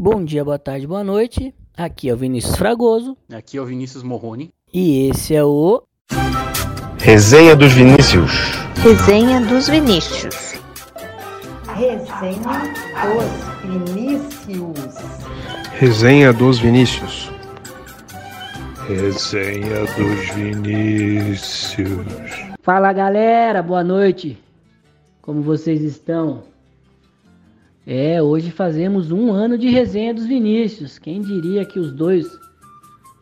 Bom 0.00 0.24
dia, 0.24 0.44
boa 0.44 0.60
tarde, 0.60 0.86
boa 0.86 1.02
noite. 1.02 1.52
Aqui 1.76 2.08
é 2.08 2.14
o 2.14 2.16
Vinícius 2.16 2.56
Fragoso. 2.56 3.16
Aqui 3.32 3.56
é 3.58 3.60
o 3.60 3.64
Vinícius 3.64 4.04
Morrone. 4.04 4.54
E 4.72 5.08
esse 5.08 5.34
é 5.34 5.42
o. 5.42 5.82
Resenha 6.98 7.56
dos 7.56 7.72
Vinícius. 7.72 8.30
Resenha 8.76 9.40
dos 9.40 9.68
Vinícius. 9.68 10.54
Resenha 11.74 12.72
dos 12.72 13.00
Vinícius. 13.72 14.86
Resenha 15.72 16.32
dos 16.32 16.60
Vinícius. 16.60 17.32
Resenha 18.86 19.80
dos 19.96 20.30
Vinícius. 20.36 22.06
Fala 22.62 22.92
galera, 22.92 23.64
boa 23.64 23.82
noite. 23.82 24.38
Como 25.20 25.42
vocês 25.42 25.82
estão? 25.82 26.44
É, 27.90 28.22
hoje 28.22 28.50
fazemos 28.50 29.10
um 29.10 29.32
ano 29.32 29.56
de 29.56 29.70
resenha 29.70 30.12
dos 30.12 30.26
Vinícius. 30.26 30.98
Quem 30.98 31.22
diria 31.22 31.64
que 31.64 31.78
os 31.78 31.90
dois 31.90 32.38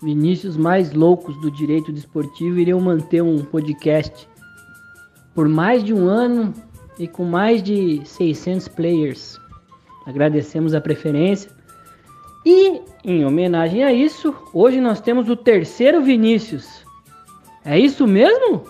Vinícius 0.02 0.56
mais 0.56 0.92
loucos 0.92 1.40
do 1.40 1.52
direito 1.52 1.92
desportivo 1.92 2.58
iriam 2.58 2.80
manter 2.80 3.22
um 3.22 3.44
podcast 3.44 4.28
por 5.36 5.48
mais 5.48 5.84
de 5.84 5.94
um 5.94 6.08
ano 6.08 6.52
e 6.98 7.06
com 7.06 7.24
mais 7.24 7.62
de 7.62 8.04
600 8.04 8.66
players. 8.66 9.38
Agradecemos 10.04 10.74
a 10.74 10.80
preferência. 10.80 11.48
E, 12.44 12.80
em 13.04 13.24
homenagem 13.24 13.84
a 13.84 13.92
isso, 13.92 14.34
hoje 14.52 14.80
nós 14.80 15.00
temos 15.00 15.28
o 15.28 15.36
terceiro 15.36 16.02
Vinícius. 16.02 16.84
É 17.64 17.78
isso 17.78 18.04
mesmo? 18.04 18.64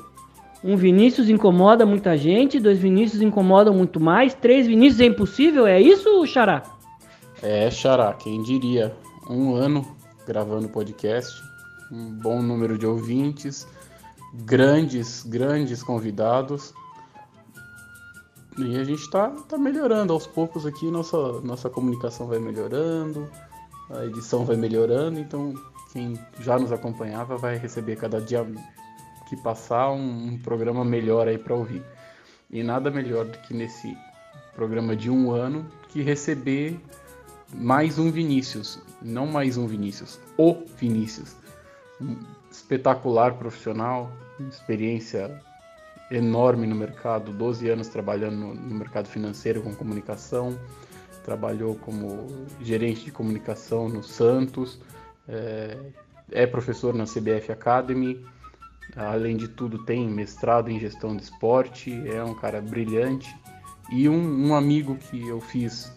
Um 0.67 0.77
Vinícius 0.77 1.29
incomoda 1.29 1.87
muita 1.87 2.17
gente, 2.17 2.59
dois 2.59 2.77
Vinícius 2.77 3.23
incomodam 3.23 3.73
muito 3.73 4.01
mais, 4.01 4.35
três 4.35 4.67
Vinícius 4.67 5.01
é 5.01 5.05
impossível, 5.05 5.65
é 5.65 5.81
isso, 5.81 6.27
Xará? 6.27 6.61
É, 7.41 7.71
Xará, 7.71 8.13
quem 8.15 8.43
diria? 8.43 8.93
Um 9.31 9.55
ano 9.55 9.87
gravando 10.27 10.69
podcast, 10.69 11.41
um 11.93 12.11
bom 12.11 12.43
número 12.43 12.77
de 12.77 12.85
ouvintes, 12.85 13.65
grandes, 14.35 15.23
grandes 15.23 15.85
convidados. 15.85 16.75
E 18.59 18.77
a 18.77 18.83
gente 18.83 19.09
tá, 19.09 19.29
tá 19.49 19.57
melhorando 19.57 20.13
aos 20.13 20.27
poucos 20.27 20.67
aqui, 20.67 20.91
nossa, 20.91 21.41
nossa 21.43 21.71
comunicação 21.71 22.27
vai 22.27 22.41
melhorando, 22.41 23.31
a 23.89 24.05
edição 24.05 24.45
vai 24.45 24.57
melhorando, 24.57 25.21
então 25.21 25.55
quem 25.93 26.19
já 26.41 26.59
nos 26.59 26.73
acompanhava 26.73 27.37
vai 27.37 27.57
receber 27.57 27.95
cada 27.95 28.21
dia 28.21 28.45
que 29.27 29.37
passar 29.37 29.91
um, 29.91 30.29
um 30.29 30.39
programa 30.39 30.85
melhor 30.85 31.29
aí 31.29 31.39
para 31.39 31.55
ouvir. 31.55 31.83
E 32.51 32.63
nada 32.63 32.91
melhor 32.91 33.25
do 33.25 33.39
que 33.39 33.53
nesse 33.53 33.97
programa 34.55 34.97
de 34.97 35.11
um 35.11 35.31
ano 35.31 35.67
que 35.89 36.03
receber 36.03 36.81
mais 37.55 37.99
um 37.99 38.11
Vinícius, 38.11 38.81
não 39.03 39.27
mais 39.27 39.57
um 39.57 39.67
Vinícius, 39.67 40.19
o 40.37 40.65
Vinícius. 40.77 41.37
Um 42.01 42.17
espetacular 42.51 43.35
profissional, 43.35 44.11
experiência 44.49 45.41
enorme 46.11 46.67
no 46.67 46.75
mercado, 46.75 47.33
12 47.33 47.69
anos 47.69 47.89
trabalhando 47.89 48.37
no, 48.37 48.55
no 48.55 48.75
mercado 48.75 49.09
financeiro 49.09 49.63
com 49.63 49.75
comunicação, 49.75 50.59
trabalhou 51.25 51.75
como 51.75 52.27
gerente 52.61 53.07
de 53.07 53.11
comunicação 53.11 53.89
no 53.89 54.03
Santos, 54.03 54.81
é, 55.29 55.77
é 56.31 56.47
professor 56.47 56.95
na 56.95 57.05
CBF 57.05 57.51
Academy, 57.51 58.25
Além 58.97 59.37
de 59.37 59.47
tudo, 59.47 59.85
tem 59.85 60.09
mestrado 60.09 60.71
em 60.71 60.81
gestão 60.81 61.15
de 61.15 61.23
esporte, 61.23 61.93
é 62.09 62.25
um 62.25 62.35
cara 62.35 62.63
brilhante 62.63 63.37
e 63.91 64.09
um, 64.09 64.49
um 64.49 64.55
amigo 64.55 64.97
que 64.97 65.29
eu 65.29 65.39
fiz 65.39 65.93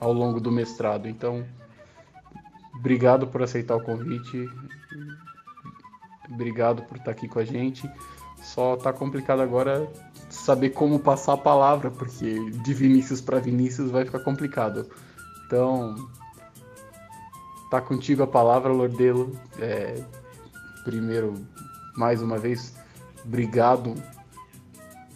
ao 0.00 0.12
longo 0.12 0.40
do 0.40 0.50
mestrado. 0.50 1.06
Então, 1.06 1.44
obrigado 2.74 3.26
por 3.26 3.42
aceitar 3.42 3.76
o 3.76 3.82
convite, 3.82 4.48
obrigado 6.30 6.82
por 6.84 6.96
estar 6.96 7.10
aqui 7.10 7.28
com 7.28 7.38
a 7.38 7.44
gente. 7.44 7.88
Só 8.42 8.74
tá 8.74 8.90
complicado 8.90 9.42
agora 9.42 9.86
saber 10.30 10.70
como 10.70 10.98
passar 10.98 11.34
a 11.34 11.36
palavra, 11.36 11.90
porque 11.90 12.50
de 12.50 12.72
Vinícius 12.72 13.20
para 13.20 13.38
Vinícius 13.38 13.90
vai 13.90 14.06
ficar 14.06 14.20
complicado. 14.20 14.88
Então, 15.46 15.94
tá 17.70 17.82
contigo 17.82 18.22
a 18.22 18.26
palavra, 18.26 18.72
Lordelo. 18.72 19.38
É, 19.58 20.02
primeiro, 20.84 21.34
mais 21.96 22.22
uma 22.22 22.38
vez, 22.38 22.74
obrigado 23.24 23.94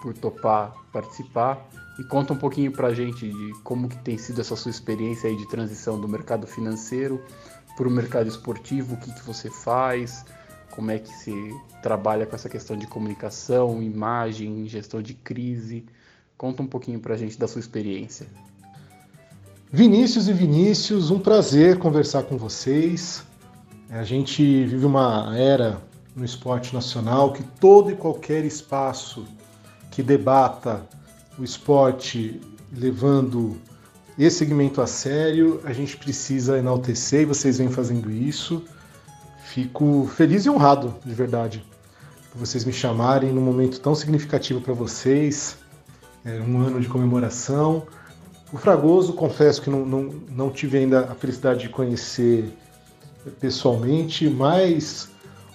por 0.00 0.14
topar 0.14 0.74
participar 0.92 1.68
e 1.98 2.04
conta 2.04 2.32
um 2.32 2.36
pouquinho 2.36 2.70
para 2.70 2.88
a 2.88 2.94
gente 2.94 3.28
de 3.28 3.52
como 3.62 3.88
que 3.88 3.98
tem 3.98 4.16
sido 4.16 4.40
essa 4.40 4.54
sua 4.54 4.70
experiência 4.70 5.28
aí 5.28 5.36
de 5.36 5.48
transição 5.48 6.00
do 6.00 6.08
mercado 6.08 6.46
financeiro 6.46 7.22
para 7.76 7.88
o 7.88 7.90
mercado 7.90 8.28
esportivo, 8.28 8.94
o 8.94 8.96
que, 8.96 9.12
que 9.12 9.22
você 9.26 9.50
faz, 9.50 10.24
como 10.70 10.90
é 10.90 10.98
que 10.98 11.08
se 11.08 11.32
trabalha 11.82 12.26
com 12.26 12.34
essa 12.34 12.48
questão 12.48 12.76
de 12.76 12.86
comunicação, 12.86 13.82
imagem, 13.82 14.66
gestão 14.68 15.02
de 15.02 15.14
crise. 15.14 15.84
Conta 16.36 16.62
um 16.62 16.66
pouquinho 16.66 17.00
para 17.00 17.14
a 17.14 17.16
gente 17.16 17.38
da 17.38 17.48
sua 17.48 17.60
experiência. 17.60 18.26
Vinícius 19.70 20.28
e 20.28 20.32
Vinícius, 20.32 21.10
um 21.10 21.18
prazer 21.18 21.78
conversar 21.78 22.24
com 22.24 22.36
vocês. 22.36 23.24
A 23.90 24.04
gente 24.04 24.42
vive 24.64 24.86
uma 24.86 25.36
era 25.36 25.80
no 26.14 26.25
esporte 26.25 26.72
nacional, 26.72 27.32
que 27.32 27.42
todo 27.42 27.91
e 27.91 27.97
qualquer 27.97 28.44
espaço 28.44 29.25
que 29.91 30.02
debata 30.02 30.86
o 31.38 31.44
esporte 31.44 32.41
levando 32.72 33.56
esse 34.19 34.38
segmento 34.38 34.80
a 34.80 34.86
sério, 34.86 35.60
a 35.64 35.72
gente 35.72 35.97
precisa 35.97 36.58
enaltecer 36.58 37.22
e 37.22 37.25
vocês 37.25 37.58
vêm 37.58 37.69
fazendo 37.69 38.10
isso. 38.10 38.64
Fico 39.44 40.08
feliz 40.14 40.44
e 40.47 40.50
honrado, 40.50 40.94
de 41.04 41.14
verdade, 41.14 41.64
por 42.31 42.38
vocês 42.38 42.64
me 42.64 42.72
chamarem 42.72 43.32
num 43.32 43.41
momento 43.41 43.81
tão 43.81 43.94
significativo 43.94 44.60
para 44.60 44.72
vocês, 44.72 45.58
é 46.25 46.41
um 46.41 46.60
ano 46.60 46.81
de 46.81 46.88
comemoração. 46.88 47.86
O 48.52 48.56
Fragoso, 48.56 49.12
confesso 49.12 49.60
que 49.60 49.69
não, 49.69 49.84
não, 49.84 50.02
não 50.31 50.50
tive 50.50 50.78
ainda 50.78 51.10
a 51.10 51.14
felicidade 51.14 51.60
de 51.60 51.69
conhecer 51.69 52.56
pessoalmente, 53.41 54.28
mas 54.28 55.10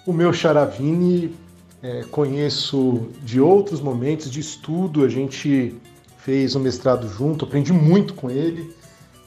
o 0.09 0.13
meu 0.13 0.33
Charavini 0.33 1.35
é, 1.83 2.03
conheço 2.09 3.09
de 3.23 3.39
outros 3.39 3.79
momentos 3.79 4.31
de 4.31 4.39
estudo, 4.39 5.05
a 5.05 5.07
gente 5.07 5.79
fez 6.17 6.55
um 6.55 6.59
mestrado 6.59 7.07
junto, 7.07 7.45
aprendi 7.45 7.71
muito 7.71 8.15
com 8.15 8.27
ele. 8.29 8.75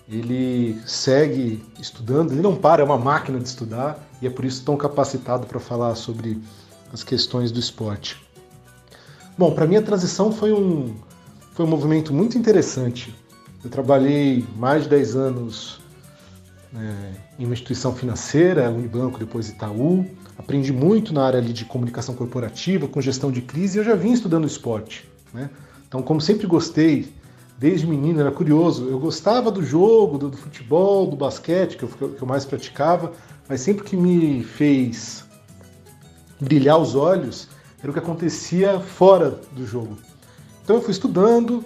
Ele 0.09 0.76
segue 0.84 1.65
estudando, 1.81 2.32
ele 2.32 2.43
não 2.43 2.56
para, 2.56 2.82
é 2.82 2.84
uma 2.84 2.98
máquina 2.98 3.38
de 3.38 3.48
estudar 3.48 4.04
e 4.20 4.26
é 4.26 4.31
por 4.31 4.44
isso 4.44 4.65
tão 4.65 4.76
capacitado 4.76 5.47
para 5.47 5.60
falar 5.60 5.94
sobre 5.94 6.43
as 6.93 7.04
questões 7.04 7.53
do 7.53 7.60
esporte. 7.60 8.20
Bom, 9.38 9.54
para 9.54 9.66
mim 9.66 9.76
a 9.76 9.82
transição 9.82 10.32
foi 10.32 10.53
um, 10.53 10.97
foi 11.54 11.64
um 11.64 11.69
movimento 11.69 12.12
muito 12.12 12.37
interessante. 12.37 13.14
Eu 13.62 13.70
trabalhei 13.70 14.44
mais 14.56 14.82
de 14.82 14.88
10 14.91 15.16
anos 15.16 15.81
é, 16.75 17.12
em 17.38 17.44
uma 17.44 17.54
instituição 17.54 17.94
financeira, 17.94 18.69
Unibanco, 18.69 19.19
depois 19.20 19.49
Itaú. 19.49 20.04
Aprendi 20.42 20.72
muito 20.72 21.14
na 21.14 21.25
área 21.25 21.38
ali 21.38 21.53
de 21.53 21.64
comunicação 21.64 22.14
corporativa, 22.14 22.88
com 22.88 23.00
gestão 23.00 23.30
de 23.30 23.41
crise, 23.41 23.78
e 23.78 23.80
eu 23.80 23.84
já 23.84 23.94
vim 23.94 24.12
estudando 24.12 24.47
esporte. 24.47 25.08
Né? 25.32 25.48
Então, 25.86 26.03
como 26.03 26.20
sempre 26.20 26.47
gostei, 26.48 27.12
desde 27.56 27.86
menino, 27.86 28.20
era 28.20 28.32
curioso, 28.32 28.88
eu 28.88 28.98
gostava 28.98 29.50
do 29.52 29.62
jogo, 29.62 30.19
do, 30.19 30.31
do 30.31 30.36
futebol, 30.36 31.06
do 31.06 31.16
basquete, 31.16 31.76
que 31.76 31.84
eu, 31.84 31.88
que 31.88 32.20
eu 32.20 32.26
mais 32.26 32.44
praticava, 32.44 33.12
mas 33.48 33.60
sempre 33.60 33.84
que 33.84 33.97
me 33.97 34.42
fez 34.42 35.25
brilhar 36.41 36.78
os 36.78 36.97
olhos 36.97 37.48
era 37.81 37.91
o 37.91 37.92
que 37.92 38.00
acontecia 38.00 38.81
fora 38.81 39.41
do 39.52 39.64
jogo. 39.64 39.97
Então 40.64 40.76
eu 40.76 40.82
fui 40.82 40.91
estudando 40.91 41.64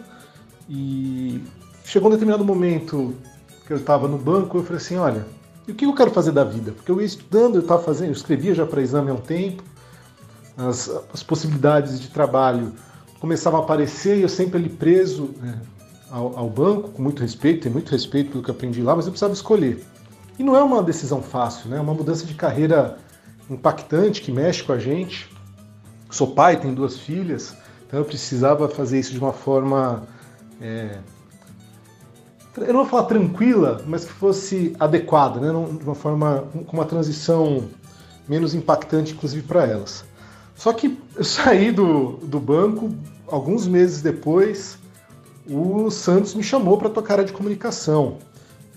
e 0.68 1.42
chegou 1.84 2.08
um 2.08 2.12
determinado 2.12 2.44
momento 2.44 3.14
que 3.66 3.72
eu 3.72 3.76
estava 3.76 4.06
no 4.06 4.18
banco, 4.18 4.58
eu 4.58 4.62
falei 4.62 4.78
assim, 4.78 4.96
olha, 4.96 5.26
e 5.66 5.72
o 5.72 5.74
que 5.74 5.84
eu 5.84 5.94
quero 5.94 6.10
fazer 6.10 6.32
da 6.32 6.44
vida? 6.44 6.72
Porque 6.72 6.90
eu 6.90 7.00
ia 7.00 7.06
estudando, 7.06 7.56
eu 7.56 7.62
estava 7.62 7.82
fazendo, 7.82 8.08
eu 8.08 8.12
escrevia 8.12 8.54
já 8.54 8.64
para 8.64 8.80
exame 8.80 9.10
há 9.10 9.14
um 9.14 9.20
tempo, 9.20 9.64
as, 10.56 10.88
as, 11.12 11.22
possibilidades 11.22 12.00
de 12.00 12.08
trabalho 12.08 12.72
começavam 13.20 13.60
a 13.60 13.62
aparecer 13.62 14.18
e 14.18 14.22
eu 14.22 14.28
sempre 14.28 14.58
ali 14.58 14.68
preso 14.68 15.34
né, 15.40 15.60
ao, 16.10 16.38
ao, 16.38 16.48
banco, 16.48 16.90
com 16.90 17.02
muito 17.02 17.20
respeito, 17.20 17.62
tenho 17.62 17.74
muito 17.74 17.90
respeito 17.90 18.30
pelo 18.30 18.42
que 18.42 18.50
aprendi 18.50 18.80
lá, 18.80 18.94
mas 18.94 19.06
eu 19.06 19.12
precisava 19.12 19.34
escolher. 19.34 19.84
E 20.38 20.42
não 20.42 20.56
é 20.56 20.62
uma 20.62 20.82
decisão 20.82 21.20
fácil, 21.20 21.68
né? 21.68 21.78
é 21.78 21.80
uma 21.80 21.94
mudança 21.94 22.24
de 22.24 22.34
carreira 22.34 22.98
impactante 23.50 24.20
que 24.20 24.30
mexe 24.30 24.62
com 24.62 24.72
a 24.72 24.78
gente. 24.78 25.30
Sou 26.10 26.28
pai, 26.28 26.58
tenho 26.58 26.74
duas 26.74 26.98
filhas, 26.98 27.54
então 27.86 27.98
eu 27.98 28.04
precisava 28.04 28.68
fazer 28.68 28.98
isso 28.98 29.12
de 29.12 29.18
uma 29.18 29.32
forma 29.32 30.06
é, 30.60 30.98
eu 32.56 32.72
não 32.72 32.80
vou 32.80 32.86
falar 32.86 33.04
tranquila, 33.04 33.82
mas 33.86 34.04
que 34.04 34.12
fosse 34.12 34.74
adequada, 34.78 35.40
né? 35.40 35.48
de 35.48 35.84
uma 35.84 35.94
forma 35.94 36.44
com 36.66 36.76
uma 36.76 36.84
transição 36.84 37.64
menos 38.28 38.54
impactante, 38.54 39.12
inclusive 39.12 39.42
para 39.46 39.66
elas. 39.66 40.04
Só 40.54 40.72
que 40.72 40.98
eu 41.14 41.24
saí 41.24 41.70
do, 41.70 42.18
do 42.22 42.40
banco 42.40 42.90
alguns 43.28 43.66
meses 43.66 44.02
depois, 44.02 44.78
o 45.48 45.90
Santos 45.90 46.34
me 46.34 46.42
chamou 46.42 46.76
para 46.78 46.90
tocar 46.90 47.14
área 47.14 47.24
de 47.24 47.32
comunicação. 47.32 48.18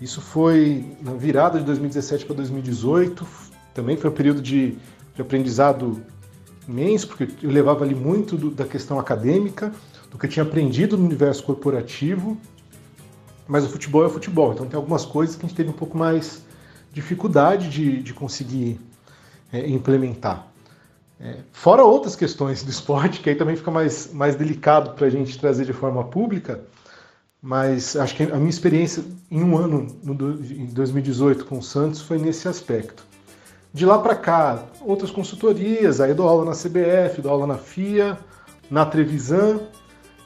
Isso 0.01 0.21
foi 0.21 0.85
na 1.01 1.13
virada 1.13 1.59
de 1.59 1.65
2017 1.65 2.25
para 2.25 2.35
2018. 2.35 3.25
Também 3.73 3.97
foi 3.97 4.09
um 4.09 4.13
período 4.13 4.41
de, 4.41 4.77
de 5.15 5.21
aprendizado 5.21 6.01
imenso, 6.67 7.07
porque 7.07 7.27
eu 7.41 7.49
levava 7.49 7.83
ali 7.83 7.95
muito 7.95 8.37
do, 8.37 8.51
da 8.51 8.65
questão 8.65 8.99
acadêmica, 8.99 9.71
do 10.11 10.17
que 10.17 10.25
eu 10.25 10.29
tinha 10.29 10.43
aprendido 10.43 10.97
no 10.97 11.05
universo 11.05 11.43
corporativo. 11.43 12.37
Mas 13.49 13.65
o 13.65 13.69
futebol 13.69 14.05
é 14.05 14.09
futebol, 14.09 14.53
então 14.53 14.67
tem 14.67 14.77
algumas 14.77 15.03
coisas 15.03 15.35
que 15.35 15.43
a 15.43 15.49
gente 15.49 15.57
teve 15.57 15.71
um 15.71 15.73
pouco 15.73 15.97
mais 15.97 16.43
dificuldade 16.93 17.67
de, 17.67 18.03
de 18.03 18.13
conseguir 18.13 18.79
é, 19.51 19.67
implementar. 19.67 20.45
É, 21.19 21.37
fora 21.51 21.83
outras 21.83 22.15
questões 22.15 22.61
do 22.63 22.69
esporte, 22.69 23.21
que 23.21 23.27
aí 23.27 23.35
também 23.35 23.55
fica 23.55 23.71
mais, 23.71 24.13
mais 24.13 24.35
delicado 24.35 24.91
para 24.91 25.07
a 25.07 25.09
gente 25.09 25.39
trazer 25.39 25.65
de 25.65 25.73
forma 25.73 26.03
pública, 26.03 26.61
mas 27.41 27.95
acho 27.95 28.15
que 28.15 28.23
a 28.23 28.35
minha 28.35 28.51
experiência 28.51 29.03
em 29.31 29.41
um 29.41 29.57
ano, 29.57 29.87
no, 30.03 30.13
em 30.43 30.67
2018, 30.67 31.45
com 31.45 31.57
o 31.57 31.63
Santos, 31.63 32.01
foi 32.01 32.19
nesse 32.19 32.47
aspecto. 32.47 33.03
De 33.73 33.83
lá 33.83 33.97
para 33.97 34.15
cá, 34.15 34.63
outras 34.81 35.09
consultorias, 35.09 35.99
aí 35.99 36.13
dou 36.13 36.27
aula 36.27 36.45
na 36.45 36.51
CBF, 36.51 37.19
dou 37.19 37.31
aula 37.31 37.47
na 37.47 37.57
FIA, 37.57 38.15
na 38.69 38.85
Trevisan. 38.85 39.59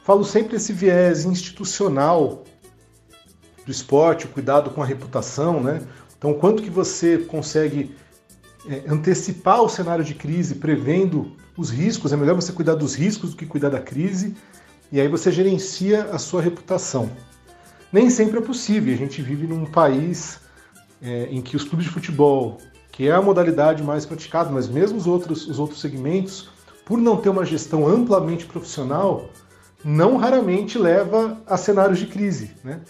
Falo 0.03 0.25
sempre 0.25 0.57
esse 0.57 0.73
viés 0.73 1.23
institucional 1.23 2.43
do 3.65 3.71
esporte, 3.71 4.25
o 4.25 4.29
cuidado 4.29 4.69
com 4.69 4.81
a 4.81 4.85
reputação, 4.85 5.61
né? 5.61 5.81
Então, 6.17 6.33
quanto 6.33 6.63
que 6.63 6.69
você 6.69 7.17
consegue 7.17 7.95
é, 8.67 8.83
antecipar 8.87 9.61
o 9.61 9.69
cenário 9.69 10.03
de 10.03 10.13
crise, 10.13 10.55
prevendo 10.55 11.35
os 11.57 11.69
riscos, 11.69 12.13
é 12.13 12.17
melhor 12.17 12.35
você 12.35 12.51
cuidar 12.51 12.75
dos 12.75 12.95
riscos 12.95 13.31
do 13.31 13.35
que 13.35 13.45
cuidar 13.45 13.69
da 13.69 13.79
crise, 13.79 14.35
e 14.91 14.99
aí 15.01 15.07
você 15.07 15.31
gerencia 15.31 16.05
a 16.11 16.17
sua 16.17 16.41
reputação. 16.41 17.09
Nem 17.91 18.09
sempre 18.09 18.39
é 18.39 18.41
possível, 18.41 18.93
a 18.93 18.97
gente 18.97 19.21
vive 19.21 19.45
num 19.45 19.65
país 19.65 20.39
é, 21.01 21.27
em 21.29 21.41
que 21.41 21.55
os 21.55 21.63
clubes 21.63 21.85
de 21.85 21.91
futebol, 21.91 22.57
que 22.91 23.07
é 23.07 23.11
a 23.11 23.21
modalidade 23.21 23.83
mais 23.83 24.05
praticada, 24.05 24.49
mas 24.49 24.67
mesmo 24.67 24.97
os 24.97 25.07
outros, 25.07 25.47
os 25.47 25.59
outros 25.59 25.81
segmentos, 25.81 26.49
por 26.85 26.97
não 26.97 27.17
ter 27.17 27.29
uma 27.29 27.45
gestão 27.45 27.87
amplamente 27.87 28.45
profissional, 28.45 29.29
não 29.83 30.17
raramente 30.17 30.77
leva 30.77 31.41
a 31.45 31.57
cenários 31.57 31.99
de 31.99 32.07
crise. 32.07 32.51
Né? 32.63 32.81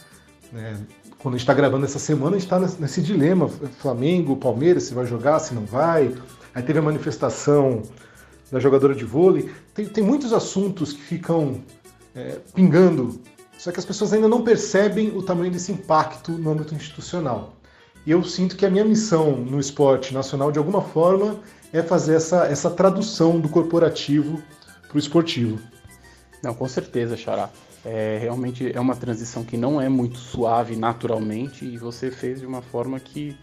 É, 0.56 0.76
quando 1.18 1.36
a 1.36 1.38
gente 1.38 1.44
está 1.44 1.54
gravando 1.54 1.86
essa 1.86 2.00
semana, 2.00 2.36
a 2.36 2.40
gente 2.40 2.46
está 2.46 2.60
nesse 2.80 3.02
dilema: 3.02 3.50
Flamengo, 3.80 4.36
Palmeiras, 4.36 4.84
se 4.84 4.94
vai 4.94 5.06
jogar, 5.06 5.40
se 5.40 5.54
não 5.54 5.66
vai. 5.66 6.14
Aí 6.54 6.62
teve 6.62 6.80
a 6.80 6.82
manifestação 6.82 7.82
da 8.52 8.60
jogadora 8.60 8.94
de 8.94 9.04
vôlei. 9.04 9.50
Tem, 9.74 9.86
tem 9.86 10.04
muitos 10.04 10.32
assuntos 10.32 10.94
que 10.94 11.02
ficam 11.02 11.62
é, 12.16 12.38
pingando, 12.54 13.20
só 13.58 13.72
que 13.72 13.80
as 13.80 13.86
pessoas 13.86 14.14
ainda 14.14 14.28
não 14.28 14.44
percebem 14.44 15.16
o 15.18 15.24
tamanho 15.24 15.52
desse 15.52 15.72
impacto 15.72 16.32
no 16.34 16.52
âmbito 16.52 16.76
institucional. 16.76 17.56
E 18.06 18.12
eu 18.12 18.22
sinto 18.24 18.56
que 18.56 18.66
a 18.66 18.70
minha 18.70 18.84
missão 18.84 19.32
no 19.38 19.60
esporte 19.60 20.14
nacional, 20.14 20.52
de 20.52 20.60
alguma 20.60 20.82
forma, 20.82 21.40
é 21.72 21.82
fazer 21.82 22.16
essa, 22.16 22.46
essa 22.46 22.70
tradução 22.70 23.40
do 23.40 23.48
corporativo 23.48 24.44
para 24.88 24.98
o 24.98 25.00
esportivo. 25.00 25.58
Não, 26.44 26.54
com 26.54 26.68
certeza, 26.68 27.16
Xará. 27.16 27.50
É, 27.86 28.18
realmente 28.22 28.72
é 28.74 28.80
uma 28.80 28.96
transição 28.96 29.44
que 29.44 29.58
não 29.58 29.80
é 29.80 29.90
muito 29.90 30.18
suave 30.18 30.76
naturalmente 30.76 31.66
e 31.66 31.78
você 31.78 32.10
fez 32.10 32.40
de 32.40 32.46
uma 32.46 32.62
forma 32.62 32.98
que, 32.98 33.38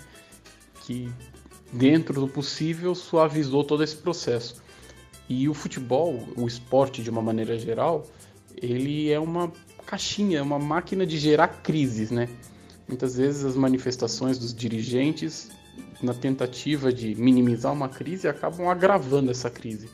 que 0.83 1.13
dentro 1.73 2.21
do 2.21 2.29
possível, 2.29 2.95
suavizou 2.95 3.65
todo 3.65 3.83
esse 3.83 3.97
processo. 3.97 4.63
E 5.29 5.49
o 5.49 5.55
futebol, 5.55 6.27
o 6.37 6.47
esporte 6.47 7.03
de 7.03 7.11
uma 7.11 7.23
maneira 7.23 7.59
geral, 7.59 8.07
ele 8.57 9.11
é 9.11 9.21
uma 9.21 9.53
caixinha, 9.87 10.39
é 10.39 10.43
uma 10.43 10.59
máquina 10.59 11.07
de 11.07 11.19
gerar 11.19 11.49
crises, 11.63 12.11
né? 12.11 12.29
Muitas 12.89 13.17
vezes 13.17 13.45
as 13.45 13.55
manifestações 13.55 14.39
dos 14.39 14.53
dirigentes, 14.53 15.51
na 16.03 16.13
tentativa 16.13 16.93
de 16.93 17.15
minimizar 17.15 17.73
uma 17.73 17.89
crise, 17.89 18.27
acabam 18.27 18.69
agravando 18.69 19.31
essa 19.31 19.49
crise. 19.49 19.89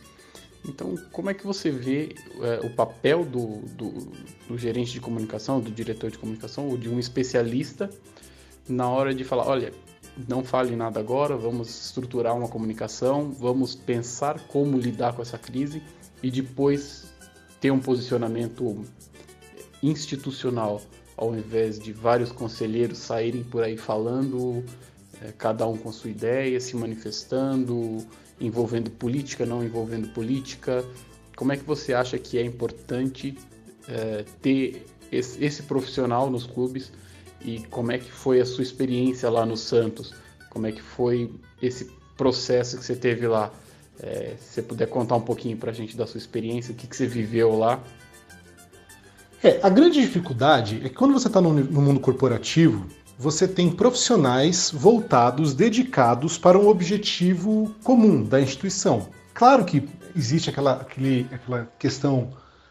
Então, 0.69 0.97
como 1.13 1.31
é 1.31 1.35
que 1.35 1.47
você 1.47 1.71
vê 1.71 2.15
é, 2.41 2.67
o 2.67 2.71
papel 2.71 3.25
do, 3.25 3.59
do, 3.77 3.91
do, 4.49 4.59
gerente 4.59 4.93
de 4.93 5.01
comunicação, 5.01 5.61
do 5.61 5.71
diretor 5.71 6.11
de 6.11 6.19
comunicação 6.19 6.69
ou 6.69 6.77
de 6.77 6.89
um 6.89 6.99
especialista 6.99 7.89
na 8.69 8.89
hora 8.89 9.15
de 9.15 9.23
falar, 9.23 9.47
olha, 9.47 9.73
não 10.29 10.43
fale 10.43 10.75
nada 10.75 10.99
agora, 10.99 11.37
vamos 11.37 11.69
estruturar 11.87 12.37
uma 12.37 12.49
comunicação, 12.49 13.31
vamos 13.31 13.75
pensar 13.75 14.41
como 14.49 14.77
lidar 14.77 15.15
com 15.15 15.23
essa 15.23 15.39
crise 15.39 15.83
e 16.23 16.31
depois 16.31 17.15
ter 17.61 17.71
um 17.71 17.79
posicionamento 17.79 18.85
institucional 19.83 20.83
ao 21.17 21.35
invés 21.35 21.79
de 21.79 21.93
vários 21.93 22.31
conselheiros 22.31 22.99
saírem 22.99 23.43
por 23.43 23.63
aí 23.63 23.77
falando, 23.77 24.63
é, 25.23 25.33
cada 25.33 25.67
um 25.67 25.77
com 25.77 25.91
sua 25.91 26.11
ideia, 26.11 26.61
se 26.61 26.77
manifestando, 26.77 28.07
envolvendo 28.41 28.91
política, 28.91 29.47
não 29.47 29.65
envolvendo 29.65 30.09
política. 30.09 30.85
Como 31.37 31.53
é 31.53 31.57
que 31.57 31.65
você 31.65 31.93
acha 31.93 32.19
que 32.19 32.39
é 32.39 32.45
importante 32.45 33.37
é, 33.89 34.25
ter 34.41 34.87
esse, 35.11 35.43
esse, 35.45 35.63
profissional 35.63 36.31
nos 36.31 36.47
clubes 36.47 36.93
e 37.41 37.61
como 37.71 37.93
é 37.93 37.99
que 37.99 38.11
foi 38.11 38.41
a 38.41 38.47
sua 38.47 38.63
experiência 38.63 39.31
lá 39.31 39.47
no 39.47 39.57
Santos? 39.57 40.15
Como 40.51 40.67
é 40.67 40.73
que 40.73 40.83
foi 40.83 41.31
esse 41.61 41.91
processo 42.17 42.79
que 42.79 42.85
você 42.85 42.97
teve 42.97 43.27
lá? 43.27 43.53
É, 44.01 44.35
se 44.39 44.55
você 44.55 44.63
puder 44.63 44.87
contar 44.89 45.17
um 45.17 45.21
pouquinho 45.21 45.57
para 45.57 45.71
a 45.71 45.75
gente 45.75 45.97
da 45.97 46.07
sua 46.07 46.19
experiência, 46.19 46.73
o 46.73 46.77
que, 46.77 46.87
que 46.87 46.97
você 46.97 47.07
viveu 47.07 47.57
lá. 47.57 47.83
É, 49.43 49.61
a 49.63 49.69
grande 49.69 50.01
dificuldade 50.01 50.81
é 50.85 50.89
que 50.89 50.95
quando 50.95 51.13
você 51.13 51.29
está 51.29 51.41
no, 51.41 51.53
no 51.53 51.81
mundo 51.81 52.01
corporativo, 52.01 52.87
você 53.19 53.49
tem 53.49 53.71
profissionais 53.71 54.71
voltados, 54.73 55.55
dedicados 55.55 56.37
para 56.37 56.59
um 56.59 56.69
objetivo 56.69 57.75
comum 57.83 58.23
da 58.23 58.41
instituição. 58.41 59.09
Claro 59.33 59.65
que 59.65 59.89
existe 60.15 60.51
aquela, 60.51 60.73
aquele, 60.73 61.27
aquela 61.33 61.71
questão 61.79 62.31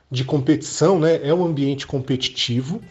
de 0.09 0.23
competição, 0.23 0.99
né? 0.99 1.19
é 1.27 1.33
um 1.33 1.43
ambiente 1.43 1.87
competitivo, 1.87 2.81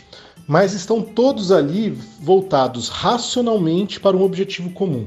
mas 0.46 0.72
estão 0.74 1.00
todos 1.00 1.52
ali 1.52 1.90
voltados 2.20 2.88
racionalmente 2.88 4.00
para 4.00 4.16
um 4.16 4.22
objetivo 4.22 4.70
comum. 4.70 5.06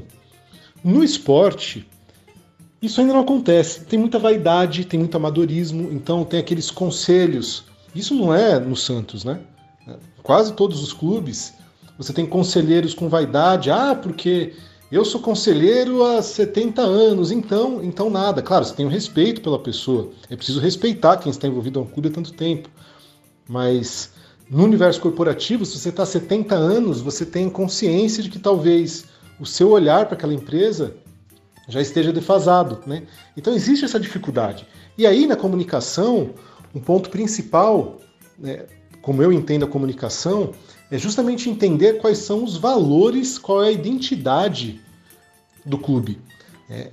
No 0.82 1.04
esporte, 1.04 1.86
isso 2.80 3.00
ainda 3.00 3.12
não 3.12 3.20
acontece. 3.20 3.84
Tem 3.84 3.98
muita 3.98 4.18
vaidade, 4.18 4.84
tem 4.84 4.98
muito 4.98 5.16
amadorismo, 5.16 5.90
então 5.92 6.24
tem 6.24 6.40
aqueles 6.40 6.70
conselhos. 6.70 7.64
Isso 7.94 8.14
não 8.14 8.32
é 8.34 8.58
no 8.58 8.76
Santos, 8.76 9.24
né? 9.24 9.40
Quase 10.22 10.52
todos 10.52 10.82
os 10.82 10.92
clubes 10.92 11.54
você 11.98 12.12
tem 12.12 12.24
conselheiros 12.24 12.94
com 12.94 13.08
vaidade, 13.08 13.70
ah, 13.70 13.94
porque 13.94 14.54
eu 14.90 15.04
sou 15.04 15.20
conselheiro 15.20 16.04
há 16.04 16.22
70 16.22 16.80
anos, 16.80 17.30
então, 17.30 17.82
então 17.82 18.08
nada. 18.08 18.40
Claro, 18.40 18.64
você 18.64 18.74
tem 18.74 18.86
um 18.86 18.88
respeito 18.88 19.42
pela 19.42 19.58
pessoa. 19.58 20.10
É 20.30 20.36
preciso 20.36 20.60
respeitar 20.60 21.16
quem 21.18 21.30
está 21.30 21.48
envolvido 21.48 21.80
a 21.80 21.82
um 21.82 21.86
clube 21.86 22.08
há 22.08 22.12
tanto 22.12 22.32
tempo. 22.32 22.70
Mas 23.46 24.12
no 24.48 24.64
universo 24.64 25.00
corporativo, 25.00 25.66
se 25.66 25.78
você 25.78 25.88
está 25.90 26.04
há 26.04 26.06
70 26.06 26.54
anos, 26.54 27.00
você 27.00 27.26
tem 27.26 27.50
consciência 27.50 28.22
de 28.22 28.30
que 28.30 28.38
talvez 28.38 29.04
o 29.38 29.44
seu 29.44 29.70
olhar 29.70 30.06
para 30.06 30.14
aquela 30.14 30.32
empresa 30.32 30.94
já 31.68 31.82
esteja 31.82 32.12
defasado. 32.12 32.78
Né? 32.86 33.02
Então 33.36 33.52
existe 33.52 33.84
essa 33.84 34.00
dificuldade. 34.00 34.66
E 34.96 35.06
aí 35.06 35.26
na 35.26 35.36
comunicação, 35.36 36.30
um 36.74 36.80
ponto 36.80 37.10
principal, 37.10 37.98
né, 38.38 38.64
como 39.02 39.22
eu 39.22 39.32
entendo 39.32 39.64
a 39.64 39.68
comunicação, 39.68 40.52
é 40.90 40.98
justamente 40.98 41.50
entender 41.50 41.98
quais 41.98 42.18
são 42.18 42.42
os 42.44 42.56
valores, 42.56 43.38
qual 43.38 43.62
é 43.62 43.68
a 43.68 43.72
identidade 43.72 44.80
do 45.64 45.78
clube. 45.78 46.20
É, 46.68 46.90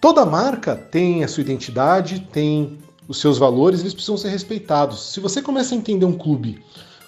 toda 0.00 0.26
marca 0.26 0.76
tem 0.76 1.24
a 1.24 1.28
sua 1.28 1.40
identidade, 1.40 2.26
tem 2.32 2.78
os 3.06 3.18
seus 3.20 3.38
valores, 3.38 3.80
eles 3.80 3.94
precisam 3.94 4.18
ser 4.18 4.28
respeitados. 4.28 5.12
Se 5.12 5.20
você 5.20 5.40
começa 5.40 5.74
a 5.74 5.78
entender 5.78 6.04
um 6.04 6.16
clube 6.16 6.62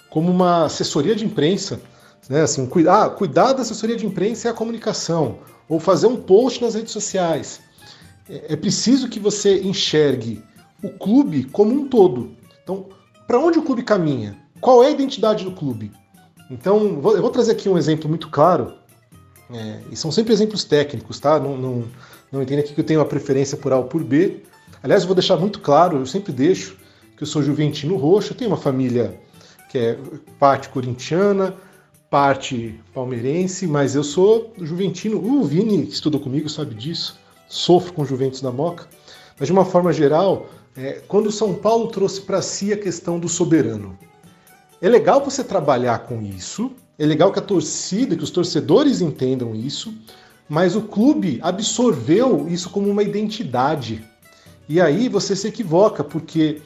como 0.09 0.31
uma 0.31 0.65
assessoria 0.65 1.15
de 1.15 1.23
imprensa, 1.23 1.79
né, 2.27 2.41
assim, 2.41 2.65
cuidar, 2.65 3.05
ah, 3.05 3.09
cuidar 3.09 3.53
da 3.53 3.61
assessoria 3.61 3.95
de 3.95 4.05
imprensa 4.05 4.47
é 4.47 4.51
a 4.51 4.53
comunicação, 4.53 5.39
ou 5.69 5.79
fazer 5.79 6.07
um 6.07 6.17
post 6.17 6.61
nas 6.61 6.73
redes 6.73 6.91
sociais. 6.91 7.61
É, 8.27 8.53
é 8.53 8.55
preciso 8.55 9.07
que 9.09 9.19
você 9.19 9.61
enxergue 9.61 10.43
o 10.83 10.89
clube 10.89 11.43
como 11.45 11.71
um 11.71 11.87
todo. 11.87 12.35
Então, 12.63 12.87
para 13.27 13.39
onde 13.39 13.59
o 13.59 13.63
clube 13.63 13.83
caminha? 13.83 14.37
Qual 14.59 14.83
é 14.83 14.87
a 14.87 14.91
identidade 14.91 15.43
do 15.43 15.51
clube? 15.51 15.91
Então, 16.51 17.01
eu 17.05 17.21
vou 17.21 17.29
trazer 17.29 17.53
aqui 17.53 17.69
um 17.69 17.77
exemplo 17.77 18.09
muito 18.09 18.27
claro, 18.27 18.73
é, 19.49 19.79
e 19.89 19.95
são 19.95 20.11
sempre 20.11 20.33
exemplos 20.33 20.65
técnicos, 20.65 21.17
tá? 21.17 21.39
Não, 21.39 21.57
não, 21.57 21.85
não 22.29 22.41
entenda 22.41 22.59
aqui 22.59 22.73
que 22.73 22.81
eu 22.81 22.85
tenho 22.85 22.99
uma 22.99 23.05
preferência 23.05 23.57
por 23.57 23.71
A 23.71 23.77
ou 23.77 23.85
por 23.85 24.03
B. 24.03 24.43
Aliás, 24.83 25.03
eu 25.03 25.07
vou 25.07 25.15
deixar 25.15 25.37
muito 25.37 25.61
claro, 25.61 25.97
eu 25.97 26.05
sempre 26.05 26.33
deixo 26.33 26.75
que 27.15 27.23
eu 27.23 27.27
sou 27.27 27.41
juventino 27.41 27.95
roxo, 27.95 28.33
eu 28.33 28.37
tenho 28.37 28.49
uma 28.49 28.57
família 28.57 29.17
que 29.69 29.77
é 29.77 29.97
parte 30.37 30.67
corintiana, 30.67 31.55
parte 32.09 32.77
palmeirense, 32.93 33.65
mas 33.65 33.95
eu 33.95 34.03
sou 34.03 34.53
juventino. 34.57 35.23
O 35.23 35.45
Vini, 35.45 35.85
que 35.85 35.93
estudou 35.93 36.19
comigo, 36.19 36.49
sabe 36.49 36.75
disso. 36.75 37.17
Sofro 37.47 37.93
com 37.93 38.03
Juventus 38.03 38.41
da 38.41 38.51
Moca. 38.51 38.87
Mas 39.39 39.47
de 39.47 39.53
uma 39.53 39.63
forma 39.63 39.93
geral, 39.93 40.49
é, 40.75 41.01
quando 41.07 41.27
o 41.27 41.31
São 41.31 41.53
Paulo 41.53 41.87
trouxe 41.87 42.19
para 42.19 42.41
si 42.41 42.73
a 42.73 42.77
questão 42.77 43.17
do 43.17 43.29
soberano, 43.29 43.97
é 44.81 44.89
legal 44.89 45.23
você 45.23 45.43
trabalhar 45.43 45.99
com 45.99 46.21
isso, 46.21 46.71
é 46.97 47.05
legal 47.05 47.31
que 47.31 47.39
a 47.39 47.41
torcida, 47.41 48.15
que 48.15 48.23
os 48.23 48.31
torcedores 48.31 48.99
entendam 48.99 49.55
isso, 49.55 49.93
mas 50.49 50.75
o 50.75 50.81
clube 50.81 51.39
absorveu 51.41 52.47
isso 52.49 52.69
como 52.69 52.89
uma 52.89 53.03
identidade. 53.03 54.03
E 54.67 54.81
aí 54.81 55.07
você 55.07 55.35
se 55.35 55.47
equivoca, 55.47 56.03
porque 56.03 56.61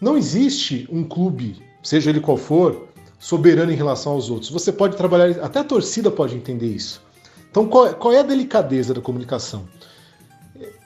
não 0.00 0.16
existe 0.16 0.88
um 0.90 1.04
clube, 1.04 1.62
seja 1.82 2.10
ele 2.10 2.20
qual 2.20 2.36
for, 2.36 2.88
soberano 3.18 3.70
em 3.70 3.76
relação 3.76 4.12
aos 4.12 4.30
outros. 4.30 4.50
Você 4.50 4.72
pode 4.72 4.96
trabalhar, 4.96 5.44
até 5.44 5.60
a 5.60 5.64
torcida 5.64 6.10
pode 6.10 6.34
entender 6.34 6.68
isso. 6.68 7.02
Então, 7.50 7.66
qual, 7.66 7.92
qual 7.94 8.14
é 8.14 8.20
a 8.20 8.22
delicadeza 8.22 8.94
da 8.94 9.00
comunicação? 9.00 9.68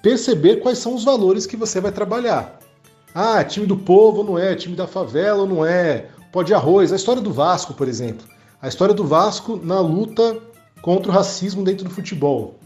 Perceber 0.03 0.57
quais 0.57 0.79
são 0.79 0.95
os 0.95 1.05
valores 1.05 1.47
que 1.47 1.57
você 1.57 1.81
vai 1.81 1.93
trabalhar. 1.93 2.59
Ah, 3.15 3.45
time 3.45 3.67
do 3.67 3.77
povo 3.77 4.25
não 4.25 4.39
é, 4.39 4.55
time 4.55 4.75
da 4.75 4.87
favela 4.87 5.47
não 5.47 5.65
é, 5.65 6.09
pode 6.33 6.53
arroz. 6.55 6.93
A 6.93 6.97
história 6.97 7.23
do 7.23 7.33
Vasco, 7.33 7.75
por 7.75 7.87
exemplo. 7.87 8.27
A 8.61 8.67
história 8.67 8.95
do 8.95 9.05
Vasco 9.05 9.61
na 9.63 9.81
luta 9.81 10.39
contra 10.81 11.11
o 11.11 11.15
racismo 11.15 11.63
dentro 11.63 11.85
do 11.85 11.91
futebol. 11.91 12.59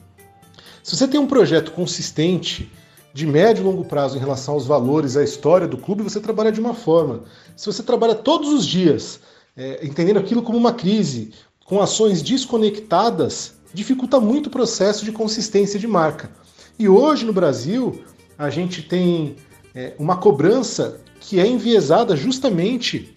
Se 0.82 0.96
você 0.96 1.08
tem 1.08 1.18
um 1.18 1.26
projeto 1.26 1.72
consistente, 1.72 2.70
de 3.12 3.26
médio 3.26 3.62
e 3.62 3.64
longo 3.64 3.82
prazo 3.84 4.16
em 4.16 4.20
relação 4.20 4.54
aos 4.54 4.66
valores, 4.66 5.16
à 5.16 5.24
história 5.24 5.66
do 5.66 5.78
clube, 5.78 6.02
você 6.02 6.20
trabalha 6.20 6.52
de 6.52 6.60
uma 6.60 6.74
forma. 6.74 7.22
Se 7.56 7.64
você 7.64 7.82
trabalha 7.82 8.14
todos 8.14 8.52
os 8.52 8.66
dias, 8.66 9.20
é, 9.56 9.84
entendendo 9.84 10.18
aquilo 10.18 10.42
como 10.42 10.58
uma 10.58 10.74
crise, 10.74 11.32
com 11.64 11.80
ações 11.80 12.20
desconectadas, 12.20 13.54
dificulta 13.72 14.20
muito 14.20 14.48
o 14.48 14.50
processo 14.50 15.02
de 15.02 15.12
consistência 15.12 15.80
de 15.80 15.86
marca. 15.86 16.30
E 16.78 16.90
hoje 16.90 17.24
no 17.24 17.32
Brasil, 17.32 18.04
a 18.36 18.50
gente 18.50 18.82
tem 18.82 19.36
é, 19.74 19.94
uma 19.98 20.18
cobrança 20.18 21.00
que 21.18 21.40
é 21.40 21.46
enviesada 21.46 22.14
justamente 22.14 23.15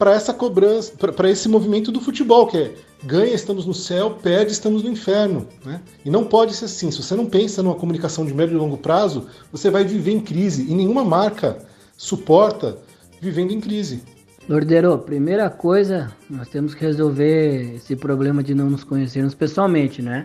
para 0.00 0.14
essa 0.14 0.32
cobrança, 0.32 0.92
para 0.96 1.28
esse 1.28 1.46
movimento 1.46 1.92
do 1.92 2.00
futebol, 2.00 2.46
que 2.46 2.56
é 2.56 2.74
ganha, 3.04 3.34
estamos 3.34 3.66
no 3.66 3.74
céu, 3.74 4.12
perde, 4.22 4.50
estamos 4.50 4.82
no 4.82 4.88
inferno. 4.88 5.46
Né? 5.62 5.78
E 6.02 6.08
não 6.08 6.24
pode 6.24 6.54
ser 6.54 6.64
assim. 6.64 6.90
Se 6.90 7.02
você 7.02 7.14
não 7.14 7.26
pensa 7.26 7.62
numa 7.62 7.74
comunicação 7.74 8.24
de 8.24 8.32
médio 8.32 8.54
e 8.54 8.58
longo 8.58 8.78
prazo, 8.78 9.26
você 9.52 9.68
vai 9.68 9.84
viver 9.84 10.12
em 10.12 10.20
crise. 10.20 10.66
E 10.70 10.74
nenhuma 10.74 11.04
marca 11.04 11.58
suporta 11.98 12.78
vivendo 13.20 13.52
em 13.52 13.60
crise. 13.60 14.02
Lordeiro, 14.48 14.96
primeira 14.96 15.50
coisa, 15.50 16.10
nós 16.30 16.48
temos 16.48 16.74
que 16.74 16.80
resolver 16.80 17.74
esse 17.74 17.94
problema 17.94 18.42
de 18.42 18.54
não 18.54 18.70
nos 18.70 18.82
conhecermos 18.82 19.34
pessoalmente, 19.34 20.00
né? 20.00 20.24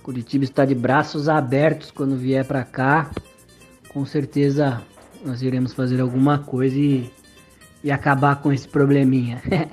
Curitiba 0.00 0.44
está 0.44 0.64
de 0.64 0.76
braços 0.76 1.28
abertos 1.28 1.90
quando 1.90 2.16
vier 2.16 2.44
para 2.44 2.62
cá 2.62 3.10
com 3.92 4.06
certeza 4.06 4.80
nós 5.24 5.42
iremos 5.42 5.72
fazer 5.72 6.00
alguma 6.00 6.38
coisa 6.38 6.76
e, 6.76 7.10
e 7.82 7.90
acabar 7.90 8.36
com 8.36 8.52
esse 8.52 8.68
probleminha. 8.68 9.42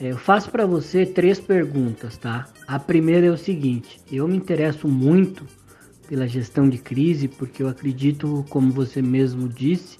eu 0.00 0.16
faço 0.16 0.50
para 0.50 0.66
você 0.66 1.06
três 1.06 1.40
perguntas, 1.40 2.16
tá? 2.16 2.46
A 2.66 2.78
primeira 2.78 3.26
é 3.26 3.30
o 3.30 3.38
seguinte: 3.38 4.00
eu 4.10 4.26
me 4.26 4.36
interesso 4.36 4.88
muito 4.88 5.44
pela 6.08 6.26
gestão 6.26 6.68
de 6.68 6.78
crise 6.78 7.28
porque 7.28 7.62
eu 7.62 7.68
acredito, 7.68 8.44
como 8.48 8.70
você 8.70 9.00
mesmo 9.00 9.48
disse, 9.48 9.98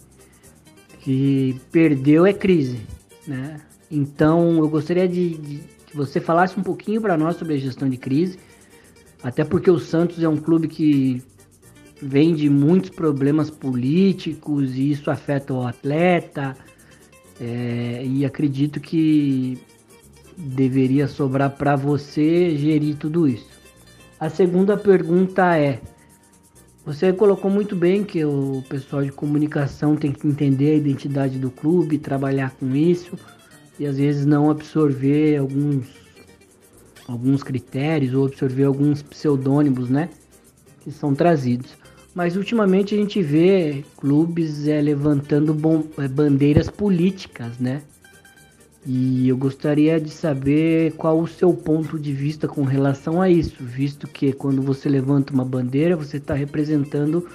que 1.00 1.60
perdeu 1.70 2.26
é 2.26 2.32
crise, 2.32 2.80
né? 3.26 3.60
Então 3.90 4.58
eu 4.58 4.68
gostaria 4.68 5.08
de, 5.08 5.36
de 5.36 5.56
que 5.86 5.96
você 5.96 6.20
falasse 6.20 6.58
um 6.58 6.62
pouquinho 6.62 7.00
para 7.00 7.16
nós 7.16 7.36
sobre 7.36 7.54
a 7.54 7.58
gestão 7.58 7.88
de 7.88 7.96
crise, 7.96 8.38
até 9.22 9.44
porque 9.44 9.70
o 9.70 9.78
Santos 9.78 10.22
é 10.22 10.28
um 10.28 10.36
clube 10.36 10.68
que 10.68 11.22
vem 12.00 12.34
de 12.34 12.50
muitos 12.50 12.90
problemas 12.90 13.50
políticos 13.50 14.76
e 14.76 14.90
isso 14.90 15.10
afeta 15.10 15.54
o 15.54 15.66
atleta. 15.66 16.56
É, 17.40 18.02
e 18.04 18.24
acredito 18.24 18.80
que 18.80 19.58
deveria 20.36 21.08
sobrar 21.08 21.50
para 21.50 21.76
você 21.76 22.56
gerir 22.56 22.96
tudo 22.96 23.26
isso. 23.26 23.48
A 24.18 24.28
segunda 24.30 24.76
pergunta 24.76 25.56
é: 25.56 25.80
você 26.84 27.12
colocou 27.12 27.50
muito 27.50 27.74
bem 27.74 28.04
que 28.04 28.24
o 28.24 28.62
pessoal 28.68 29.02
de 29.02 29.10
comunicação 29.10 29.96
tem 29.96 30.12
que 30.12 30.26
entender 30.26 30.72
a 30.72 30.76
identidade 30.76 31.38
do 31.38 31.50
clube, 31.50 31.98
trabalhar 31.98 32.50
com 32.52 32.74
isso 32.74 33.18
e 33.78 33.86
às 33.86 33.96
vezes 33.96 34.24
não 34.24 34.50
absorver 34.50 35.38
alguns 35.38 35.86
alguns 37.06 37.42
critérios 37.42 38.14
ou 38.14 38.26
absorver 38.26 38.64
alguns 38.64 39.02
pseudônimos, 39.02 39.90
né, 39.90 40.08
que 40.80 40.90
são 40.90 41.14
trazidos. 41.14 41.76
Mas 42.14 42.36
ultimamente 42.36 42.94
a 42.94 42.98
gente 42.98 43.20
vê 43.20 43.84
clubes 43.96 44.68
é, 44.68 44.80
levantando 44.80 45.52
bom, 45.52 45.82
é, 45.98 46.06
bandeiras 46.06 46.70
políticas, 46.70 47.58
né? 47.58 47.82
E 48.86 49.28
eu 49.28 49.36
gostaria 49.36 49.98
de 49.98 50.10
saber 50.10 50.92
qual 50.92 51.18
o 51.18 51.26
seu 51.26 51.52
ponto 51.54 51.98
de 51.98 52.12
vista 52.12 52.46
com 52.46 52.62
relação 52.62 53.20
a 53.20 53.30
isso, 53.30 53.64
visto 53.64 54.06
que 54.06 54.32
quando 54.32 54.60
você 54.62 54.88
levanta 54.88 55.32
uma 55.32 55.44
bandeira, 55.44 55.96
você 55.96 56.18
está 56.18 56.34
representando 56.34 57.26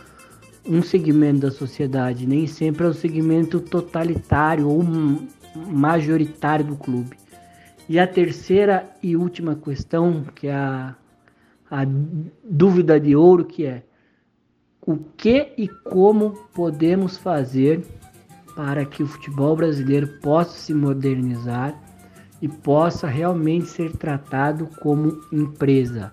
um 0.65 0.81
segmento 0.83 1.39
da 1.39 1.51
sociedade, 1.51 2.27
nem 2.27 2.45
sempre 2.45 2.85
é 2.85 2.87
o 2.87 2.93
segmento 2.93 3.59
totalitário 3.59 4.69
ou 4.69 4.85
majoritário 5.55 6.63
do 6.63 6.75
clube. 6.75 7.17
E 7.89 7.99
a 7.99 8.05
terceira 8.05 8.87
e 9.01 9.17
última 9.17 9.55
questão, 9.55 10.23
que 10.35 10.47
é 10.47 10.53
a, 10.53 10.95
a 11.71 11.83
dúvida 12.43 12.99
de 12.99 13.15
ouro, 13.15 13.43
que 13.43 13.65
é 13.65 13.81
o 14.85 14.97
que 15.17 15.53
e 15.57 15.67
como 15.67 16.31
podemos 16.53 17.17
fazer 17.17 17.85
para 18.55 18.85
que 18.85 19.03
o 19.03 19.07
futebol 19.07 19.55
brasileiro 19.55 20.07
possa 20.19 20.57
se 20.57 20.73
modernizar 20.73 21.79
e 22.41 22.47
possa 22.47 23.07
realmente 23.07 23.67
ser 23.67 23.91
tratado 23.93 24.67
como 24.81 25.21
empresa. 25.31 26.11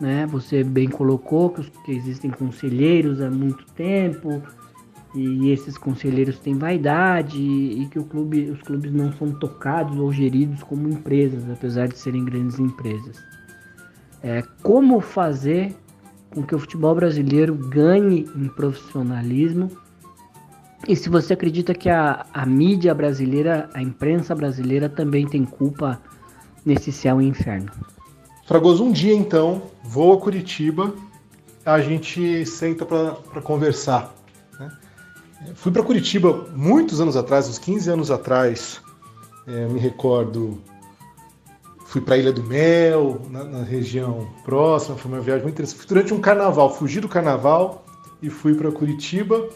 Né? 0.00 0.26
Você 0.26 0.62
bem 0.62 0.88
colocou 0.88 1.50
que, 1.50 1.92
existem 1.92 2.30
conselheiros 2.30 3.20
há 3.20 3.30
muito 3.30 3.64
tempo 3.72 4.42
e 5.14 5.50
esses 5.50 5.78
conselheiros 5.78 6.38
têm 6.38 6.58
vaidade 6.58 7.40
e 7.40 7.86
que 7.86 8.02
clube, 8.04 8.50
os 8.50 8.60
clubes 8.60 8.92
não 8.92 9.12
são 9.14 9.32
tocados 9.32 9.98
ou 9.98 10.12
geridos 10.12 10.62
como 10.62 10.88
empresas, 10.88 11.48
apesar 11.48 11.88
de 11.88 11.98
serem 11.98 12.24
grandes 12.24 12.58
empresas. 12.58 13.16
É, 14.22 14.42
como 14.62 15.00
fazer 15.00 15.74
com 16.36 16.42
que 16.42 16.54
o 16.54 16.58
futebol 16.58 16.94
brasileiro 16.94 17.54
ganhe 17.54 18.28
em 18.36 18.46
profissionalismo. 18.46 19.70
E 20.86 20.94
se 20.94 21.08
você 21.08 21.32
acredita 21.32 21.72
que 21.72 21.88
a, 21.88 22.26
a 22.30 22.44
mídia 22.44 22.94
brasileira, 22.94 23.70
a 23.72 23.80
imprensa 23.80 24.34
brasileira 24.34 24.86
também 24.86 25.26
tem 25.26 25.46
culpa 25.46 25.98
nesse 26.62 26.92
céu 26.92 27.22
e 27.22 27.26
inferno. 27.26 27.72
Fragoso, 28.44 28.84
um 28.84 28.92
dia 28.92 29.14
então, 29.14 29.62
vou 29.82 30.12
a 30.12 30.20
Curitiba, 30.20 30.94
a 31.64 31.80
gente 31.80 32.44
senta 32.44 32.84
para 32.84 33.40
conversar. 33.40 34.14
Né? 34.60 34.70
Fui 35.54 35.72
para 35.72 35.82
Curitiba 35.82 36.48
muitos 36.54 37.00
anos 37.00 37.16
atrás, 37.16 37.48
uns 37.48 37.58
15 37.58 37.90
anos 37.90 38.10
atrás, 38.10 38.82
é, 39.46 39.66
me 39.68 39.80
recordo 39.80 40.62
fui 41.96 42.02
para 42.02 42.18
Ilha 42.18 42.32
do 42.32 42.42
Mel, 42.42 43.22
na, 43.30 43.42
na, 43.42 43.62
região 43.62 44.28
próxima, 44.44 44.98
foi 44.98 45.10
uma 45.10 45.20
viagem 45.22 45.44
muito 45.44 45.54
interessante. 45.54 45.78
Fui 45.78 45.88
durante 45.88 46.12
um 46.12 46.20
carnaval, 46.20 46.74
fugi 46.74 47.00
do 47.00 47.08
carnaval 47.08 47.86
e 48.20 48.28
fui 48.28 48.54
para 48.54 48.70
Curitiba. 48.70 49.48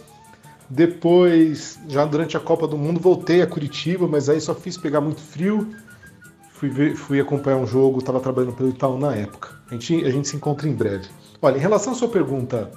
Depois, 0.70 1.78
já 1.86 2.06
durante 2.06 2.38
a 2.38 2.40
Copa 2.40 2.66
do 2.66 2.78
Mundo, 2.78 2.98
voltei 2.98 3.42
a 3.42 3.46
Curitiba, 3.46 4.06
mas 4.06 4.30
aí 4.30 4.40
só 4.40 4.54
fiz 4.54 4.78
pegar 4.78 5.02
muito 5.02 5.20
frio. 5.20 5.68
Fui, 6.52 6.70
ver, 6.70 6.96
fui 6.96 7.20
acompanhar 7.20 7.58
um 7.58 7.66
jogo, 7.66 7.98
estava 7.98 8.20
trabalhando 8.20 8.54
pelo 8.54 8.70
Itaú 8.70 8.98
na 8.98 9.14
época. 9.14 9.50
A 9.70 9.74
gente, 9.74 10.02
a 10.02 10.10
gente 10.10 10.26
se 10.26 10.36
encontra 10.36 10.66
em 10.66 10.72
breve. 10.72 11.08
Olha, 11.42 11.58
em 11.58 11.60
relação 11.60 11.92
à 11.92 11.96
sua 11.96 12.08
pergunta 12.08 12.70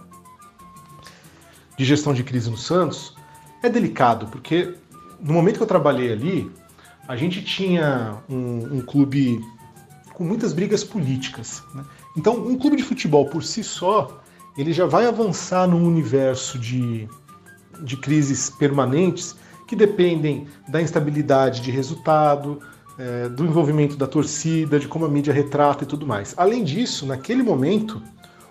de 1.78 1.86
gestão 1.86 2.14
de 2.14 2.22
crise 2.22 2.50
no 2.50 2.58
Santos, 2.58 3.16
é 3.62 3.70
delicado, 3.70 4.28
porque 4.28 4.76
no 5.22 5.32
momento 5.32 5.56
que 5.56 5.64
eu 5.64 5.68
trabalhei 5.68 6.12
ali, 6.12 6.52
a 7.08 7.16
gente 7.16 7.44
tinha 7.44 8.18
um, 8.30 8.78
um 8.78 8.82
clube 8.82 9.42
com 10.14 10.24
muitas 10.24 10.54
brigas 10.54 10.84
políticas. 10.84 11.64
Né? 11.74 11.84
Então, 12.16 12.36
um 12.36 12.58
clube 12.58 12.78
de 12.78 12.84
futebol 12.84 13.26
por 13.28 13.44
si 13.44 13.64
só, 13.64 14.22
ele 14.58 14.72
já 14.72 14.86
vai 14.86 15.06
avançar 15.06 15.68
num 15.68 15.86
universo 15.86 16.60
de, 16.60 17.08
de 17.82 17.98
crises 17.98 18.50
permanentes 18.50 19.36
que 19.68 19.76
dependem 19.76 20.48
da 20.68 20.82
instabilidade 20.82 21.62
de 21.62 21.72
resultado, 21.72 22.60
é, 22.98 23.28
do 23.30 23.46
envolvimento 23.46 23.98
da 23.98 24.06
torcida, 24.06 24.80
de 24.80 24.88
como 24.88 25.06
a 25.06 25.10
mídia 25.10 25.34
retrata 25.34 25.84
e 25.84 25.88
tudo 25.88 26.06
mais. 26.06 26.34
Além 26.38 26.64
disso, 26.64 27.06
naquele 27.06 27.42
momento, 27.42 28.02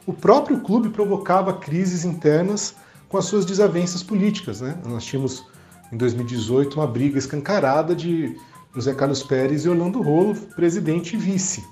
o 0.06 0.12
próprio 0.12 0.60
clube 0.60 0.88
provocava 0.88 1.52
crises 1.52 2.04
internas 2.04 2.74
com 3.08 3.16
as 3.16 3.26
suas 3.26 3.44
desavenças 3.44 4.02
políticas. 4.02 4.60
Né? 4.60 4.76
Nós 4.84 5.04
tínhamos 5.04 5.44
em 5.92 5.96
2018 5.96 6.80
uma 6.80 6.86
briga 6.86 7.18
escancarada 7.18 7.94
de 7.94 8.34
José 8.74 8.94
Carlos 8.94 9.22
Pérez 9.22 9.64
e 9.64 9.68
Orlando 9.68 10.00
Rolo, 10.00 10.34
presidente 10.54 11.14
e 11.14 11.18
vice. 11.18 11.64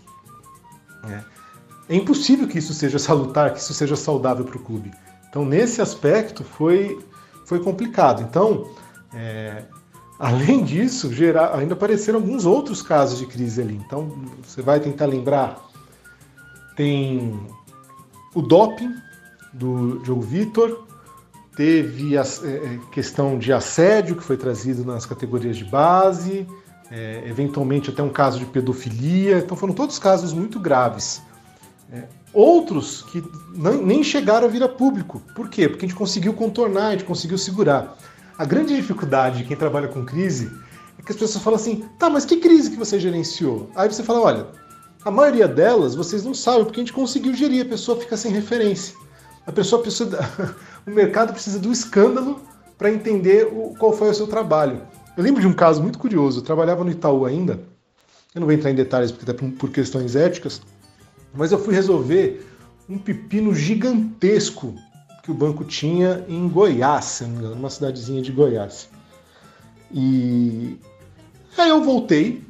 É. 1.09 1.95
é 1.95 1.97
impossível 1.97 2.47
que 2.47 2.59
isso 2.59 2.75
seja 2.75 2.99
salutar, 2.99 3.53
que 3.55 3.61
isso 3.61 3.73
seja 3.73 3.97
saudável 3.97 4.45
para 4.45 4.57
o 4.57 4.61
clube. 4.61 4.91
Então, 5.29 5.45
nesse 5.45 5.81
aspecto, 5.81 6.45
foi, 6.45 6.99
foi 7.47 7.61
complicado. 7.61 8.23
Então, 8.23 8.71
é, 9.15 9.65
Além 10.21 10.63
disso, 10.63 11.11
gerar, 11.11 11.57
ainda 11.57 11.73
apareceram 11.73 12.19
alguns 12.19 12.45
outros 12.45 12.83
casos 12.83 13.19
de 13.19 13.25
crise 13.25 13.63
ali. 13.63 13.81
Então, 13.87 14.23
você 14.47 14.61
vai 14.61 14.79
tentar 14.79 15.07
lembrar. 15.07 15.59
Tem 16.77 17.41
o 18.35 18.43
doping 18.43 18.95
do 19.51 19.99
Diogo 20.01 20.21
Vitor, 20.21 20.87
teve 21.57 22.19
a 22.19 22.21
é, 22.21 22.79
questão 22.93 23.39
de 23.39 23.51
assédio 23.51 24.15
que 24.15 24.23
foi 24.23 24.37
trazido 24.37 24.85
nas 24.85 25.07
categorias 25.07 25.57
de 25.57 25.65
base, 25.65 26.47
é, 26.91 27.23
eventualmente 27.27 27.91
até 27.91 28.03
um 28.03 28.09
caso 28.09 28.39
de 28.39 28.47
pedofilia. 28.47 29.39
Então, 29.39 29.57
foram 29.57 29.73
todos 29.73 29.99
casos 29.99 30.33
muito 30.33 30.59
graves. 30.59 31.23
É, 31.93 32.05
outros 32.33 33.03
que 33.03 33.23
nem 33.83 34.03
chegaram 34.03 34.47
a 34.47 34.51
vir 34.51 34.63
a 34.63 34.69
público. 34.69 35.21
Por 35.35 35.49
quê? 35.49 35.69
Porque 35.69 35.85
a 35.85 35.89
gente 35.89 35.97
conseguiu 35.97 36.33
contornar, 36.35 36.89
a 36.89 36.91
gente 36.93 37.05
conseguiu 37.05 37.39
segurar. 37.39 37.97
A 38.39 38.45
grande 38.45 38.75
dificuldade 38.75 39.39
de 39.39 39.45
quem 39.45 39.57
trabalha 39.57 39.89
com 39.89 40.05
crise 40.05 40.51
é 40.99 41.03
que 41.03 41.13
as 41.13 41.19
pessoas 41.19 41.43
falam 41.43 41.59
assim: 41.59 41.85
tá, 41.99 42.09
mas 42.09 42.25
que 42.25 42.37
crise 42.37 42.71
que 42.71 42.77
você 42.77 42.99
gerenciou? 42.99 43.71
Aí 43.75 43.89
você 43.89 44.03
fala: 44.03 44.21
olha, 44.21 44.47
a 45.05 45.11
maioria 45.11 45.49
delas 45.49 45.95
vocês 45.95 46.25
não 46.25 46.35
sabem 46.35 46.65
porque 46.65 46.81
a 46.81 46.83
gente 46.83 46.93
conseguiu 46.93 47.35
gerir, 47.35 47.67
a 47.67 47.69
pessoa 47.69 47.99
fica 47.99 48.17
sem 48.17 48.33
referência. 48.33 48.95
A 49.47 49.53
pessoa 49.53 49.83
precisa. 49.83 50.19
o 50.87 50.91
mercado 50.91 51.33
precisa 51.33 51.59
do 51.59 51.73
escândalo 51.73 52.41
para 52.79 52.91
entender 52.91 53.47
o, 53.53 53.75
qual 53.79 53.93
foi 53.93 54.11
o 54.11 54.15
seu 54.15 54.27
trabalho. 54.27 54.83
Eu 55.17 55.23
lembro 55.23 55.41
de 55.41 55.47
um 55.47 55.53
caso 55.53 55.83
muito 55.83 55.99
curioso. 55.99 56.41
Eu 56.41 56.45
trabalhava 56.45 56.85
no 56.85 56.91
Itaú 56.91 57.25
ainda. 57.25 57.61
Eu 58.35 58.41
não 58.41 58.47
vou 58.47 58.55
entrar 58.55 58.71
em 58.71 58.75
detalhes 58.75 59.11
porque 59.11 59.29
até 59.29 59.49
por 59.49 59.71
questões 59.71 60.15
éticas, 60.15 60.63
mas 61.35 61.51
eu 61.51 61.59
fui 61.59 61.75
resolver 61.75 62.47
um 62.89 62.99
pepino 62.99 63.55
gigantesco 63.55 64.75
que 65.23 65.31
o 65.31 65.35
banco 65.35 65.65
tinha 65.65 66.25
em 66.29 66.49
Goiás, 66.49 67.23
numa 67.27 67.71
cidadezinha 67.71 68.23
de 68.23 68.33
Goiás. 68.33 68.89
E 69.93 70.79
aí 71.59 71.69
eu 71.69 71.83
voltei, 71.83 72.45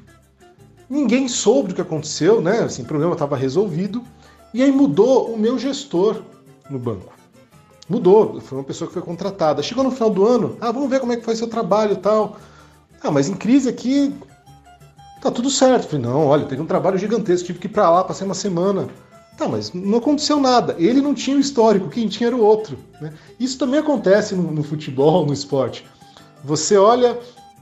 ninguém 0.88 1.29
soube 1.29 1.69
do 1.69 1.75
que 1.75 1.81
aconteceu, 1.81 2.43
né? 2.43 2.61
Assim, 2.61 2.83
o 2.83 2.87
problema 2.87 3.14
estava 3.14 3.37
resolvido. 3.37 4.05
E 4.52 4.62
aí 4.62 4.71
mudou 4.71 5.33
o 5.33 5.38
meu 5.38 5.59
gestor 5.59 6.23
no 6.69 6.79
banco. 6.79 7.14
Mudou, 7.88 8.40
foi 8.40 8.59
uma 8.59 8.64
pessoa 8.64 8.87
que 8.87 8.95
foi 8.95 9.02
contratada. 9.02 9.62
Chegou 9.62 9.83
no 9.83 9.90
final 9.90 10.11
do 10.11 10.26
ano, 10.26 10.57
ah, 10.61 10.71
vamos 10.71 10.90
ver 10.90 11.00
como 11.00 11.12
é 11.12 11.17
que 11.17 11.25
foi 11.25 11.35
seu 11.35 11.49
trabalho 11.49 11.95
e 11.95 11.97
tal. 11.97 12.37
Ah, 13.02 13.11
mas 13.11 13.28
em 13.28 13.35
crise 13.35 13.69
aqui 13.69 14.14
tá 15.21 15.30
tudo 15.30 15.50
certo. 15.50 15.88
Falei, 15.88 16.04
não, 16.07 16.26
olha, 16.26 16.45
teve 16.45 16.61
um 16.61 16.66
trabalho 16.66 16.99
gigantesco, 16.99 17.47
tive 17.47 17.59
que 17.59 17.66
ir 17.66 17.71
para 17.71 17.90
lá, 17.90 18.04
passei 18.04 18.26
uma 18.26 18.35
semana. 18.35 18.88
Tá, 19.37 19.49
mas 19.49 19.73
não 19.73 19.99
aconteceu 19.99 20.38
nada. 20.38 20.76
Ele 20.78 21.00
não 21.00 21.14
tinha 21.14 21.37
o 21.37 21.40
histórico, 21.40 21.88
quem 21.88 22.09
tinha 22.09 22.28
era 22.28 22.37
o 22.37 22.42
outro. 22.42 22.78
Né? 23.00 23.12
Isso 23.38 23.59
também 23.59 23.80
acontece 23.80 24.35
no, 24.35 24.50
no 24.50 24.62
futebol, 24.62 25.25
no 25.25 25.33
esporte. 25.33 25.87
Você 26.45 26.76
olha 26.76 27.19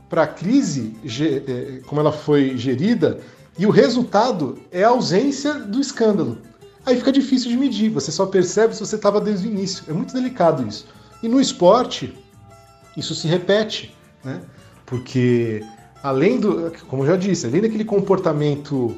para 0.08 0.24
a 0.24 0.26
crise, 0.26 0.96
é, 1.04 1.80
como 1.86 2.00
ela 2.00 2.10
foi 2.10 2.56
gerida, 2.56 3.20
e 3.58 3.66
o 3.66 3.70
resultado 3.70 4.58
é 4.72 4.82
a 4.82 4.88
ausência 4.88 5.54
do 5.54 5.80
escândalo. 5.80 6.38
Aí 6.86 6.96
fica 6.96 7.12
difícil 7.12 7.50
de 7.50 7.56
medir, 7.56 7.90
você 7.90 8.10
só 8.10 8.24
percebe 8.24 8.74
se 8.74 8.80
você 8.80 8.96
estava 8.96 9.20
desde 9.20 9.46
o 9.46 9.50
início. 9.50 9.84
É 9.88 9.92
muito 9.92 10.14
delicado 10.14 10.66
isso. 10.66 10.86
E 11.22 11.28
no 11.28 11.40
esporte, 11.40 12.16
isso 12.96 13.14
se 13.14 13.28
repete, 13.28 13.94
né? 14.24 14.40
Porque 14.88 15.62
além 16.02 16.40
do, 16.40 16.72
como 16.88 17.02
eu 17.02 17.08
já 17.08 17.16
disse, 17.16 17.46
além 17.46 17.60
daquele 17.60 17.84
comportamento 17.84 18.96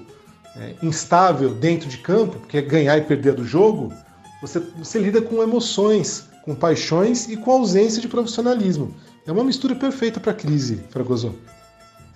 é, 0.57 0.75
instável 0.83 1.51
dentro 1.53 1.89
de 1.89 1.99
campo, 1.99 2.39
que 2.47 2.57
é 2.57 2.63
ganhar 2.63 2.97
e 2.97 3.03
perder 3.03 3.35
do 3.35 3.45
jogo, 3.45 3.93
você, 4.41 4.61
você 4.79 5.01
lida 5.01 5.21
com 5.21 5.43
emoções, 5.43 6.29
com 6.45 6.55
paixões 6.55 7.29
e 7.29 7.37
com 7.37 7.51
ausência 7.51 8.01
de 8.01 8.09
profissionalismo. 8.09 8.95
É 9.27 9.33
uma 9.33 9.43
mistura 9.43 9.75
perfeita 9.75 10.21
para 10.21 10.31
a 10.33 10.35
crise, 10.35 10.81
Fragoso. 10.91 11.35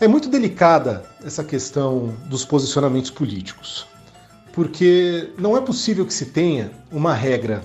É 0.00 0.06
muito 0.06 0.28
delicada 0.28 1.04
essa 1.24 1.42
questão 1.42 2.14
dos 2.26 2.44
posicionamentos 2.44 3.10
políticos, 3.10 3.86
porque 4.52 5.30
não 5.38 5.56
é 5.56 5.60
possível 5.60 6.06
que 6.06 6.14
se 6.14 6.26
tenha 6.26 6.70
uma 6.92 7.12
regra 7.12 7.62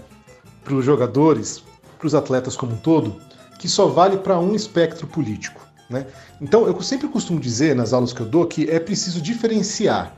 para 0.63 0.73
os 0.73 0.83
jogadores, 0.83 1.63
para 1.97 2.07
os 2.07 2.15
atletas 2.15 2.55
como 2.55 2.73
um 2.73 2.77
todo, 2.77 3.15
que 3.59 3.67
só 3.67 3.87
vale 3.87 4.17
para 4.17 4.39
um 4.39 4.55
espectro 4.55 5.05
político. 5.07 5.68
Né? 5.89 6.05
Então, 6.39 6.67
eu 6.67 6.79
sempre 6.81 7.07
costumo 7.07 7.39
dizer 7.39 7.75
nas 7.75 7.93
aulas 7.93 8.13
que 8.13 8.21
eu 8.21 8.25
dou 8.25 8.45
que 8.45 8.69
é 8.69 8.79
preciso 8.79 9.21
diferenciar 9.21 10.15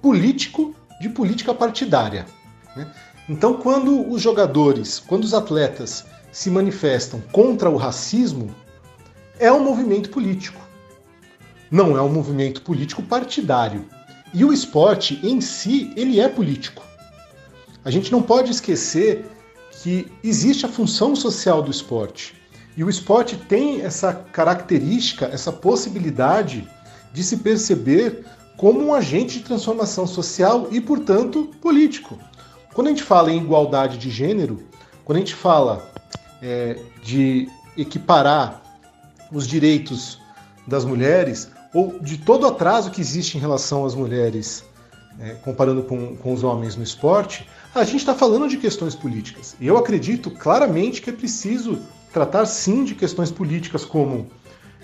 político 0.00 0.74
de 1.00 1.08
política 1.08 1.52
partidária. 1.52 2.26
Né? 2.76 2.86
Então, 3.28 3.54
quando 3.54 4.08
os 4.08 4.22
jogadores, 4.22 5.00
quando 5.00 5.24
os 5.24 5.34
atletas 5.34 6.04
se 6.30 6.48
manifestam 6.50 7.20
contra 7.32 7.68
o 7.68 7.76
racismo, 7.76 8.54
é 9.38 9.50
um 9.50 9.64
movimento 9.64 10.10
político. 10.10 10.60
Não 11.70 11.96
é 11.96 12.02
um 12.02 12.08
movimento 12.08 12.62
político 12.62 13.02
partidário. 13.02 13.84
E 14.32 14.44
o 14.44 14.52
esporte 14.52 15.18
em 15.26 15.40
si, 15.40 15.92
ele 15.96 16.20
é 16.20 16.28
político. 16.28 16.84
A 17.84 17.90
gente 17.90 18.12
não 18.12 18.22
pode 18.22 18.50
esquecer 18.50 19.24
que 19.82 20.06
existe 20.22 20.64
a 20.64 20.68
função 20.68 21.16
social 21.16 21.62
do 21.62 21.70
esporte. 21.70 22.35
E 22.76 22.84
o 22.84 22.90
esporte 22.90 23.36
tem 23.36 23.80
essa 23.80 24.12
característica, 24.12 25.26
essa 25.26 25.50
possibilidade 25.50 26.68
de 27.12 27.24
se 27.24 27.38
perceber 27.38 28.26
como 28.56 28.80
um 28.80 28.94
agente 28.94 29.38
de 29.38 29.44
transformação 29.44 30.06
social 30.06 30.68
e, 30.70 30.80
portanto, 30.80 31.50
político. 31.60 32.18
Quando 32.74 32.88
a 32.88 32.90
gente 32.90 33.02
fala 33.02 33.32
em 33.32 33.38
igualdade 33.38 33.96
de 33.96 34.10
gênero, 34.10 34.62
quando 35.04 35.16
a 35.16 35.20
gente 35.20 35.34
fala 35.34 35.90
é, 36.42 36.78
de 37.02 37.48
equiparar 37.76 38.62
os 39.32 39.46
direitos 39.46 40.20
das 40.66 40.84
mulheres, 40.84 41.50
ou 41.72 41.98
de 41.98 42.18
todo 42.18 42.44
o 42.44 42.46
atraso 42.46 42.90
que 42.90 43.00
existe 43.00 43.38
em 43.38 43.40
relação 43.40 43.84
às 43.84 43.94
mulheres, 43.94 44.64
é, 45.18 45.30
comparando 45.42 45.82
com, 45.82 46.16
com 46.16 46.32
os 46.32 46.42
homens 46.42 46.76
no 46.76 46.82
esporte, 46.82 47.48
a 47.74 47.84
gente 47.84 47.96
está 47.96 48.14
falando 48.14 48.48
de 48.48 48.56
questões 48.56 48.94
políticas. 48.94 49.56
E 49.60 49.66
eu 49.66 49.76
acredito 49.76 50.30
claramente 50.30 51.00
que 51.00 51.10
é 51.10 51.12
preciso 51.12 51.78
tratar 52.12 52.46
sim 52.46 52.84
de 52.84 52.94
questões 52.94 53.30
políticas 53.30 53.84
como 53.84 54.26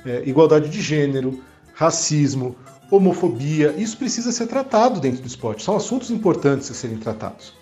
é, 0.05 0.23
igualdade 0.27 0.69
de 0.69 0.81
gênero, 0.81 1.41
racismo, 1.75 2.57
homofobia, 2.91 3.75
isso 3.79 3.97
precisa 3.97 4.31
ser 4.31 4.47
tratado 4.47 5.01
dentro 5.01 5.23
do 5.23 5.27
esporte. 5.27 5.63
São 5.63 5.77
assuntos 5.77 6.11
importantes 6.11 6.71
a 6.71 6.75
serem 6.75 6.99
tratados. 6.99 7.55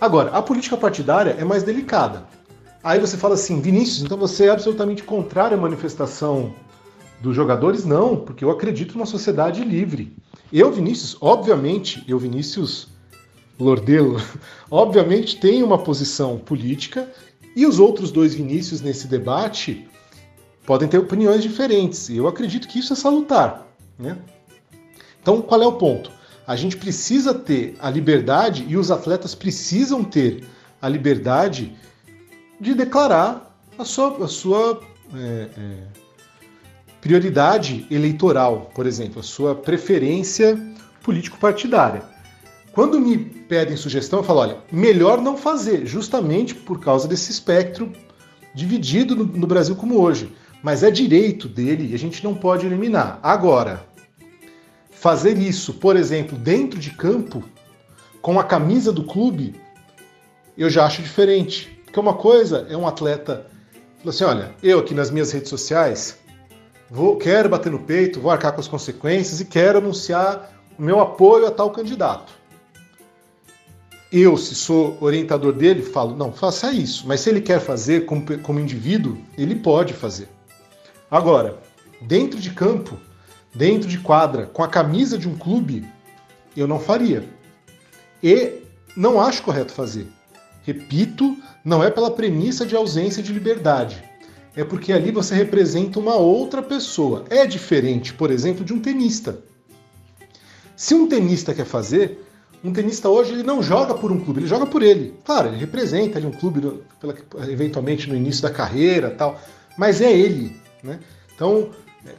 Agora, 0.00 0.30
a 0.32 0.42
política 0.42 0.76
partidária 0.76 1.36
é 1.38 1.44
mais 1.44 1.62
delicada. 1.62 2.26
Aí 2.84 2.98
você 2.98 3.16
fala 3.16 3.34
assim, 3.34 3.60
Vinícius, 3.60 4.02
então 4.02 4.18
você 4.18 4.46
é 4.46 4.50
absolutamente 4.50 5.04
contrário 5.04 5.56
à 5.56 5.60
manifestação 5.60 6.52
dos 7.20 7.36
jogadores? 7.36 7.84
Não, 7.84 8.16
porque 8.16 8.44
eu 8.44 8.50
acredito 8.50 8.94
numa 8.94 9.06
sociedade 9.06 9.62
livre. 9.62 10.16
Eu, 10.52 10.70
Vinícius, 10.72 11.16
obviamente, 11.20 12.04
eu, 12.08 12.18
Vinícius 12.18 12.88
Lordelo, 13.58 14.20
obviamente 14.68 15.38
tenho 15.38 15.64
uma 15.64 15.78
posição 15.78 16.36
política 16.36 17.08
e 17.54 17.66
os 17.66 17.78
outros 17.78 18.10
dois 18.10 18.34
Vinícius 18.34 18.80
nesse 18.80 19.06
debate 19.06 19.88
podem 20.64 20.88
ter 20.88 20.98
opiniões 20.98 21.42
diferentes. 21.42 22.08
E 22.08 22.16
eu 22.16 22.26
acredito 22.26 22.68
que 22.68 22.78
isso 22.78 22.92
é 22.92 22.96
salutar. 22.96 23.66
Né? 23.98 24.16
Então, 25.20 25.40
qual 25.42 25.62
é 25.62 25.66
o 25.66 25.72
ponto? 25.72 26.10
A 26.46 26.56
gente 26.56 26.76
precisa 26.76 27.32
ter 27.32 27.76
a 27.78 27.88
liberdade 27.90 28.64
e 28.68 28.76
os 28.76 28.90
atletas 28.90 29.34
precisam 29.34 30.02
ter 30.02 30.44
a 30.80 30.88
liberdade 30.88 31.76
de 32.60 32.74
declarar 32.74 33.56
a 33.78 33.84
sua, 33.84 34.24
a 34.24 34.28
sua 34.28 34.80
é, 35.14 35.48
é, 35.56 36.02
prioridade 37.00 37.86
eleitoral, 37.90 38.70
por 38.74 38.86
exemplo, 38.86 39.20
a 39.20 39.22
sua 39.22 39.54
preferência 39.54 40.58
político-partidária. 41.02 42.11
Quando 42.72 42.98
me 42.98 43.18
pedem 43.18 43.76
sugestão, 43.76 44.20
eu 44.20 44.24
falo: 44.24 44.40
olha, 44.40 44.58
melhor 44.70 45.20
não 45.20 45.36
fazer, 45.36 45.86
justamente 45.86 46.54
por 46.54 46.80
causa 46.80 47.06
desse 47.06 47.30
espectro 47.30 47.92
dividido 48.54 49.14
no, 49.14 49.24
no 49.24 49.46
Brasil 49.46 49.76
como 49.76 50.00
hoje. 50.00 50.32
Mas 50.62 50.82
é 50.82 50.90
direito 50.90 51.48
dele 51.48 51.90
e 51.90 51.94
a 51.94 51.98
gente 51.98 52.22
não 52.22 52.34
pode 52.34 52.64
eliminar. 52.64 53.18
Agora, 53.22 53.84
fazer 54.90 55.36
isso, 55.36 55.74
por 55.74 55.96
exemplo, 55.96 56.38
dentro 56.38 56.78
de 56.78 56.90
campo, 56.92 57.42
com 58.20 58.38
a 58.38 58.44
camisa 58.44 58.92
do 58.92 59.02
clube, 59.02 59.56
eu 60.56 60.70
já 60.70 60.86
acho 60.86 61.02
diferente. 61.02 61.82
Porque 61.84 61.98
uma 61.98 62.14
coisa 62.14 62.66
é 62.70 62.76
um 62.76 62.86
atleta 62.86 63.46
falar 63.98 64.10
assim: 64.10 64.24
olha, 64.24 64.54
eu 64.62 64.78
aqui 64.78 64.94
nas 64.94 65.10
minhas 65.10 65.30
redes 65.30 65.50
sociais 65.50 66.18
vou, 66.90 67.16
quero 67.16 67.48
bater 67.48 67.70
no 67.70 67.80
peito, 67.80 68.20
vou 68.20 68.30
arcar 68.30 68.52
com 68.52 68.60
as 68.60 68.68
consequências 68.68 69.40
e 69.40 69.44
quero 69.44 69.78
anunciar 69.78 70.52
o 70.78 70.82
meu 70.82 71.00
apoio 71.00 71.46
a 71.46 71.50
tal 71.50 71.70
candidato. 71.70 72.41
Eu, 74.12 74.36
se 74.36 74.54
sou 74.54 74.98
orientador 75.00 75.54
dele, 75.54 75.82
falo: 75.82 76.14
não, 76.14 76.32
faça 76.32 76.70
isso. 76.70 77.04
Mas 77.06 77.20
se 77.20 77.30
ele 77.30 77.40
quer 77.40 77.60
fazer 77.60 78.04
como, 78.04 78.38
como 78.40 78.60
indivíduo, 78.60 79.16
ele 79.38 79.54
pode 79.54 79.94
fazer. 79.94 80.28
Agora, 81.10 81.58
dentro 82.00 82.38
de 82.38 82.50
campo, 82.50 82.98
dentro 83.54 83.88
de 83.88 83.98
quadra, 83.98 84.46
com 84.46 84.62
a 84.62 84.68
camisa 84.68 85.16
de 85.16 85.28
um 85.28 85.36
clube, 85.36 85.86
eu 86.54 86.68
não 86.68 86.78
faria. 86.78 87.26
E 88.22 88.60
não 88.94 89.20
acho 89.20 89.42
correto 89.42 89.72
fazer. 89.72 90.06
Repito, 90.62 91.36
não 91.64 91.82
é 91.82 91.90
pela 91.90 92.10
premissa 92.10 92.66
de 92.66 92.76
ausência 92.76 93.22
de 93.22 93.32
liberdade. 93.32 94.04
é 94.54 94.62
porque 94.62 94.92
ali 94.92 95.10
você 95.10 95.34
representa 95.34 95.98
uma 95.98 96.14
outra 96.16 96.62
pessoa. 96.62 97.24
É 97.30 97.46
diferente, 97.46 98.12
por 98.12 98.30
exemplo, 98.30 98.62
de 98.62 98.74
um 98.74 98.80
tenista. 98.80 99.38
Se 100.76 100.94
um 100.94 101.08
tenista 101.08 101.54
quer 101.54 101.64
fazer, 101.64 102.22
um 102.64 102.72
tenista 102.72 103.08
hoje 103.08 103.32
ele 103.32 103.42
não 103.42 103.62
joga 103.62 103.94
por 103.94 104.12
um 104.12 104.20
clube, 104.20 104.40
ele 104.40 104.46
joga 104.46 104.66
por 104.66 104.82
ele. 104.82 105.14
Claro, 105.24 105.48
ele 105.48 105.56
representa 105.56 106.18
ali 106.18 106.26
um 106.26 106.32
clube 106.32 106.82
pela, 107.00 107.14
eventualmente 107.50 108.08
no 108.08 108.16
início 108.16 108.42
da 108.42 108.50
carreira, 108.50 109.10
tal, 109.10 109.40
mas 109.76 110.00
é 110.00 110.12
ele, 110.12 110.56
né? 110.82 111.00
Então, 111.34 111.70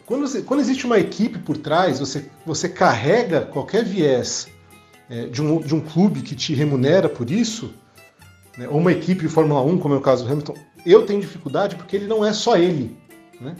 quando, 0.06 0.27
você, 0.27 0.41
quando 0.41 0.60
existe 0.60 0.86
uma 0.86 0.99
equipe 0.99 1.39
por 1.39 1.58
trás, 1.58 1.99
você, 1.99 2.25
você 2.45 2.67
carrega 2.67 3.41
qualquer 3.41 3.84
viés 3.84 4.47
é, 5.10 5.27
de, 5.27 5.41
um, 5.41 5.60
de 5.62 5.75
um 5.75 5.82
clube 5.82 6.21
que 6.21 6.36
te 6.36 6.53
remunera 6.53 7.10
por 7.10 7.29
isso, 7.29 7.73
né, 8.58 8.67
ou 8.67 8.77
uma 8.77 8.91
equipe 8.91 9.21
de 9.21 9.29
Fórmula 9.29 9.62
1, 9.62 9.77
como 9.77 9.93
é 9.93 9.97
o 9.97 10.01
caso 10.01 10.23
do 10.23 10.32
Hamilton, 10.32 10.56
eu 10.86 11.06
tenho 11.06 11.21
dificuldade 11.21 11.75
porque 11.75 11.95
ele 11.95 12.08
não 12.08 12.23
é 12.23 12.34
só 12.34 12.58
ele. 12.58 12.97
Né? 13.39 13.56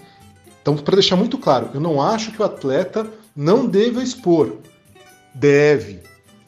Então, 0.62 0.76
para 0.78 0.96
deixar 0.96 1.15
muito 1.15 1.38
claro, 1.38 1.69
eu 1.74 1.80
não 1.80 2.02
acho 2.02 2.32
que 2.32 2.41
o 2.41 2.46
atleta 2.46 3.08
não 3.36 3.65
deva 3.65 4.02
expor. 4.02 4.58
Deve, 5.34 6.02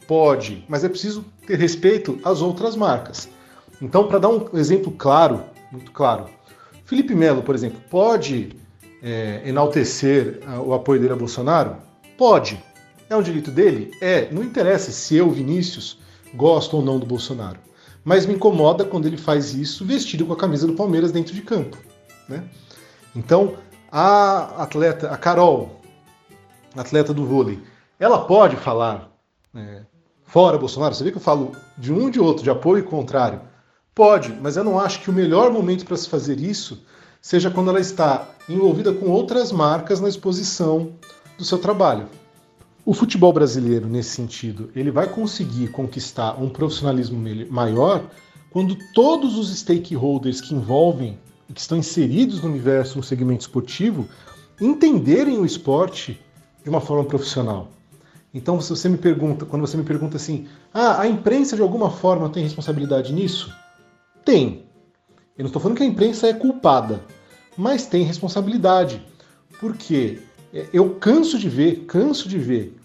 pode, 0.07 0.63
mas 0.67 0.83
é 0.83 0.89
preciso 0.89 1.25
ter 1.45 1.57
respeito 1.57 2.19
às 2.23 2.41
outras 2.41 2.75
marcas. 2.75 3.29
Então, 3.81 4.07
para 4.07 4.19
dar 4.19 4.29
um 4.29 4.47
exemplo 4.53 4.91
claro, 4.91 5.43
muito 5.71 5.91
claro, 5.91 6.25
Felipe 6.85 7.15
Melo, 7.15 7.41
por 7.41 7.55
exemplo, 7.55 7.79
pode 7.89 8.55
é, 9.01 9.41
enaltecer 9.45 10.39
o 10.63 10.73
apoio 10.73 11.01
dele 11.01 11.13
a 11.13 11.17
Bolsonaro? 11.17 11.77
Pode. 12.17 12.63
É 13.09 13.15
um 13.15 13.21
direito 13.21 13.51
dele? 13.51 13.91
É. 14.01 14.31
Não 14.31 14.43
interessa 14.43 14.91
se 14.91 15.15
eu, 15.15 15.29
Vinícius, 15.29 15.99
gosto 16.33 16.77
ou 16.77 16.83
não 16.83 16.99
do 16.99 17.05
Bolsonaro. 17.05 17.59
Mas 18.03 18.25
me 18.25 18.35
incomoda 18.35 18.85
quando 18.85 19.07
ele 19.07 19.17
faz 19.17 19.53
isso 19.53 19.83
vestido 19.83 20.25
com 20.25 20.33
a 20.33 20.37
camisa 20.37 20.67
do 20.67 20.73
Palmeiras 20.73 21.11
dentro 21.11 21.33
de 21.33 21.41
campo. 21.41 21.77
Né? 22.29 22.43
Então, 23.15 23.55
a 23.91 24.63
atleta, 24.63 25.09
a 25.09 25.17
Carol, 25.17 25.81
atleta 26.75 27.13
do 27.13 27.25
vôlei, 27.25 27.59
ela 27.99 28.25
pode 28.25 28.55
falar 28.55 29.09
é, 29.55 29.81
fora 30.25 30.57
Bolsonaro? 30.57 30.93
Você 30.93 31.03
vê 31.03 31.11
que 31.11 31.17
eu 31.17 31.21
falo 31.21 31.51
de 31.77 31.93
um 31.93 32.09
de 32.09 32.19
outro, 32.19 32.43
de 32.43 32.49
apoio 32.49 32.79
e 32.79 32.87
contrário. 32.87 33.41
Pode, 33.93 34.33
mas 34.41 34.57
eu 34.57 34.63
não 34.63 34.79
acho 34.79 35.01
que 35.01 35.09
o 35.09 35.13
melhor 35.13 35.51
momento 35.51 35.85
para 35.85 35.95
se 35.95 36.09
fazer 36.09 36.39
isso 36.39 36.83
seja 37.21 37.49
quando 37.49 37.69
ela 37.69 37.79
está 37.79 38.27
envolvida 38.47 38.93
com 38.93 39.09
outras 39.09 39.51
marcas 39.51 39.99
na 39.99 40.09
exposição 40.09 40.91
do 41.37 41.45
seu 41.45 41.57
trabalho. 41.57 42.07
O 42.85 42.93
futebol 42.93 43.33
brasileiro, 43.33 43.87
nesse 43.87 44.09
sentido, 44.09 44.69
ele 44.75 44.91
vai 44.91 45.09
conseguir 45.09 45.69
conquistar 45.69 46.39
um 46.39 46.49
profissionalismo 46.49 47.19
maior 47.49 48.03
quando 48.51 48.77
todos 48.93 49.37
os 49.37 49.49
stakeholders 49.57 50.39
que 50.39 50.53
envolvem 50.53 51.17
que 51.53 51.59
estão 51.59 51.77
inseridos 51.77 52.41
no 52.41 52.49
universo, 52.49 52.97
no 52.97 53.03
segmento 53.03 53.41
esportivo, 53.41 54.07
entenderem 54.59 55.37
o 55.37 55.45
esporte 55.45 56.19
de 56.63 56.69
uma 56.69 56.81
forma 56.81 57.05
profissional. 57.05 57.69
Então, 58.35 58.59
se 58.59 58.69
você 58.69 58.89
me 58.89 58.97
pergunta, 58.97 59.45
quando 59.45 59.65
você 59.65 59.77
me 59.77 59.85
pergunta 59.85 60.17
assim, 60.17 60.45
ah, 60.73 60.99
a 60.99 61.07
imprensa 61.07 61.55
de 61.55 61.61
alguma 61.61 61.89
forma 61.89 62.29
tem 62.29 62.43
responsabilidade 62.43 63.13
nisso? 63.13 63.49
Tem. 64.25 64.65
Eu 65.37 65.43
não 65.43 65.47
estou 65.47 65.61
falando 65.61 65.77
que 65.77 65.83
a 65.83 65.87
imprensa 65.87 66.27
é 66.27 66.33
culpada, 66.33 67.01
mas 67.55 67.85
tem 67.85 68.03
responsabilidade. 68.03 69.01
Porque 69.57 70.19
eu 70.73 70.95
canso 70.95 71.39
de 71.39 71.47
ver, 71.47 71.85
canso 71.85 72.27
de 72.27 72.37
ver 72.37 72.77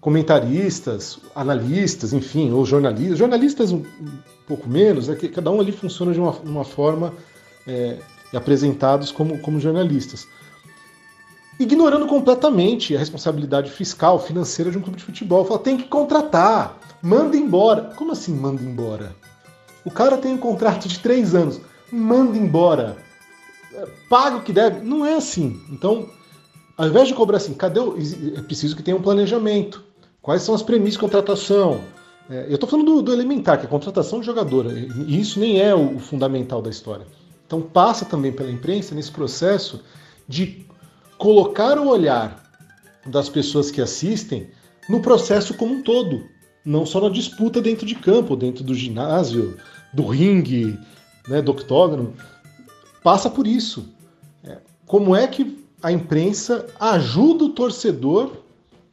comentaristas, 0.00 1.18
analistas, 1.34 2.14
enfim, 2.14 2.52
ou 2.52 2.64
jornalistas, 2.64 3.18
jornalistas 3.18 3.70
um, 3.70 3.84
pouco 4.46 4.66
menos, 4.66 5.10
é 5.10 5.14
que 5.14 5.28
cada 5.28 5.50
um 5.50 5.60
ali 5.60 5.72
funciona 5.72 6.10
de 6.10 6.18
uma, 6.18 6.32
uma 6.38 6.64
forma 6.64 7.12
é, 7.66 7.98
apresentados 8.32 9.12
como, 9.12 9.38
como 9.40 9.60
jornalistas. 9.60 10.26
Ignorando 11.62 12.06
completamente 12.06 12.94
a 12.96 12.98
responsabilidade 12.98 13.70
fiscal, 13.70 14.18
financeira 14.18 14.70
de 14.70 14.78
um 14.78 14.82
clube 14.82 14.98
de 14.98 15.04
futebol. 15.04 15.44
Fala, 15.44 15.60
tem 15.60 15.76
que 15.76 15.84
contratar, 15.84 16.78
manda 17.00 17.36
embora. 17.36 17.92
Como 17.96 18.12
assim 18.12 18.34
manda 18.34 18.62
embora? 18.62 19.14
O 19.84 19.90
cara 19.90 20.16
tem 20.16 20.32
um 20.32 20.38
contrato 20.38 20.88
de 20.88 20.98
três 20.98 21.34
anos, 21.34 21.60
manda 21.90 22.36
embora 22.36 22.96
paga 24.08 24.36
o 24.36 24.42
que 24.42 24.52
deve. 24.52 24.80
Não 24.84 25.04
é 25.04 25.14
assim. 25.14 25.60
Então, 25.70 26.08
ao 26.76 26.88
invés 26.88 27.08
de 27.08 27.14
cobrar 27.14 27.38
assim, 27.38 27.54
cadê 27.54 27.80
o... 27.80 27.96
É 28.36 28.42
preciso 28.42 28.76
que 28.76 28.82
tenha 28.82 28.96
um 28.96 29.02
planejamento. 29.02 29.84
Quais 30.20 30.42
são 30.42 30.54
as 30.54 30.62
premissas 30.62 30.94
de 30.94 30.98
contratação? 30.98 31.80
É, 32.30 32.46
eu 32.48 32.54
estou 32.54 32.68
falando 32.68 32.86
do, 32.86 33.02
do, 33.02 33.12
elementar, 33.12 33.58
que 33.58 33.64
é 33.64 33.66
a 33.66 33.70
contratação 33.70 34.20
de 34.20 34.26
jogador. 34.26 34.66
E 34.66 35.20
isso 35.20 35.40
nem 35.40 35.60
é 35.60 35.74
o, 35.74 35.96
o 35.96 35.98
fundamental 35.98 36.62
da 36.62 36.70
história. 36.70 37.06
Então 37.46 37.60
passa 37.60 38.04
também 38.04 38.32
pela 38.32 38.50
imprensa 38.50 38.94
nesse 38.94 39.10
processo 39.10 39.80
de 40.28 40.64
colocar 41.22 41.78
o 41.78 41.86
olhar 41.86 42.42
das 43.06 43.28
pessoas 43.28 43.70
que 43.70 43.80
assistem 43.80 44.50
no 44.88 45.00
processo 45.00 45.54
como 45.54 45.74
um 45.74 45.80
todo, 45.80 46.24
não 46.64 46.84
só 46.84 47.00
na 47.00 47.08
disputa 47.08 47.62
dentro 47.62 47.86
de 47.86 47.94
campo, 47.94 48.34
dentro 48.34 48.64
do 48.64 48.74
ginásio, 48.74 49.56
do 49.92 50.04
ringue, 50.04 50.76
né, 51.28 51.40
do 51.40 51.52
octógono, 51.52 52.12
passa 53.04 53.30
por 53.30 53.46
isso. 53.46 53.88
É, 54.42 54.58
como 54.84 55.14
é 55.14 55.28
que 55.28 55.64
a 55.80 55.92
imprensa 55.92 56.66
ajuda 56.80 57.44
o 57.44 57.50
torcedor, 57.50 58.38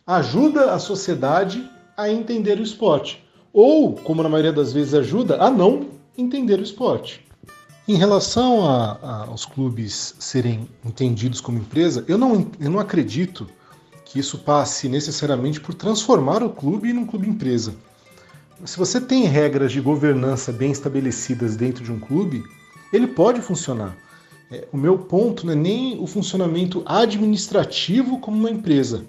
ajuda 0.05 0.71
a 0.71 0.77
sociedade 0.77 1.67
a 1.97 2.11
entender 2.11 2.59
o 2.59 2.63
esporte? 2.63 3.25
Ou, 3.51 3.95
como 3.95 4.21
na 4.21 4.29
maioria 4.29 4.53
das 4.53 4.71
vezes 4.71 4.93
ajuda, 4.93 5.41
a 5.41 5.49
não 5.49 5.87
entender 6.15 6.59
o 6.59 6.63
esporte. 6.63 7.25
Em 7.89 7.95
relação 7.95 8.69
a, 8.69 8.99
a, 9.01 9.25
aos 9.25 9.47
clubes 9.47 10.13
serem 10.19 10.69
entendidos 10.85 11.41
como 11.41 11.57
empresa, 11.57 12.05
eu 12.07 12.19
não, 12.19 12.45
eu 12.59 12.69
não 12.69 12.77
acredito 12.79 13.49
que 14.05 14.19
isso 14.19 14.37
passe 14.37 14.87
necessariamente 14.87 15.59
por 15.59 15.73
transformar 15.73 16.43
o 16.43 16.51
clube 16.51 16.93
num 16.93 17.07
clube 17.07 17.27
empresa. 17.27 17.73
Se 18.63 18.77
você 18.77 19.01
tem 19.01 19.23
regras 19.23 19.71
de 19.71 19.81
governança 19.81 20.51
bem 20.51 20.71
estabelecidas 20.71 21.55
dentro 21.55 21.83
de 21.83 21.91
um 21.91 21.99
clube, 21.99 22.43
ele 22.93 23.07
pode 23.07 23.41
funcionar. 23.41 23.97
É, 24.51 24.67
o 24.71 24.77
meu 24.77 24.95
ponto 24.95 25.47
não 25.47 25.53
é 25.53 25.55
nem 25.55 25.99
o 25.99 26.05
funcionamento 26.05 26.83
administrativo 26.85 28.19
como 28.19 28.37
uma 28.37 28.51
empresa, 28.51 29.03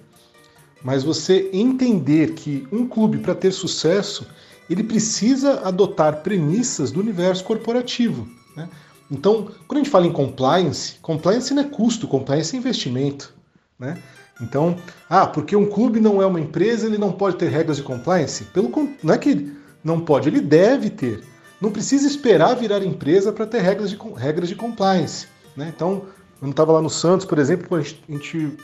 mas 0.83 1.03
você 1.03 1.51
entender 1.53 2.33
que 2.33 2.67
um 2.71 2.87
clube, 2.87 3.19
para 3.19 3.35
ter 3.35 3.51
sucesso, 3.51 4.25
ele 4.67 4.81
precisa 4.81 5.61
adotar 5.67 6.23
premissas 6.23 6.89
do 6.89 6.99
universo 6.99 7.43
corporativo. 7.43 8.40
Né? 8.55 8.69
Então, 9.09 9.51
quando 9.67 9.79
a 9.79 9.83
gente 9.83 9.89
fala 9.89 10.07
em 10.07 10.11
compliance, 10.11 10.95
compliance 11.01 11.53
não 11.53 11.63
é 11.63 11.65
custo, 11.65 12.07
compliance 12.07 12.55
é 12.55 12.59
investimento. 12.59 13.33
Né? 13.77 13.97
Então, 14.41 14.77
ah, 15.09 15.27
porque 15.27 15.55
um 15.55 15.69
clube 15.69 15.99
não 15.99 16.21
é 16.21 16.25
uma 16.25 16.39
empresa, 16.39 16.87
ele 16.87 16.97
não 16.97 17.11
pode 17.11 17.35
ter 17.35 17.49
regras 17.49 17.77
de 17.77 17.83
compliance? 17.83 18.45
Pelo, 18.45 18.71
não 19.03 19.13
é 19.13 19.17
que 19.17 19.53
não 19.83 19.99
pode, 19.99 20.29
ele 20.29 20.41
deve 20.41 20.89
ter. 20.89 21.23
Não 21.59 21.71
precisa 21.71 22.07
esperar 22.07 22.55
virar 22.55 22.83
empresa 22.83 23.31
para 23.31 23.45
ter 23.45 23.61
regras 23.61 23.89
de, 23.89 23.99
regras 24.15 24.49
de 24.49 24.55
compliance. 24.55 25.27
Né? 25.55 25.71
Então, 25.75 26.05
eu 26.41 26.49
estava 26.49 26.71
lá 26.71 26.81
no 26.81 26.89
Santos, 26.89 27.25
por 27.25 27.37
exemplo, 27.37 27.77
a 27.77 27.81
gente, 27.81 28.03
a 28.07 28.11
gente 28.11 28.57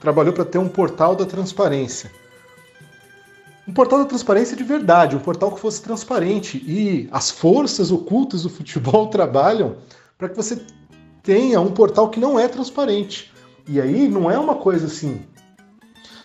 trabalhou 0.00 0.32
para 0.32 0.44
ter 0.44 0.58
um 0.58 0.68
portal 0.68 1.14
da 1.14 1.26
transparência. 1.26 2.10
Um 3.68 3.72
portal 3.74 3.98
da 3.98 4.06
transparência 4.06 4.56
de 4.56 4.64
verdade, 4.64 5.14
um 5.14 5.18
portal 5.18 5.52
que 5.52 5.60
fosse 5.60 5.82
transparente. 5.82 6.56
E 6.66 7.06
as 7.12 7.30
forças 7.30 7.92
ocultas 7.92 8.44
do 8.44 8.48
futebol 8.48 9.08
trabalham 9.12 9.76
para 10.16 10.30
que 10.30 10.36
você 10.36 10.64
tenha 11.22 11.60
um 11.60 11.70
portal 11.70 12.08
que 12.08 12.18
não 12.18 12.38
é 12.38 12.48
transparente. 12.48 13.30
E 13.68 13.78
aí 13.78 14.08
não 14.08 14.30
é 14.30 14.38
uma 14.38 14.54
coisa 14.54 14.86
assim, 14.86 15.20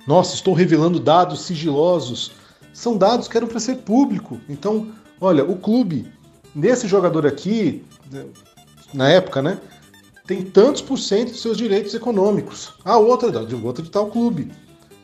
nossa, 0.08 0.36
estou 0.36 0.54
revelando 0.54 1.02
dados 1.02 1.42
sigilosos. 1.42 2.32
São 2.74 2.98
dados 2.98 3.28
que 3.28 3.36
eram 3.36 3.48
para 3.48 3.60
ser 3.60 3.80
público. 3.80 4.40
Então, 4.48 4.88
olha, 5.20 5.44
o 5.44 5.58
clube, 5.58 6.10
nesse 6.56 6.88
jogador 6.88 7.28
aqui, 7.28 7.84
na 8.94 9.10
época, 9.10 9.42
né? 9.42 9.60
Tem 10.26 10.42
tantos 10.42 10.82
por 10.82 10.98
cento 10.98 11.32
dos 11.32 11.42
seus 11.42 11.58
direitos 11.58 11.94
econômicos. 11.94 12.74
A 12.86 12.98
outra, 12.98 13.46
de 13.46 13.56
outra 13.56 13.84
de 13.84 13.92
tal 13.92 14.08
clube. 14.08 14.50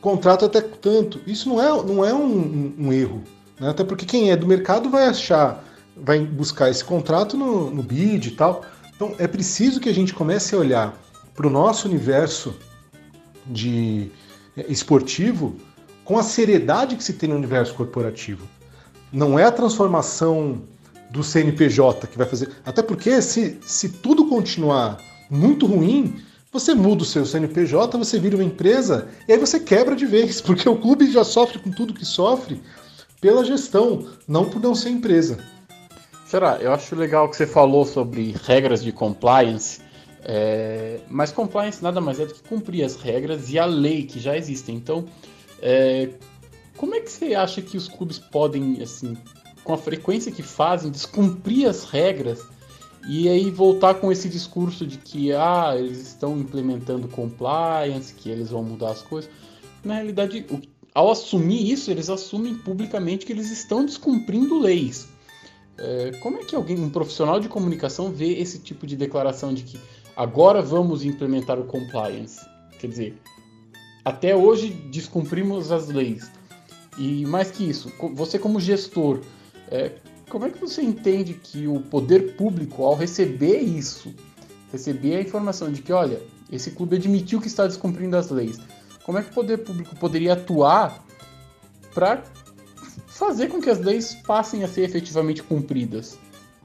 Contrato 0.00 0.44
até 0.44 0.60
tanto. 0.60 1.20
Isso 1.26 1.48
não 1.48 1.60
é, 1.60 1.68
não 1.84 2.04
é 2.04 2.14
um, 2.14 2.26
um, 2.26 2.74
um 2.78 2.92
erro. 2.92 3.22
Né? 3.58 3.68
Até 3.68 3.84
porque 3.84 4.06
quem 4.06 4.30
é 4.30 4.36
do 4.36 4.46
mercado 4.46 4.88
vai 4.88 5.06
achar, 5.06 5.64
vai 5.96 6.20
buscar 6.20 6.70
esse 6.70 6.84
contrato 6.84 7.36
no, 7.36 7.70
no 7.70 7.82
bid 7.82 8.28
e 8.28 8.30
tal. 8.32 8.64
Então 8.94 9.14
é 9.18 9.26
preciso 9.26 9.80
que 9.80 9.88
a 9.88 9.94
gente 9.94 10.14
comece 10.14 10.54
a 10.54 10.58
olhar 10.58 10.94
para 11.34 11.46
o 11.46 11.50
nosso 11.50 11.86
universo 11.88 12.54
de 13.46 14.10
é, 14.56 14.66
esportivo 14.68 15.56
com 16.04 16.18
a 16.18 16.22
seriedade 16.22 16.96
que 16.96 17.04
se 17.04 17.12
tem 17.12 17.28
no 17.28 17.36
universo 17.36 17.74
corporativo. 17.74 18.46
Não 19.12 19.38
é 19.38 19.44
a 19.44 19.52
transformação 19.52 20.62
do 21.10 21.22
CNPJ 21.22 22.06
que 22.06 22.16
vai 22.16 22.26
fazer. 22.26 22.50
Até 22.64 22.82
porque 22.82 23.20
se, 23.20 23.58
se 23.62 23.88
tudo 23.88 24.28
continuar 24.28 24.98
muito 25.28 25.66
ruim, 25.66 26.20
você 26.52 26.74
muda 26.74 27.02
o 27.02 27.06
seu 27.06 27.24
CNPJ, 27.24 27.96
você 27.96 28.18
vira 28.18 28.36
uma 28.36 28.44
empresa 28.44 29.08
e 29.28 29.32
aí 29.32 29.38
você 29.38 29.60
quebra 29.60 29.94
de 29.94 30.06
vez, 30.06 30.40
porque 30.42 30.68
o 30.68 30.76
clube 30.76 31.10
já 31.10 31.24
sofre 31.24 31.58
com 31.58 31.70
tudo 31.70 31.94
que 31.94 32.04
sofre 32.04 32.60
pela 33.20 33.44
gestão, 33.44 34.08
não 34.26 34.48
por 34.48 34.60
não 34.60 34.74
ser 34.74 34.90
empresa. 34.90 35.38
Será? 36.26 36.58
Eu 36.60 36.72
acho 36.72 36.94
legal 36.94 37.28
que 37.28 37.36
você 37.36 37.46
falou 37.46 37.84
sobre 37.84 38.34
regras 38.44 38.82
de 38.82 38.92
compliance, 38.92 39.80
é, 40.22 41.00
mas 41.08 41.32
compliance 41.32 41.82
nada 41.82 42.00
mais 42.00 42.20
é 42.20 42.26
do 42.26 42.34
que 42.34 42.42
cumprir 42.42 42.84
as 42.84 42.96
regras 42.96 43.50
e 43.50 43.58
a 43.58 43.64
lei 43.64 44.04
que 44.04 44.20
já 44.20 44.36
existem. 44.36 44.76
Então, 44.76 45.04
é, 45.60 46.08
como 46.76 46.94
é 46.94 47.00
que 47.00 47.10
você 47.10 47.34
acha 47.34 47.60
que 47.60 47.76
os 47.76 47.88
clubes 47.88 48.18
podem, 48.18 48.80
assim, 48.80 49.16
com 49.64 49.74
a 49.74 49.78
frequência 49.78 50.32
que 50.32 50.42
fazem, 50.42 50.90
descumprir 50.90 51.68
as 51.68 51.84
regras 51.84 52.42
e 53.08 53.28
aí 53.28 53.50
voltar 53.50 53.94
com 53.94 54.12
esse 54.12 54.28
discurso 54.28 54.86
de 54.86 54.98
que 54.98 55.32
ah, 55.32 55.74
eles 55.76 56.08
estão 56.08 56.38
implementando 56.38 57.08
compliance, 57.08 58.14
que 58.14 58.28
eles 58.28 58.50
vão 58.50 58.62
mudar 58.62 58.90
as 58.90 59.02
coisas? 59.02 59.30
Na 59.84 59.94
realidade, 59.94 60.46
ao 60.94 61.10
assumir 61.10 61.70
isso, 61.70 61.90
eles 61.90 62.10
assumem 62.10 62.54
publicamente 62.54 63.24
que 63.24 63.32
eles 63.32 63.50
estão 63.50 63.84
descumprindo 63.84 64.58
leis. 64.58 65.08
É, 65.78 66.12
como 66.20 66.38
é 66.38 66.44
que 66.44 66.54
alguém, 66.54 66.78
um 66.78 66.90
profissional 66.90 67.40
de 67.40 67.48
comunicação, 67.48 68.12
vê 68.12 68.38
esse 68.38 68.58
tipo 68.58 68.86
de 68.86 68.96
declaração 68.96 69.54
de 69.54 69.62
que 69.62 69.80
agora 70.14 70.60
vamos 70.60 71.04
implementar 71.04 71.58
o 71.58 71.64
compliance? 71.64 72.44
Quer 72.78 72.88
dizer, 72.88 73.18
até 74.04 74.36
hoje 74.36 74.68
descumprimos 74.90 75.72
as 75.72 75.88
leis. 75.88 76.30
E 76.98 77.24
mais 77.24 77.50
que 77.50 77.68
isso, 77.68 77.90
você 78.14 78.38
como 78.38 78.60
gestor, 78.60 79.20
é, 79.70 79.92
como 80.30 80.46
é 80.46 80.50
que 80.50 80.60
você 80.60 80.80
entende 80.80 81.34
que 81.34 81.66
o 81.66 81.80
poder 81.80 82.36
público, 82.36 82.84
ao 82.84 82.94
receber 82.94 83.58
isso, 83.58 84.14
receber 84.72 85.16
a 85.16 85.20
informação 85.20 85.70
de 85.70 85.82
que, 85.82 85.92
olha, 85.92 86.22
esse 86.50 86.70
clube 86.70 86.96
admitiu 86.96 87.40
que 87.40 87.48
está 87.48 87.66
descumprindo 87.66 88.16
as 88.16 88.30
leis, 88.30 88.58
como 89.04 89.18
é 89.18 89.22
que 89.22 89.30
o 89.30 89.34
poder 89.34 89.58
público 89.58 89.96
poderia 89.96 90.34
atuar 90.34 91.04
para 91.92 92.22
fazer 93.08 93.48
com 93.48 93.60
que 93.60 93.68
as 93.68 93.80
leis 93.80 94.14
passem 94.14 94.62
a 94.62 94.68
ser 94.68 94.82
efetivamente 94.82 95.42
cumpridas? 95.42 96.16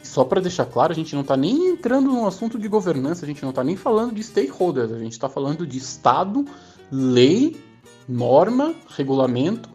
Só 0.04 0.24
para 0.24 0.40
deixar 0.40 0.68
claro, 0.68 0.94
a 0.94 0.96
gente 0.96 1.16
não 1.16 1.24
está 1.24 1.36
nem 1.36 1.70
entrando 1.70 2.12
no 2.12 2.28
assunto 2.28 2.60
de 2.60 2.68
governança, 2.68 3.26
a 3.26 3.28
gente 3.28 3.42
não 3.42 3.50
está 3.50 3.64
nem 3.64 3.76
falando 3.76 4.14
de 4.14 4.22
stakeholders, 4.22 4.92
a 4.92 5.00
gente 5.00 5.14
está 5.14 5.28
falando 5.28 5.66
de 5.66 5.80
Estado, 5.80 6.46
lei, 6.92 7.60
norma, 8.08 8.76
regulamento, 8.96 9.68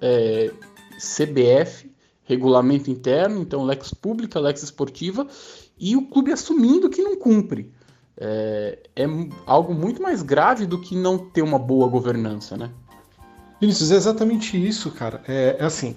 é, 0.00 0.52
CBF, 0.96 1.91
regulamento 2.24 2.90
interno, 2.90 3.42
então 3.42 3.64
lex 3.64 3.92
pública, 3.92 4.40
lex 4.40 4.62
esportiva, 4.62 5.26
e 5.78 5.96
o 5.96 6.06
clube 6.06 6.32
assumindo 6.32 6.90
que 6.90 7.02
não 7.02 7.16
cumpre. 7.16 7.72
É, 8.16 8.78
é 8.94 9.04
algo 9.46 9.74
muito 9.74 10.02
mais 10.02 10.22
grave 10.22 10.66
do 10.66 10.80
que 10.80 10.94
não 10.94 11.18
ter 11.18 11.42
uma 11.42 11.58
boa 11.58 11.88
governança, 11.88 12.56
né? 12.56 12.70
Vinícius, 13.60 13.90
é 13.92 13.96
exatamente 13.96 14.56
isso, 14.56 14.90
cara. 14.90 15.22
É, 15.26 15.56
é 15.58 15.64
assim, 15.64 15.96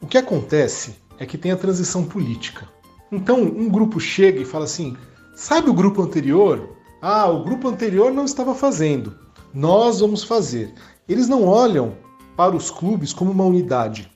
o 0.00 0.06
que 0.06 0.16
acontece 0.16 0.96
é 1.18 1.26
que 1.26 1.36
tem 1.36 1.52
a 1.52 1.56
transição 1.56 2.04
política. 2.04 2.68
Então, 3.12 3.42
um 3.42 3.68
grupo 3.68 4.00
chega 4.00 4.40
e 4.40 4.44
fala 4.44 4.64
assim: 4.64 4.96
sabe 5.34 5.68
o 5.68 5.74
grupo 5.74 6.02
anterior? 6.02 6.76
Ah, 7.02 7.28
o 7.28 7.44
grupo 7.44 7.68
anterior 7.68 8.12
não 8.12 8.24
estava 8.24 8.54
fazendo. 8.54 9.18
Nós 9.52 10.00
vamos 10.00 10.22
fazer. 10.22 10.72
Eles 11.08 11.28
não 11.28 11.44
olham 11.44 11.96
para 12.36 12.54
os 12.54 12.70
clubes 12.70 13.12
como 13.12 13.32
uma 13.32 13.44
unidade. 13.44 14.10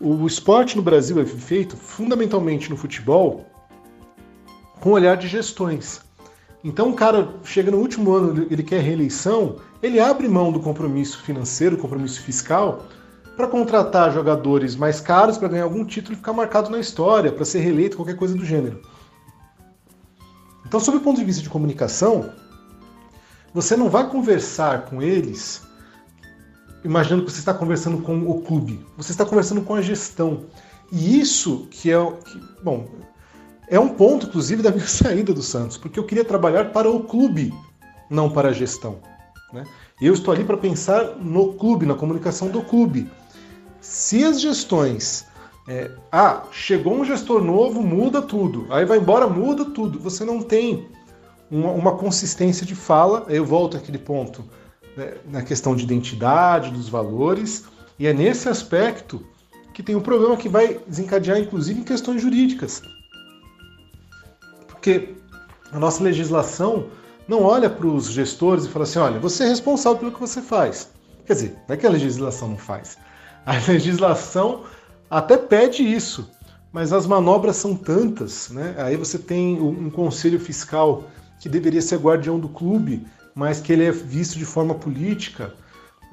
O 0.00 0.26
esporte 0.26 0.76
no 0.76 0.82
Brasil 0.82 1.20
é 1.20 1.26
feito 1.26 1.76
fundamentalmente 1.76 2.70
no 2.70 2.76
futebol 2.76 3.44
com 4.78 4.92
olhar 4.92 5.16
de 5.16 5.26
gestões. 5.26 6.00
Então 6.62 6.90
o 6.90 6.94
cara 6.94 7.34
chega 7.42 7.70
no 7.70 7.78
último 7.78 8.12
ano, 8.12 8.46
ele 8.48 8.62
quer 8.62 8.80
reeleição, 8.80 9.56
ele 9.82 9.98
abre 9.98 10.28
mão 10.28 10.52
do 10.52 10.60
compromisso 10.60 11.20
financeiro, 11.22 11.76
compromisso 11.76 12.22
fiscal, 12.22 12.86
para 13.36 13.48
contratar 13.48 14.12
jogadores 14.12 14.76
mais 14.76 15.00
caros 15.00 15.36
para 15.36 15.48
ganhar 15.48 15.64
algum 15.64 15.84
título 15.84 16.14
e 16.14 16.16
ficar 16.16 16.32
marcado 16.32 16.70
na 16.70 16.78
história, 16.78 17.32
para 17.32 17.44
ser 17.44 17.60
reeleito, 17.60 17.96
qualquer 17.96 18.16
coisa 18.16 18.36
do 18.36 18.44
gênero. 18.44 18.80
Então, 20.64 20.78
sob 20.78 20.98
o 20.98 21.00
ponto 21.00 21.18
de 21.18 21.24
vista 21.24 21.42
de 21.42 21.48
comunicação, 21.48 22.32
você 23.52 23.76
não 23.76 23.88
vai 23.88 24.08
conversar 24.08 24.86
com 24.86 25.02
eles 25.02 25.62
imaginando 26.84 27.24
que 27.24 27.32
você 27.32 27.38
está 27.38 27.54
conversando 27.54 28.02
com 28.02 28.28
o 28.28 28.40
clube, 28.42 28.84
você 28.96 29.12
está 29.12 29.24
conversando 29.24 29.62
com 29.62 29.74
a 29.74 29.82
gestão. 29.82 30.44
E 30.90 31.20
isso 31.20 31.66
que 31.70 31.90
é, 31.90 32.12
que, 32.24 32.40
bom, 32.62 32.88
é 33.68 33.78
um 33.78 33.88
ponto, 33.88 34.26
inclusive, 34.26 34.62
da 34.62 34.70
minha 34.70 34.86
saída 34.88 35.32
do 35.32 35.42
Santos, 35.42 35.76
porque 35.76 35.98
eu 35.98 36.04
queria 36.04 36.24
trabalhar 36.24 36.72
para 36.72 36.90
o 36.90 37.04
clube, 37.04 37.52
não 38.10 38.30
para 38.30 38.48
a 38.48 38.52
gestão. 38.52 38.98
Né? 39.52 39.64
Eu 40.00 40.14
estou 40.14 40.32
ali 40.32 40.44
para 40.44 40.56
pensar 40.56 41.16
no 41.16 41.54
clube, 41.54 41.84
na 41.84 41.94
comunicação 41.94 42.48
do 42.48 42.62
clube. 42.62 43.10
Se 43.80 44.24
as 44.24 44.40
gestões. 44.40 45.26
É, 45.70 45.90
ah, 46.10 46.44
chegou 46.50 46.94
um 46.94 47.04
gestor 47.04 47.44
novo, 47.44 47.82
muda 47.82 48.22
tudo. 48.22 48.66
Aí 48.70 48.86
vai 48.86 48.96
embora, 48.96 49.28
muda 49.28 49.66
tudo. 49.66 49.98
Você 49.98 50.24
não 50.24 50.40
tem 50.40 50.88
uma, 51.50 51.72
uma 51.72 51.92
consistência 51.92 52.64
de 52.64 52.74
fala. 52.74 53.26
Eu 53.28 53.44
volto 53.44 53.76
àquele 53.76 53.98
ponto 53.98 54.42
né, 54.98 55.14
na 55.30 55.42
questão 55.42 55.76
de 55.76 55.84
identidade, 55.84 56.72
dos 56.72 56.88
valores, 56.88 57.66
e 58.00 58.06
é 58.08 58.12
nesse 58.12 58.48
aspecto 58.48 59.24
que 59.72 59.80
tem 59.80 59.94
um 59.94 60.00
problema 60.00 60.36
que 60.36 60.48
vai 60.48 60.80
desencadear, 60.88 61.38
inclusive, 61.38 61.80
em 61.80 61.84
questões 61.84 62.20
jurídicas. 62.20 62.82
Porque 64.66 65.14
a 65.70 65.78
nossa 65.78 66.02
legislação 66.02 66.88
não 67.28 67.44
olha 67.44 67.70
para 67.70 67.86
os 67.86 68.10
gestores 68.10 68.64
e 68.64 68.68
fala 68.68 68.82
assim: 68.82 68.98
olha, 68.98 69.20
você 69.20 69.44
é 69.44 69.48
responsável 69.48 69.98
pelo 69.98 70.10
que 70.10 70.18
você 70.18 70.42
faz. 70.42 70.90
Quer 71.24 71.34
dizer, 71.34 71.56
não 71.68 71.74
é 71.74 71.76
que 71.76 71.86
a 71.86 71.90
legislação 71.90 72.48
não 72.48 72.58
faz. 72.58 72.98
A 73.46 73.52
legislação 73.70 74.64
até 75.08 75.36
pede 75.36 75.84
isso, 75.84 76.28
mas 76.72 76.92
as 76.92 77.06
manobras 77.06 77.54
são 77.54 77.76
tantas, 77.76 78.50
né? 78.50 78.74
Aí 78.78 78.96
você 78.96 79.16
tem 79.16 79.60
um 79.60 79.90
conselho 79.90 80.40
fiscal 80.40 81.04
que 81.38 81.48
deveria 81.48 81.80
ser 81.80 81.98
guardião 81.98 82.36
do 82.40 82.48
clube, 82.48 83.06
mas 83.38 83.60
que 83.60 83.72
ele 83.72 83.84
é 83.84 83.92
visto 83.92 84.36
de 84.36 84.44
forma 84.44 84.74
política. 84.74 85.54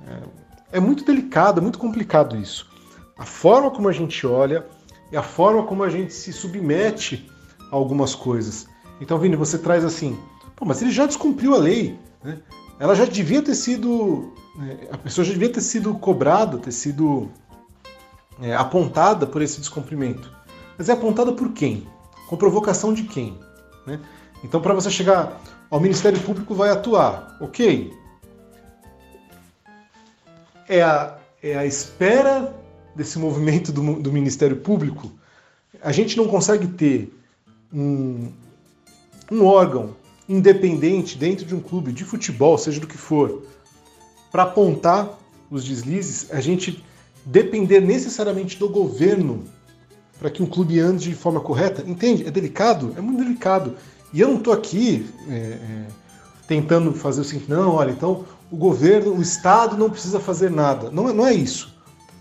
É, 0.08 0.78
é 0.78 0.80
muito 0.80 1.04
delicado, 1.04 1.60
é 1.60 1.64
muito 1.64 1.80
complicado 1.80 2.38
isso. 2.38 2.70
A 3.18 3.26
forma 3.26 3.72
como 3.72 3.90
a 3.90 3.92
gente 3.92 4.28
olha 4.28 4.64
e 5.12 5.18
a 5.18 5.24
forma 5.24 5.64
como 5.64 5.84
a 5.84 5.90
gente 5.90 6.14
se 6.14 6.32
submete 6.32 7.28
a 7.72 7.76
algumas 7.76 8.14
coisas. 8.14 8.68
Então, 9.02 9.18
Vini, 9.18 9.36
você 9.36 9.58
traz 9.58 9.84
assim, 9.84 10.16
Pô, 10.56 10.66
mas 10.66 10.84
ele 10.84 10.92
já 10.92 11.08
descumpriu 11.08 11.56
a 11.56 11.58
lei, 11.58 12.00
né? 12.24 12.38
ela 12.80 12.94
já 12.94 13.06
devia 13.06 13.42
ter 13.42 13.56
sido, 13.56 14.32
né, 14.56 14.88
a 14.92 14.98
pessoa 14.98 15.26
já 15.26 15.34
devia 15.34 15.52
ter 15.52 15.62
sido 15.62 15.96
cobrada, 15.96 16.60
ter 16.60 16.72
sido 16.72 17.32
é, 18.40 18.56
apontada 18.56 19.26
por 19.26 19.42
esse 19.42 19.60
descumprimento. 19.60 20.32
Mas 20.78 20.90
é 20.90 20.94
apontada 20.94 21.32
por 21.32 21.54
quem? 21.54 21.88
Com 22.30 22.38
provocação 22.38 22.94
de 22.94 23.02
quem? 23.02 23.36
Né? 23.88 24.00
Então, 24.44 24.62
para 24.62 24.76
você 24.76 24.92
chegar, 24.92 25.42
o 25.70 25.80
Ministério 25.80 26.20
Público 26.22 26.54
vai 26.54 26.70
atuar, 26.70 27.38
ok? 27.42 27.94
É 30.68 30.82
a, 30.82 31.18
é 31.42 31.58
a 31.58 31.66
espera 31.66 32.56
desse 32.96 33.20
movimento 33.20 33.72
do, 33.72 34.00
do 34.02 34.12
Ministério 34.12 34.58
Público. 34.58 35.12
A 35.82 35.92
gente 35.92 36.18
não 36.18 36.28
consegue 36.28 36.68
ter 36.68 37.14
um, 37.74 38.32
um 39.32 39.46
órgão 39.46 39.96
independente 40.28 41.18
dentro 41.18 41.46
de 41.46 41.54
um 41.54 41.60
clube 41.60 41.92
de 41.92 42.04
futebol, 42.04 42.58
seja 42.58 42.80
do 42.80 42.88
que 42.88 42.98
for, 42.98 43.44
para 44.32 44.44
apontar 44.44 45.10
os 45.52 45.64
deslizes, 45.64 46.32
a 46.32 46.42
gente 46.42 46.84
depender 47.26 47.80
necessariamente 47.80 48.58
do 48.58 48.68
governo 48.70 49.44
para 50.20 50.30
que 50.30 50.42
um 50.42 50.46
clube 50.46 50.80
ande 50.80 51.10
de 51.10 51.16
forma 51.16 51.40
correta, 51.40 51.84
entende? 51.86 52.26
É 52.26 52.32
delicado, 52.32 52.94
é 52.98 53.02
muito 53.02 53.24
delicado. 53.24 53.76
E 54.16 54.22
eu 54.22 54.30
não 54.30 54.38
estou 54.38 54.54
aqui 54.54 55.06
é, 55.28 55.34
é, 55.34 55.88
tentando 56.48 56.94
fazer 56.94 57.20
o 57.20 57.24
seguinte, 57.26 57.50
não, 57.50 57.74
olha, 57.74 57.92
então 57.92 58.24
o 58.50 58.56
governo, 58.56 59.14
o 59.14 59.22
Estado 59.22 59.76
não 59.76 59.90
precisa 59.90 60.22
fazer 60.22 60.50
nada. 60.50 60.90
Não, 60.90 61.10
é, 61.10 61.14
não 61.14 61.28
é 61.28 61.34
isso. 61.34 61.76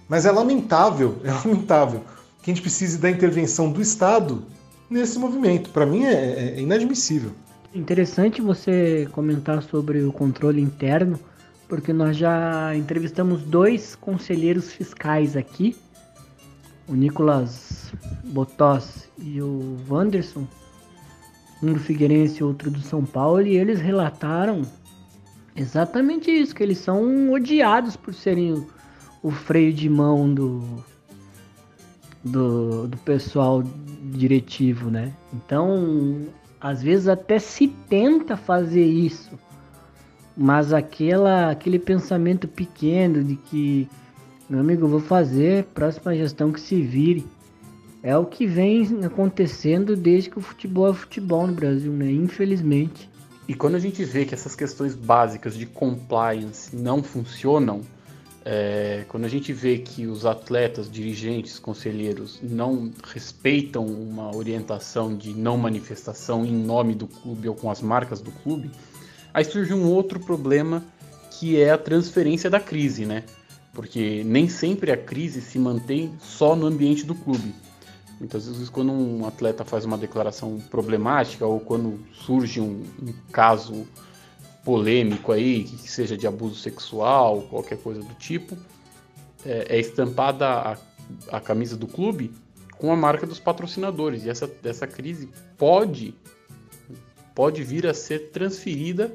Mas 0.09 0.27
é 0.27 0.33
lamentável, 0.33 1.19
é 1.23 1.31
lamentável 1.31 2.03
que 2.43 2.51
a 2.51 2.53
gente 2.53 2.63
precise 2.63 2.99
da 2.99 3.09
intervenção 3.09 3.71
do 3.71 3.81
Estado 3.81 4.43
nesse 4.91 5.21
movimento. 5.21 5.71
Para 5.71 5.87
mim 5.87 6.03
é, 6.03 6.13
é, 6.13 6.55
é 6.57 6.61
inadmissível. 6.61 7.31
Interessante 7.73 8.43
você 8.43 9.09
comentar 9.13 9.63
sobre 9.63 10.03
o 10.03 10.13
controle 10.13 10.61
interno, 10.61 11.17
porque 11.69 11.93
nós 11.93 12.17
já 12.17 12.75
entrevistamos 12.75 13.43
dois 13.43 13.95
conselheiros 13.95 14.73
fiscais 14.73 15.37
aqui, 15.37 15.77
o 16.89 16.95
Nicolas 16.95 17.93
Botós 18.25 19.09
e 19.17 19.41
o 19.41 19.77
Wanderson, 19.89 20.45
um 21.65 21.73
do 21.73 21.81
Figueirense 21.81 22.41
e 22.41 22.45
outro 22.45 22.71
do 22.71 22.81
São 22.81 23.05
Paulo, 23.05 23.43
e 23.43 23.57
eles 23.57 23.81
relataram 23.81 24.63
exatamente 25.57 26.31
isso, 26.31 26.55
que 26.55 26.63
eles 26.63 26.79
são 26.79 27.33
odiados 27.33 27.97
por 27.97 28.13
serem 28.13 28.53
o, 28.53 28.67
o 29.23 29.31
freio 29.31 29.73
de 29.73 29.89
mão 29.89 30.33
do, 30.33 30.63
do, 32.23 32.89
do 32.89 32.97
pessoal 32.99 33.63
diretivo, 34.03 34.91
né? 34.91 35.13
Então, 35.33 36.27
às 36.61 36.83
vezes 36.83 37.09
até 37.09 37.39
se 37.39 37.69
tenta 37.69 38.37
fazer 38.37 38.85
isso, 38.85 39.39
mas 40.37 40.73
aquela, 40.73 41.51
aquele 41.51 41.79
pensamento 41.79 42.49
pequeno 42.49 43.23
de 43.23 43.37
que, 43.37 43.89
meu 44.49 44.61
amigo, 44.61 44.85
eu 44.85 44.89
vou 44.89 45.01
fazer, 45.01 45.65
próxima 45.75 46.15
gestão 46.15 46.51
que 46.51 46.61
se 46.61 46.81
vire. 46.83 47.25
É 48.05 48.15
o 48.19 48.27
que 48.27 48.47
vem 48.47 48.87
acontecendo 49.03 49.97
desde 49.97 50.29
que 50.29 50.39
o 50.39 50.43
futebol 50.43 50.91
é 50.91 50.93
futebol 50.93 51.47
no 51.47 51.55
Brasil, 51.55 51.91
né? 51.91 52.13
Infelizmente. 52.13 53.09
E 53.49 53.55
quando 53.55 53.77
a 53.77 53.79
gente 53.79 54.05
vê 54.05 54.27
que 54.27 54.35
essas 54.35 54.55
questões 54.55 54.95
básicas 54.95 55.57
de 55.57 55.65
compliance 55.65 56.77
não 56.77 57.03
funcionam, 57.03 57.81
é, 58.45 59.07
quando 59.09 59.25
a 59.25 59.29
gente 59.29 59.55
vê 59.55 59.79
que 59.79 60.07
os 60.07 60.27
atletas, 60.27 60.91
dirigentes, 60.91 61.59
conselheiros 61.59 62.41
não 62.43 62.93
respeitam 63.03 63.87
uma 63.87 64.37
orientação 64.37 65.17
de 65.17 65.33
não 65.33 65.57
manifestação 65.57 66.45
em 66.45 66.53
nome 66.53 66.95
do 66.95 67.07
clube 67.07 67.49
ou 67.49 67.55
com 67.55 67.71
as 67.71 67.81
marcas 67.81 68.21
do 68.21 68.31
clube, 68.31 68.71
aí 69.33 69.47
surge 69.47 69.73
um 69.73 69.89
outro 69.91 70.21
problema 70.21 70.85
que 71.31 71.59
é 71.59 71.71
a 71.71 71.79
transferência 71.79 72.51
da 72.51 72.61
crise, 72.61 73.07
né? 73.07 73.25
Porque 73.73 74.23
nem 74.27 74.47
sempre 74.47 74.93
a 74.93 74.97
crise 74.97 75.41
se 75.41 75.59
mantém 75.59 76.13
só 76.21 76.55
no 76.55 76.67
ambiente 76.67 77.07
do 77.07 77.15
clube. 77.15 77.64
Muitas 78.19 78.47
vezes, 78.47 78.69
quando 78.69 78.93
um 78.93 79.27
atleta 79.27 79.65
faz 79.65 79.85
uma 79.85 79.99
declaração 79.99 80.59
problemática 80.71 81.47
ou 81.47 81.59
quando 81.61 81.99
surge 82.13 82.61
um, 82.61 82.85
um 83.03 83.13
caso 83.33 83.87
polêmico 84.65 85.33
aí, 85.33 85.65
que 85.65 85.91
seja 85.91 86.17
de 86.17 86.27
abuso 86.27 86.57
sexual, 86.57 87.43
qualquer 87.43 87.79
coisa 87.79 88.01
do 88.01 88.15
tipo, 88.15 88.57
é, 89.45 89.77
é 89.77 89.81
estampada 89.81 90.47
a, 90.49 90.79
a, 91.31 91.41
camisa 91.41 91.77
do 91.77 91.87
clube 91.87 92.33
com 92.79 92.91
a 92.93 92.97
marca 92.97 93.27
dos 93.27 93.39
patrocinadores. 93.39 94.25
E 94.25 94.31
essa, 94.31 94.51
essa 94.65 94.87
crise 94.87 95.29
pode, 95.59 96.15
pode 97.35 97.63
vir 97.63 97.87
a 97.87 97.93
ser 97.93 98.31
transferida 98.31 99.15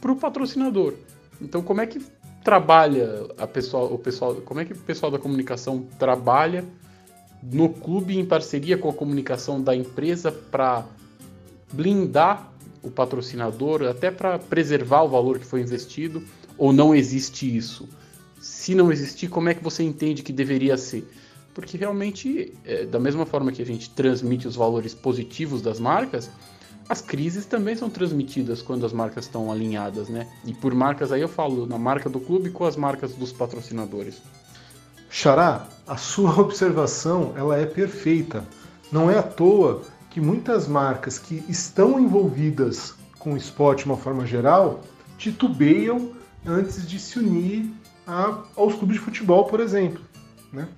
para 0.00 0.10
o 0.10 0.16
patrocinador. 0.16 0.94
Então, 1.40 1.62
como 1.62 1.80
é 1.80 1.86
que 1.86 2.04
trabalha 2.42 3.26
a 3.38 3.46
pessoal, 3.46 3.92
o 3.92 3.98
pessoal, 3.98 4.34
como 4.36 4.60
é 4.60 4.64
que 4.64 4.72
o 4.72 4.78
pessoal 4.78 5.12
da 5.12 5.18
comunicação 5.18 5.86
trabalha 5.98 6.64
no 7.42 7.68
clube 7.68 8.18
em 8.18 8.24
parceria 8.24 8.76
com 8.76 8.88
a 8.88 8.92
comunicação 8.92 9.60
da 9.60 9.74
empresa 9.74 10.30
para 10.30 10.84
blindar 11.72 12.52
o 12.82 12.90
patrocinador, 12.90 13.82
até 13.82 14.10
para 14.10 14.38
preservar 14.38 15.02
o 15.02 15.08
valor 15.08 15.38
que 15.38 15.46
foi 15.46 15.60
investido, 15.60 16.22
ou 16.56 16.72
não 16.72 16.94
existe 16.94 17.54
isso? 17.56 17.88
Se 18.40 18.74
não 18.74 18.90
existir, 18.90 19.28
como 19.28 19.48
é 19.48 19.54
que 19.54 19.62
você 19.62 19.82
entende 19.82 20.22
que 20.22 20.32
deveria 20.32 20.76
ser? 20.76 21.06
Porque 21.54 21.76
realmente, 21.76 22.54
é, 22.64 22.86
da 22.86 22.98
mesma 22.98 23.26
forma 23.26 23.52
que 23.52 23.60
a 23.60 23.66
gente 23.66 23.90
transmite 23.90 24.46
os 24.46 24.56
valores 24.56 24.94
positivos 24.94 25.60
das 25.60 25.78
marcas, 25.78 26.30
as 26.88 27.00
crises 27.00 27.46
também 27.46 27.76
são 27.76 27.88
transmitidas 27.88 28.62
quando 28.62 28.84
as 28.84 28.92
marcas 28.92 29.26
estão 29.26 29.52
alinhadas, 29.52 30.08
né? 30.08 30.26
E 30.44 30.52
por 30.52 30.74
marcas 30.74 31.12
aí 31.12 31.20
eu 31.20 31.28
falo 31.28 31.66
na 31.66 31.78
marca 31.78 32.08
do 32.08 32.18
clube 32.18 32.50
com 32.50 32.64
as 32.64 32.76
marcas 32.76 33.12
dos 33.14 33.32
patrocinadores. 33.32 34.20
Xará, 35.10 35.66
a 35.86 35.96
sua 35.96 36.38
observação 36.40 37.34
ela 37.36 37.58
é 37.58 37.66
perfeita. 37.66 38.44
Não 38.92 39.10
é 39.10 39.18
à 39.18 39.22
toa 39.22 39.82
que 40.08 40.20
muitas 40.20 40.66
marcas 40.66 41.18
que 41.18 41.44
estão 41.48 41.98
envolvidas 42.00 42.94
com 43.18 43.34
o 43.34 43.36
esporte 43.36 43.84
de 43.84 43.90
uma 43.90 43.96
forma 43.96 44.24
geral 44.24 44.80
titubeiam 45.18 46.12
antes 46.46 46.88
de 46.88 46.98
se 46.98 47.18
unir 47.18 47.70
a, 48.06 48.38
aos 48.56 48.74
clubes 48.74 48.96
de 48.96 49.02
futebol, 49.02 49.44
por 49.44 49.60
exemplo. 49.60 50.02
Né? 50.52 50.68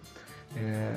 É... 0.56 0.94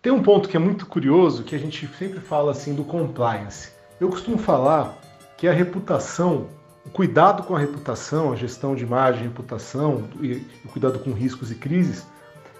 Tem 0.00 0.12
um 0.12 0.22
ponto 0.22 0.48
que 0.48 0.56
é 0.56 0.60
muito 0.60 0.86
curioso, 0.86 1.44
que 1.44 1.54
a 1.54 1.58
gente 1.58 1.88
sempre 1.96 2.20
fala 2.20 2.50
assim 2.52 2.74
do 2.74 2.82
compliance. 2.82 3.70
Eu 4.00 4.08
costumo 4.08 4.38
falar 4.38 4.98
que 5.36 5.46
a 5.46 5.52
reputação, 5.52 6.48
o 6.84 6.90
cuidado 6.90 7.44
com 7.44 7.54
a 7.54 7.58
reputação, 7.58 8.32
a 8.32 8.36
gestão 8.36 8.74
de 8.74 8.82
imagem, 8.82 9.22
reputação 9.22 10.08
e 10.20 10.44
o 10.64 10.68
cuidado 10.68 10.98
com 10.98 11.12
riscos 11.12 11.50
e 11.50 11.54
crises 11.54 12.06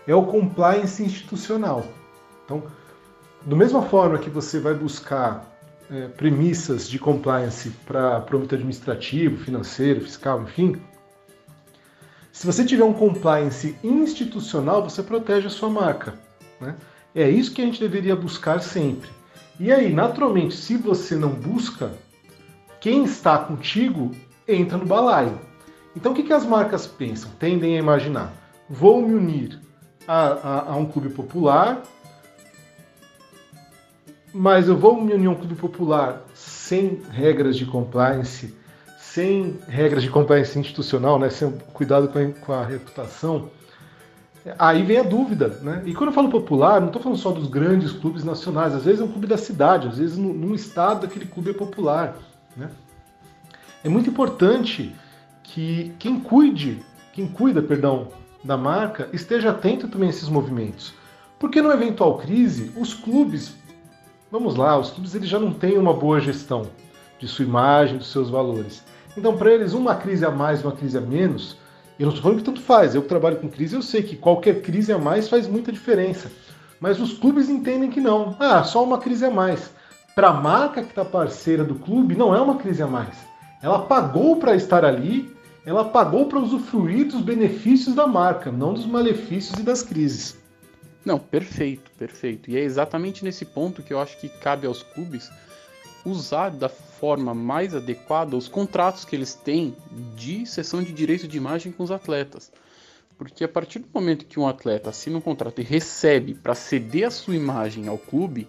é 0.07 0.15
o 0.15 0.25
compliance 0.25 1.03
institucional. 1.03 1.85
Então, 2.45 2.65
do 3.43 3.57
mesma 3.57 3.83
forma 3.83 4.19
que 4.19 4.31
você 4.31 4.61
vai 4.61 4.75
buscar 4.75 5.45
é, 5.91 6.09
premissas 6.09 6.89
de 6.89 6.99
compliance 6.99 7.71
para 7.85 8.25
o 8.33 8.37
âmbito 8.37 8.55
administrativo, 8.55 9.45
financeiro, 9.45 10.01
fiscal, 10.01 10.43
enfim, 10.43 10.81
se 12.33 12.47
você 12.47 12.65
tiver 12.65 12.85
um 12.85 12.95
compliance 12.95 13.77
institucional, 13.85 14.83
você 14.83 15.03
protege 15.03 15.49
a 15.49 15.51
sua 15.51 15.69
marca. 15.69 16.15
Né? 16.61 16.75
É 17.15 17.29
isso 17.29 17.53
que 17.53 17.61
a 17.61 17.65
gente 17.65 17.79
deveria 17.79 18.17
buscar 18.17 18.61
sempre. 18.61 19.11
E 19.61 19.71
aí, 19.71 19.93
naturalmente, 19.93 20.57
se 20.57 20.77
você 20.77 21.15
não 21.15 21.29
busca, 21.29 21.93
quem 22.83 23.05
está 23.05 23.39
contigo 23.39 24.11
entra 24.47 24.77
no 24.77 24.85
balaio. 24.85 25.41
Então, 25.97 26.13
o 26.13 26.15
que, 26.15 26.23
que 26.23 26.33
as 26.35 26.45
marcas 26.45 26.87
pensam? 26.87 27.31
Tendem 27.39 27.77
a 27.77 27.79
imaginar: 27.79 28.31
vou 28.69 29.01
me 29.01 29.15
unir 29.15 29.59
a, 30.07 30.27
a, 30.27 30.73
a 30.73 30.77
um 30.77 30.85
clube 30.85 31.09
popular 31.09 31.83
mas 34.33 34.67
eu 34.67 34.77
vou 34.77 35.01
me 35.01 35.13
unir 35.13 35.27
a 35.27 35.31
um 35.31 35.35
clube 35.35 35.55
popular 35.55 36.23
sem 36.35 37.03
regras 37.11 37.57
de 37.57 37.67
compliance, 37.67 38.55
sem 38.99 39.59
regras 39.69 40.03
de 40.03 40.09
compliance 40.09 40.59
institucional, 40.59 41.19
né, 41.19 41.29
sem 41.29 41.51
cuidado 41.73 42.09
com 42.09 42.19
a, 42.19 42.33
com 42.33 42.53
a 42.53 42.65
reputação, 42.65 43.51
aí 44.59 44.83
vem 44.83 44.99
a 44.99 45.03
dúvida. 45.03 45.49
Né? 45.61 45.83
E 45.85 45.95
quando 45.95 46.09
eu 46.11 46.15
falo 46.15 46.31
popular, 46.31 46.81
não 46.81 46.87
estou 46.87 47.03
falando 47.03 47.19
só 47.19 47.31
dos 47.31 47.49
grandes 47.49 47.93
clubes 47.93 48.25
nacionais, 48.25 48.75
às 48.75 48.85
vezes 48.85 49.01
é 49.01 49.05
um 49.05 49.09
clube 49.13 49.27
da 49.27 49.37
cidade, 49.37 49.89
às 49.89 49.99
vezes 49.99 50.17
num 50.17 50.55
estado 50.55 51.05
aquele 51.05 51.27
clube 51.27 51.51
é 51.51 51.55
popular. 51.55 52.17
Né? 52.57 52.71
É 53.85 53.89
muito 53.89 54.11
importante 54.11 54.95
que 55.43 55.95
quem 55.99 56.21
cuide, 56.21 56.83
quem 57.13 57.27
cuida, 57.27 57.63
perdão, 57.63 58.09
da 58.45 58.57
marca 58.57 59.09
esteja 59.13 59.51
atento 59.51 59.89
também 59.89 60.09
a 60.09 60.11
esses 60.11 60.29
movimentos. 60.29 60.95
Porque 61.39 61.61
numa 61.61 61.75
eventual 61.75 62.19
crise, 62.19 62.73
os 62.77 62.95
clubes 62.95 63.57
Vamos 64.33 64.57
lá, 64.57 64.79
os 64.79 64.91
clubes 64.91 65.15
eles 65.15 65.29
já 65.29 65.39
não 65.39 65.53
têm 65.53 65.77
uma 65.77 65.93
boa 65.93 66.19
gestão 66.19 66.71
de 67.19 67.29
sua 67.29 67.45
imagem, 67.45 67.99
dos 67.99 68.11
seus 68.11 68.31
valores. 68.31 68.83
Então, 69.15 69.37
para 69.37 69.53
eles, 69.53 69.75
uma 69.75 69.95
crise 69.95 70.25
a 70.25 70.31
mais, 70.31 70.65
uma 70.65 70.73
crise 70.73 70.97
a 70.97 71.03
menos, 71.03 71.59
eu 71.99 72.07
não 72.07 72.15
estou 72.15 72.23
falando 72.23 72.39
que 72.39 72.45
tanto 72.45 72.63
faz. 72.63 72.95
Eu 72.95 73.03
que 73.03 73.09
trabalho 73.09 73.37
com 73.37 73.51
crise, 73.51 73.77
eu 73.77 73.83
sei 73.83 74.03
que 74.03 74.17
qualquer 74.17 74.63
crise 74.63 74.91
a 74.91 74.97
mais 74.97 75.29
faz 75.29 75.47
muita 75.47 75.71
diferença. 75.71 76.33
Mas 76.81 76.99
os 76.99 77.13
clubes 77.13 77.51
entendem 77.51 77.91
que 77.91 78.01
não. 78.01 78.35
Ah, 78.41 78.65
só 78.65 78.83
uma 78.83 78.97
crise 78.97 79.27
a 79.27 79.31
mais. 79.31 79.71
Para 80.15 80.29
a 80.29 80.33
marca 80.35 80.83
que 80.83 80.91
está 80.91 81.05
parceira 81.05 81.65
do 81.65 81.75
clube, 81.75 82.15
não 82.15 82.35
é 82.35 82.41
uma 82.41 82.59
crise 82.59 82.83
a 82.83 82.87
mais. 82.87 83.17
Ela 83.63 83.87
pagou 83.87 84.37
para 84.37 84.55
estar 84.55 84.85
ali, 84.85 85.35
ela 85.65 85.87
pagou 85.87 86.27
para 86.27 86.39
usufruir 86.39 87.07
dos 87.07 87.23
benefícios 87.23 87.95
da 87.95 88.07
marca, 88.07 88.53
não 88.53 88.75
dos 88.75 88.85
malefícios 88.85 89.59
e 89.59 89.63
das 89.63 89.83
crises. 89.83 90.37
Não, 91.03 91.19
perfeito, 91.19 91.91
perfeito. 91.93 92.51
E 92.51 92.59
é 92.59 92.61
exatamente 92.61 93.25
nesse 93.25 93.47
ponto 93.47 93.83
que 93.83 93.93
eu 93.93 93.99
acho 93.99 94.19
que 94.19 94.29
cabe 94.29 94.67
aos 94.67 94.83
clubes 94.83 95.31
usar 96.05 96.51
da 96.51 96.69
forma 96.69 97.33
mais 97.33 97.75
adequada 97.75 98.37
os 98.37 98.49
contratos 98.49 99.07
que 99.07 99.17
eles 99.17 99.35
têm 99.35 99.75
de 100.15 100.45
cessão 100.45 100.83
de 100.83 100.93
direito 100.93 101.27
de 101.27 101.39
imagem 101.39 101.73
com 101.73 101.83
os 101.83 101.91
atletas. 101.91 102.53
Porque 103.17 103.45
a 103.45 103.49
partir 103.49 103.79
do 103.79 103.89
momento 103.95 104.27
que 104.27 104.39
um 104.39 104.47
atleta 104.47 104.91
assina 104.91 105.17
um 105.17 105.23
contrato 105.23 105.61
e 105.61 105.65
recebe 105.65 106.35
para 106.35 106.55
ceder 106.55 107.07
a 107.07 107.11
sua 107.11 107.37
imagem 107.37 107.89
ao 107.89 107.97
clube, 107.97 108.49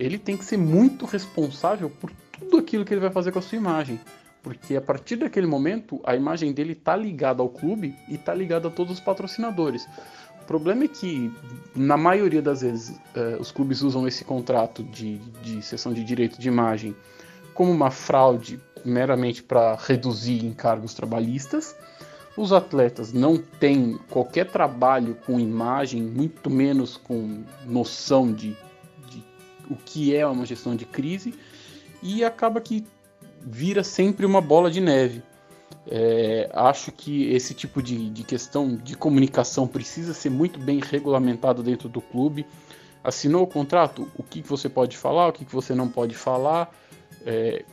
ele 0.00 0.18
tem 0.18 0.36
que 0.36 0.44
ser 0.44 0.56
muito 0.56 1.04
responsável 1.06 1.90
por 1.90 2.10
tudo 2.32 2.56
aquilo 2.58 2.84
que 2.84 2.92
ele 2.92 3.00
vai 3.00 3.10
fazer 3.10 3.30
com 3.30 3.38
a 3.38 3.42
sua 3.42 3.58
imagem. 3.58 4.00
Porque 4.42 4.74
a 4.74 4.80
partir 4.80 5.16
daquele 5.16 5.46
momento, 5.46 6.00
a 6.02 6.16
imagem 6.16 6.52
dele 6.52 6.72
está 6.72 6.96
ligada 6.96 7.42
ao 7.42 7.48
clube 7.48 7.94
e 8.08 8.14
está 8.14 8.34
ligada 8.34 8.68
a 8.68 8.70
todos 8.70 8.94
os 8.94 9.00
patrocinadores 9.00 9.86
problema 10.50 10.82
é 10.82 10.88
que, 10.88 11.32
na 11.76 11.96
maioria 11.96 12.42
das 12.42 12.62
vezes, 12.62 12.88
uh, 13.14 13.40
os 13.40 13.52
clubes 13.52 13.82
usam 13.82 14.08
esse 14.08 14.24
contrato 14.24 14.82
de, 14.82 15.18
de 15.44 15.62
cessão 15.62 15.92
de 15.92 16.02
direito 16.02 16.40
de 16.40 16.48
imagem 16.48 16.92
como 17.54 17.70
uma 17.70 17.88
fraude 17.88 18.58
meramente 18.84 19.44
para 19.44 19.76
reduzir 19.76 20.44
encargos 20.44 20.92
trabalhistas. 20.92 21.76
Os 22.36 22.52
atletas 22.52 23.12
não 23.12 23.38
têm 23.38 23.96
qualquer 24.10 24.50
trabalho 24.50 25.16
com 25.24 25.38
imagem, 25.38 26.02
muito 26.02 26.50
menos 26.50 26.96
com 26.96 27.44
noção 27.64 28.32
de 28.32 28.56
o 29.70 29.76
que 29.76 30.14
é 30.14 30.26
uma 30.26 30.44
gestão 30.44 30.74
de 30.74 30.84
crise, 30.84 31.32
e 32.02 32.24
acaba 32.24 32.60
que 32.60 32.84
vira 33.40 33.82
sempre 33.82 34.26
uma 34.26 34.40
bola 34.40 34.70
de 34.70 34.80
neve. 34.80 35.22
É, 35.86 36.50
acho 36.52 36.92
que 36.92 37.30
esse 37.32 37.54
tipo 37.54 37.82
de, 37.82 38.10
de, 38.10 38.22
questão 38.22 38.76
de 38.76 38.94
comunicação 38.94 39.66
precisa 39.66 40.12
ser 40.12 40.30
muito 40.30 40.58
bem 40.58 40.80
regulamentado 40.80 41.62
dentro 41.62 41.88
do 41.88 42.00
clube. 42.00 42.46
Assinou 43.02 43.42
o 43.42 43.46
contrato, 43.46 44.06
o 44.16 44.22
que, 44.22 44.42
você 44.42 44.68
pode 44.68 44.96
falar, 44.96 45.28
o 45.28 45.32
que, 45.32 45.44
que 45.44 45.52
você 45.52 45.74
não 45.74 45.88
pode 45.88 46.14
falar, 46.14 46.70
é, 47.24 47.64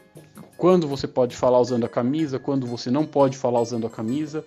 quando 0.55 0.88
você 0.88 1.07
pode 1.07 1.36
falar 1.36 1.59
usando 1.59 1.84
a 1.84 1.89
camisa, 1.89 2.39
quando 2.39 2.65
você 2.65 2.89
não 2.89 3.05
pode 3.05 3.38
falar 3.38 3.59
usando 3.59 3.86
a 3.86 3.89
camisa, 3.89 4.43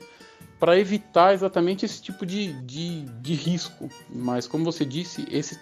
para 0.58 0.78
evitar 0.78 1.34
exatamente 1.34 1.84
esse 1.84 2.02
tipo 2.02 2.24
de, 2.24 2.52
de, 2.62 3.02
de 3.02 3.34
risco. 3.34 3.88
Mas, 4.08 4.46
como 4.46 4.64
você 4.64 4.84
disse, 4.84 5.26
esse, 5.30 5.58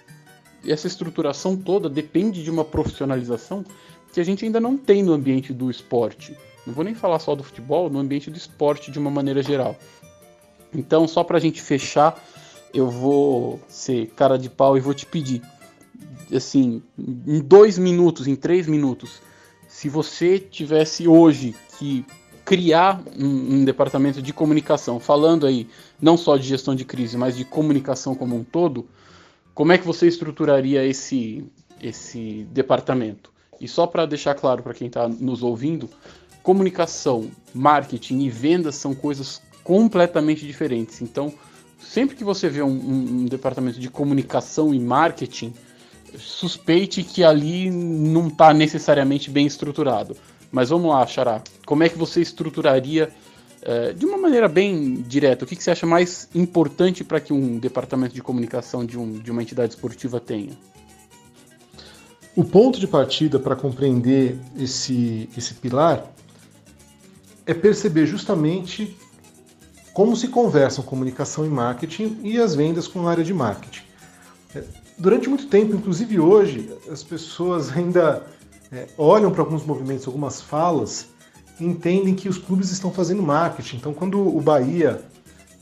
essa 0.67 0.87
estruturação 0.87 1.57
toda 1.57 1.89
depende 1.89 2.43
de 2.43 2.51
uma 2.51 2.65
profissionalização 2.65 3.65
que 4.13 4.21
a 4.21 4.25
gente 4.25 4.45
ainda 4.45 4.61
não 4.61 4.77
tem 4.77 5.03
no 5.03 5.13
ambiente 5.13 5.53
do 5.53 5.71
esporte. 5.71 6.37
Não 6.67 6.75
vou 6.75 6.85
nem 6.85 6.95
falar 6.95 7.19
só 7.19 7.35
do 7.35 7.45
futebol, 7.45 7.89
no 7.89 7.99
ambiente 7.99 8.31
do 8.31 8.37
esporte 8.37 8.91
de 8.91 8.99
uma 8.99 9.11
maneira 9.11 9.43
geral. 9.43 9.77
Então, 10.75 11.09
só 11.09 11.25
para 11.25 11.39
a 11.39 11.41
gente 11.41 11.63
fechar, 11.63 12.23
eu 12.75 12.91
vou 12.91 13.61
ser 13.69 14.09
cara 14.09 14.39
de 14.39 14.51
pau 14.51 14.77
e 14.77 14.81
vou 14.81 14.93
te 14.93 15.07
pedir, 15.07 15.43
assim, 16.35 16.83
em 16.99 17.41
dois 17.41 17.79
minutos, 17.79 18.27
em 18.27 18.37
três 18.37 18.67
minutos, 18.67 19.21
se 19.67 19.89
você 19.89 20.39
tivesse 20.39 21.07
hoje 21.07 21.55
que 21.79 22.05
criar 22.45 23.03
um, 23.19 23.57
um, 23.57 23.65
departamento 23.65 24.23
de 24.23 24.33
comunicação, 24.33 24.99
falando 24.99 25.47
aí 25.47 25.69
não 26.01 26.17
só 26.17 26.37
de 26.37 26.49
gestão 26.49 26.75
de 26.75 26.85
crise, 26.85 27.17
mas 27.17 27.37
de 27.37 27.45
comunicação 27.45 28.15
como 28.15 28.35
um 28.35 28.43
todo, 28.43 28.89
como 29.59 29.73
é 29.73 29.79
que 29.79 29.85
você 29.85 30.07
estruturaria 30.07 30.85
esse, 30.85 31.45
esse 31.83 32.47
departamento? 32.53 33.33
E 33.61 33.67
só 33.67 33.89
para 33.89 34.07
deixar 34.07 34.37
claro 34.37 34.63
para 34.63 34.73
quem 34.73 34.87
está 34.87 35.09
nos 35.09 35.43
ouvindo, 35.43 35.91
comunicação, 36.45 37.29
marketing 37.53 38.21
e 38.21 38.31
vendas 38.31 38.77
são 38.77 38.95
coisas 38.95 39.43
completamente 39.65 40.47
diferentes. 40.47 41.03
Então, 41.03 41.35
sempre 41.77 42.15
que 42.15 42.23
você 42.23 42.49
vê 42.49 42.63
um, 42.63 42.69
um, 42.69 43.23
um 43.23 43.25
departamento 43.25 43.81
de 43.81 43.91
comunicação 43.91 44.73
e 44.73 44.79
marketing, 44.79 45.53
suspeite 46.17 47.03
que 47.03 47.25
ali 47.25 47.69
não 47.69 48.29
está 48.29 48.55
necessariamente 48.55 49.29
bem 49.29 49.45
estruturado. 49.45 50.17
Mas 50.53 50.69
vamos 50.69 50.89
lá, 50.89 51.05
Xará. 51.05 51.43
Como 51.67 51.83
é 51.83 51.89
que 51.89 51.99
você 51.99 52.21
estruturaria 52.21 53.11
é, 53.69 53.93
de 53.93 54.07
uma 54.07 54.17
maneira 54.17 54.49
bem 54.49 54.95
direta? 54.95 55.45
O 55.45 55.47
que, 55.47 55.55
que 55.55 55.63
você 55.63 55.71
acha 55.71 55.85
mais 55.85 56.27
importante 56.35 57.05
para 57.05 57.21
que 57.21 57.35
um 57.35 57.59
departamento 57.59 58.15
de 58.15 58.23
comunicação 58.23 58.83
de, 58.83 58.99
um, 58.99 59.13
de 59.13 59.31
uma 59.31 59.43
entidade 59.43 59.75
esportiva 59.75 60.19
tenha? 60.19 60.57
O 62.35 62.43
ponto 62.43 62.81
de 62.81 62.89
partida 62.89 63.39
para 63.39 63.55
compreender 63.55 64.39
esse, 64.59 65.29
esse 65.37 65.53
pilar 65.53 66.03
é 67.45 67.53
perceber 67.53 68.07
justamente 68.07 68.97
como 69.93 70.17
se 70.17 70.29
conversam 70.29 70.83
comunicação 70.83 71.45
e 71.45 71.51
marketing 71.51 72.21
e 72.23 72.41
as 72.41 72.55
vendas 72.55 72.89
com 72.89 73.07
a 73.07 73.11
área 73.11 73.25
de 73.25 73.35
marketing. 73.35 73.83
É, 74.55 74.65
durante 74.97 75.29
muito 75.29 75.47
tempo, 75.47 75.77
inclusive 75.77 76.19
hoje, 76.19 76.73
as 76.91 77.03
pessoas 77.03 77.71
ainda 77.77 78.27
é, 78.73 78.87
olham 78.97 79.31
para 79.31 79.43
alguns 79.43 79.63
movimentos, 79.67 80.07
algumas 80.07 80.41
falas, 80.41 81.09
entendem 81.61 82.15
que 82.15 82.29
os 82.29 82.39
clubes 82.39 82.71
estão 82.71 82.93
fazendo 82.93 83.23
marketing. 83.23 83.77
Então, 83.77 83.93
quando 83.93 84.21
o 84.21 84.41
Bahia 84.41 85.03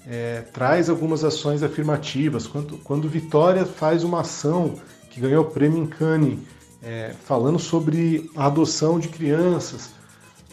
é, 0.06 0.42
traz 0.52 0.88
algumas 0.88 1.24
ações 1.24 1.62
afirmativas, 1.62 2.46
quando, 2.46 2.78
quando 2.78 3.08
Vitória 3.08 3.64
faz 3.64 4.04
uma 4.04 4.20
ação 4.20 4.74
que 5.10 5.20
ganhou 5.20 5.44
o 5.44 5.50
prêmio 5.50 5.82
em 5.82 5.86
Cannes, 5.86 6.38
é, 6.82 7.14
falando 7.24 7.58
sobre 7.58 8.30
a 8.36 8.46
adoção 8.46 8.98
de 8.98 9.08
crianças, 9.08 9.90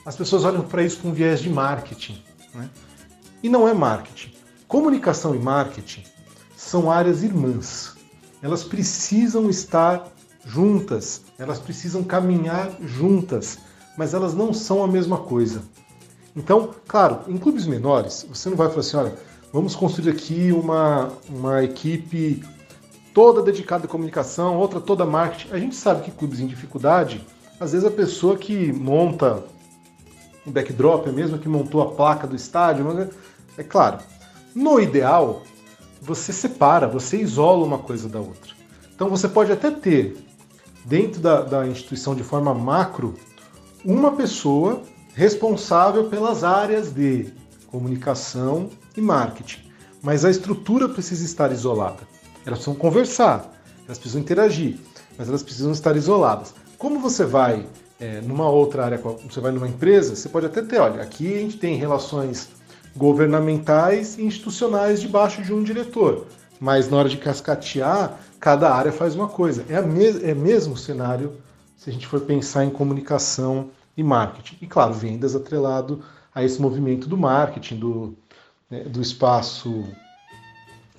as 0.06 0.16
pessoas 0.16 0.44
olham 0.44 0.62
para 0.64 0.84
isso 0.84 1.00
com 1.00 1.14
viés 1.14 1.41
de 1.41 1.50
marketing. 1.50 2.22
Né? 2.54 2.70
E 3.41 3.50
não 3.50 3.68
é 3.68 3.74
marketing. 3.74 4.34
Comunicação 4.68 5.36
e 5.36 5.39
marketing 5.39 6.04
são 6.56 6.89
áreas 6.89 7.24
irmãs. 7.24 7.96
Elas 8.41 8.64
precisam 8.64 9.50
estar 9.50 10.12
juntas, 10.46 11.22
elas 11.38 11.60
precisam 11.60 12.04
caminhar 12.04 12.72
juntas, 12.82 13.60
mas 13.98 14.14
elas 14.14 14.34
não 14.34 14.54
são 14.54 14.84
a 14.84 14.88
mesma 14.88 15.18
coisa. 15.18 15.62
Então, 16.36 16.72
claro, 16.88 17.20
em 17.28 17.38
clubes 17.38 17.66
menores, 17.66 18.26
você 18.28 18.50
não 18.50 18.58
vai 18.58 18.68
falar 18.68 18.80
assim, 18.80 18.98
olha, 18.98 19.16
vamos 19.52 19.76
construir 19.76 20.10
aqui 20.10 20.52
uma, 20.52 21.12
uma 21.30 21.64
equipe 21.64 22.44
toda 23.14 23.41
dedicada 23.41 23.86
à 23.86 23.88
comunicação, 23.88 24.58
outra 24.58 24.82
toda 24.82 25.04
a 25.04 25.08
marketing. 25.08 25.54
A 25.54 25.60
gente 25.60 25.76
sabe 25.76 26.02
que 26.04 26.12
clubes 26.12 26.39
em 26.39 26.48
dificuldade, 26.48 27.26
às 27.60 27.72
vezes 27.72 27.86
a 27.86 27.91
pessoa 27.91 28.36
que 28.36 28.74
monta 28.74 29.44
um 30.46 30.52
backdrop, 30.52 31.08
é 31.08 31.12
mesmo 31.12 31.38
que 31.38 31.48
montou 31.48 31.82
a 31.82 31.91
placa 31.91 32.28
do 32.28 32.36
estádio, 32.36 33.00
é, 33.00 33.10
é 33.60 33.64
claro. 33.64 34.00
No 34.56 34.80
ideal, 34.80 35.44
você 36.02 36.34
separa, 36.34 36.88
você 36.88 37.18
isola 37.18 37.66
uma 37.66 37.78
coisa 37.78 38.10
da 38.10 38.20
outra. 38.20 38.54
Então 38.94 39.08
você 39.08 39.28
pode 39.28 39.52
até 39.52 39.72
ter 39.72 40.18
dentro 40.84 41.22
da, 41.22 41.41
da 41.41 41.68
instituição 41.68 42.14
de 42.14 42.24
forma 42.24 42.54
macro 42.54 43.16
uma 43.86 44.12
pessoa 44.12 44.82
responsável 45.14 46.06
pelas 46.06 46.44
áreas 46.44 46.92
de 46.92 47.34
comunicação 47.68 48.70
e 48.96 49.02
marketing. 49.02 49.62
Mas 50.02 50.26
a 50.26 50.30
estrutura 50.30 50.90
precisa 50.90 51.24
estar 51.24 51.52
isolada. 51.52 52.08
Elas 52.46 52.60
precisam 52.60 52.76
conversar, 52.76 53.52
elas 53.86 53.98
precisam 53.98 54.22
interagir, 54.22 54.78
mas 55.18 55.28
elas 55.28 55.44
precisam 55.44 55.72
estar 55.72 55.96
isoladas. 55.96 56.54
Como 56.78 57.00
você 57.00 57.24
vai 57.24 57.66
é, 58.00 58.20
numa 58.22 58.50
outra 58.50 58.86
área, 58.86 59.02
você 59.30 59.40
vai 59.40 59.52
numa 59.52 59.68
empresa, 59.68 60.16
você 60.16 60.28
pode 60.28 60.46
até 60.46 60.62
ter, 60.62 60.80
olha, 60.80 61.02
aqui 61.02 61.34
a 61.34 61.40
gente 61.40 61.58
tem 61.58 61.76
relações 61.76 62.50
governamentais 62.96 64.18
e 64.18 64.24
institucionais 64.24 65.02
debaixo 65.02 65.42
de 65.42 65.54
um 65.54 65.64
diretor, 65.64 66.28
mas 66.60 66.90
na 66.90 66.98
hora 66.98 67.10
de 67.10 67.18
cascatear, 67.18 68.20
cada 68.40 68.74
área 68.74 68.92
faz 68.92 69.16
uma 69.16 69.28
coisa. 69.28 69.66
É, 69.70 69.82
me 69.82 70.06
é 70.06 70.34
mesmo 70.34 70.76
cenário 70.76 71.34
se 71.84 71.90
a 71.90 71.94
gente 71.94 72.08
for 72.08 72.22
pensar 72.22 72.64
em 72.64 72.70
comunicação 72.70 73.70
e 73.98 74.02
marketing. 74.02 74.58
E 74.62 74.68
claro, 74.68 74.94
vendas 74.94 75.36
atrelado 75.36 76.02
a 76.34 76.42
esse 76.42 76.62
movimento 76.62 77.10
do 77.10 77.18
marketing, 77.18 77.76
do, 77.76 78.18
né, 78.72 78.86
do 78.86 79.02
espaço 79.02 79.84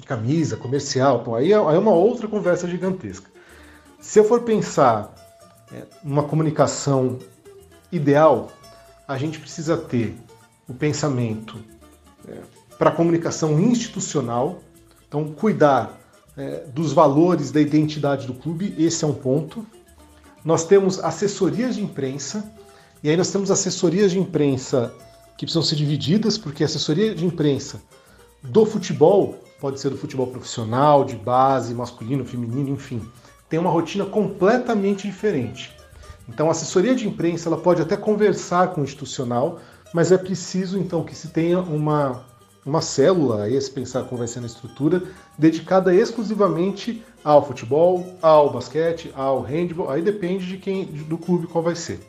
camisa, 0.05 0.59
comercial. 0.59 1.25
Bom, 1.25 1.37
aí, 1.37 1.53
é, 1.53 1.57
aí 1.57 1.77
é 1.77 1.79
uma 1.79 1.93
outra 1.93 2.29
conversa 2.29 2.69
gigantesca. 2.69 3.31
Se 3.99 4.19
eu 4.19 4.25
for 4.25 4.43
pensar 4.43 5.15
é, 5.73 5.85
numa 6.03 6.25
comunicação 6.25 7.19
ideal, 7.91 8.53
a 9.09 9.17
gente 9.17 9.39
precisa 9.39 9.79
ter 9.79 10.15
o 10.69 10.75
pensamento 10.75 11.57
é, 12.29 12.41
para 12.77 12.91
a 12.91 12.93
comunicação 12.93 13.59
institucional, 13.59 14.61
então 15.09 15.33
cuidar 15.33 15.99
é, 16.37 16.65
dos 16.67 16.93
valores 16.93 17.51
da 17.51 17.61
identidade 17.61 18.27
do 18.27 18.35
clube, 18.35 18.75
esse 18.77 19.03
é 19.03 19.07
um 19.07 19.15
ponto. 19.15 19.65
Nós 20.45 20.65
temos 20.67 20.99
assessorias 21.03 21.77
de 21.77 21.83
imprensa, 21.83 22.45
e 23.03 23.09
aí 23.09 23.17
nós 23.17 23.31
temos 23.31 23.51
assessorias 23.51 24.13
de 24.13 24.19
imprensa 24.19 24.93
que 25.39 25.47
precisam 25.47 25.63
ser 25.63 25.77
divididas, 25.77 26.37
porque 26.37 26.63
a 26.63 26.67
assessoria 26.67 27.15
de 27.15 27.25
imprensa 27.25 27.81
do 28.43 28.67
futebol 28.67 29.39
pode 29.59 29.81
ser 29.81 29.89
do 29.89 29.97
futebol 29.97 30.27
profissional, 30.27 31.05
de 31.05 31.17
base, 31.17 31.73
masculino, 31.73 32.25
feminino, 32.25 32.69
enfim, 32.69 33.01
tem 33.49 33.59
uma 33.59 33.71
rotina 33.71 34.05
completamente 34.05 35.07
diferente. 35.07 35.75
Então, 36.29 36.49
a 36.49 36.51
assessoria 36.51 36.95
de 36.95 37.09
imprensa 37.09 37.49
ela 37.49 37.57
pode 37.57 37.81
até 37.81 37.97
conversar 37.97 38.69
com 38.69 38.83
o 38.83 38.85
institucional, 38.85 39.61
mas 39.95 40.13
é 40.13 40.19
preciso 40.19 40.79
então 40.79 41.05
que 41.05 41.15
se 41.15 41.29
tenha 41.29 41.61
uma 41.61 42.27
uma 42.65 42.81
célula, 42.81 43.45
aí 43.45 43.61
se 43.61 43.71
pensar 43.71 44.05
como 44.05 44.19
vai 44.19 44.27
ser 44.27 44.41
na 44.41 44.47
estrutura, 44.47 45.03
dedicada 45.39 45.95
exclusivamente 45.95 47.05
ao 47.23 47.47
futebol, 47.47 48.17
ao 48.23 48.51
basquete, 48.51 49.13
ao 49.15 49.41
handball, 49.43 49.91
aí 49.91 50.01
depende 50.01 50.47
de 50.47 50.57
quem 50.57 50.85
do 50.85 51.19
clube 51.19 51.47
qual 51.47 51.63
vai 51.63 51.75
ser. 51.75 52.01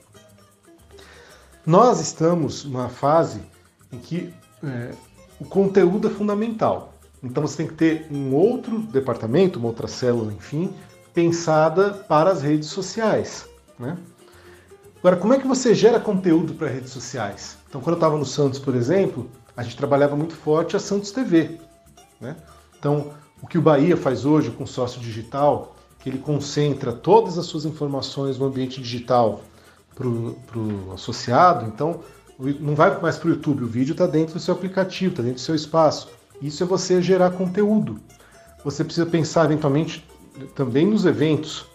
Nós 1.66 2.00
estamos 2.00 2.64
numa 2.64 2.90
fase 2.90 3.42
em 3.92 3.98
que 3.98 4.34
é, 4.64 4.92
o 5.40 5.46
conteúdo 5.46 6.08
é 6.08 6.12
fundamental. 6.12 6.94
Então 7.22 7.46
você 7.46 7.58
tem 7.58 7.68
que 7.68 7.74
ter 7.74 8.08
um 8.12 8.34
outro 8.34 8.80
departamento, 8.80 9.60
uma 9.60 9.70
outra 9.70 9.88
célula, 9.88 10.32
enfim, 10.32 10.74
pensada 11.14 11.92
para 11.92 12.30
as 12.30 12.42
redes 12.42 12.70
sociais. 12.70 13.48
Né? 13.80 13.98
Agora, 15.00 15.18
como 15.18 15.34
é 15.34 15.40
que 15.40 15.48
você 15.48 15.74
gera 15.74 16.00
conteúdo 16.00 16.54
para 16.54 16.68
redes 16.68 16.92
sociais? 16.92 17.58
Então, 17.68 17.82
quando 17.82 17.96
eu 17.96 17.98
estava 17.98 18.18
no 18.18 18.26
Santos, 18.26 18.60
por 18.60 18.76
exemplo, 18.76 19.30
a 19.56 19.64
gente 19.64 19.78
trabalhava 19.78 20.16
muito 20.16 20.36
forte 20.36 20.76
a 20.76 20.80
Santos 20.80 21.12
TV. 21.12 21.60
Né? 22.20 22.36
Então, 22.78 23.12
o 23.42 23.48
que 23.48 23.58
o 23.58 23.62
Bahia 23.62 23.96
faz 23.96 24.26
hoje 24.26 24.52
com 24.52 24.64
o 24.64 24.68
sócio 24.68 25.00
digital, 25.00 25.76
que 26.00 26.10
ele 26.10 26.20
concentra 26.20 26.92
todas 26.92 27.38
as 27.38 27.46
suas 27.46 27.66
informações 27.66 28.38
no 28.38 28.46
ambiente 28.46 28.82
digital 28.82 29.42
para 29.96 30.08
o 30.08 30.92
associado, 30.94 31.66
então 31.66 32.02
não 32.60 32.76
vai 32.76 33.00
mais 33.00 33.18
para 33.18 33.28
o 33.30 33.32
YouTube, 33.32 33.64
o 33.64 33.68
vídeo 33.68 33.94
está 33.94 34.06
dentro 34.06 34.34
do 34.34 34.40
seu 34.40 34.54
aplicativo, 34.54 35.12
está 35.12 35.24
dentro 35.24 35.38
do 35.38 35.42
seu 35.42 35.56
espaço. 35.56 36.10
Isso 36.42 36.62
é 36.64 36.66
você 36.66 37.02
gerar 37.02 37.32
conteúdo. 37.32 38.00
Você 38.64 38.84
precisa 38.84 39.06
pensar 39.06 39.46
eventualmente 39.46 40.06
também 40.54 40.86
nos 40.86 41.06
eventos. 41.06 41.66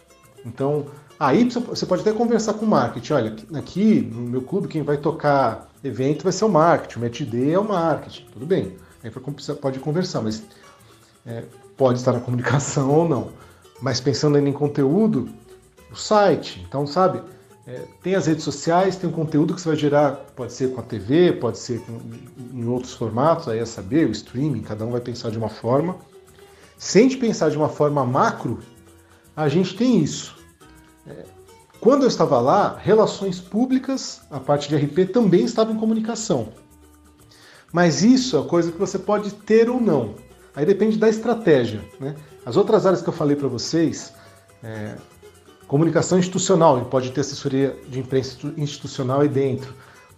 Então, 0.44 0.86
aí 1.18 1.48
você 1.48 1.86
pode 1.86 2.02
até 2.02 2.12
conversar 2.12 2.54
com 2.54 2.66
o 2.66 2.68
marketing. 2.68 3.12
Olha, 3.14 3.36
aqui 3.54 4.02
no 4.02 4.22
meu 4.22 4.42
clube, 4.42 4.68
quem 4.68 4.82
vai 4.82 4.98
tocar 4.98 5.69
evento 5.82 6.24
vai 6.24 6.32
ser 6.32 6.44
o 6.44 6.48
marketing, 6.48 6.98
o 6.98 7.00
day 7.26 7.52
é 7.52 7.58
o 7.58 7.64
marketing, 7.64 8.26
tudo 8.32 8.46
bem. 8.46 8.76
Aí 9.02 9.10
pode 9.60 9.78
conversar, 9.78 10.20
mas 10.20 10.42
é, 11.26 11.44
pode 11.76 11.98
estar 11.98 12.12
na 12.12 12.20
comunicação 12.20 12.90
ou 12.94 13.08
não. 13.08 13.32
Mas 13.80 14.00
pensando 14.00 14.36
ainda 14.36 14.48
em 14.48 14.52
conteúdo, 14.52 15.28
o 15.90 15.96
site, 15.96 16.64
então 16.68 16.86
sabe, 16.86 17.22
é, 17.66 17.84
tem 18.02 18.14
as 18.14 18.26
redes 18.26 18.44
sociais, 18.44 18.96
tem 18.96 19.08
o 19.08 19.12
conteúdo 19.12 19.54
que 19.54 19.60
você 19.60 19.68
vai 19.68 19.76
gerar, 19.76 20.12
pode 20.36 20.52
ser 20.52 20.72
com 20.74 20.80
a 20.80 20.84
TV, 20.84 21.32
pode 21.32 21.58
ser 21.58 21.80
com, 21.80 22.00
em 22.52 22.66
outros 22.66 22.94
formatos, 22.94 23.48
aí 23.48 23.58
é 23.58 23.64
saber, 23.64 24.06
o 24.06 24.10
streaming, 24.10 24.62
cada 24.62 24.84
um 24.84 24.90
vai 24.90 25.00
pensar 25.00 25.30
de 25.30 25.38
uma 25.38 25.48
forma. 25.48 25.96
Se 26.76 26.98
a 26.98 27.02
pensar 27.16 27.50
de 27.50 27.56
uma 27.56 27.68
forma 27.68 28.04
macro, 28.04 28.58
a 29.36 29.48
gente 29.48 29.76
tem 29.76 30.02
isso. 30.02 30.36
É, 31.06 31.24
quando 31.80 32.02
eu 32.02 32.08
estava 32.08 32.38
lá, 32.40 32.76
relações 32.76 33.40
públicas, 33.40 34.20
a 34.30 34.38
parte 34.38 34.68
de 34.68 34.76
RP 34.76 35.10
também 35.10 35.44
estava 35.44 35.72
em 35.72 35.76
comunicação. 35.76 36.52
Mas 37.72 38.02
isso 38.02 38.36
é 38.36 38.46
coisa 38.46 38.70
que 38.70 38.78
você 38.78 38.98
pode 38.98 39.32
ter 39.32 39.70
ou 39.70 39.80
não. 39.80 40.14
Aí 40.54 40.66
depende 40.66 40.98
da 40.98 41.08
estratégia. 41.08 41.80
Né? 41.98 42.14
As 42.44 42.56
outras 42.56 42.84
áreas 42.84 43.00
que 43.00 43.08
eu 43.08 43.12
falei 43.12 43.34
para 43.34 43.48
vocês, 43.48 44.12
é, 44.62 44.96
comunicação 45.66 46.18
institucional, 46.18 46.84
pode 46.84 47.12
ter 47.12 47.22
assessoria 47.22 47.74
de 47.88 48.00
imprensa 48.00 48.36
institucional 48.58 49.20
aí 49.20 49.28
dentro, 49.28 49.72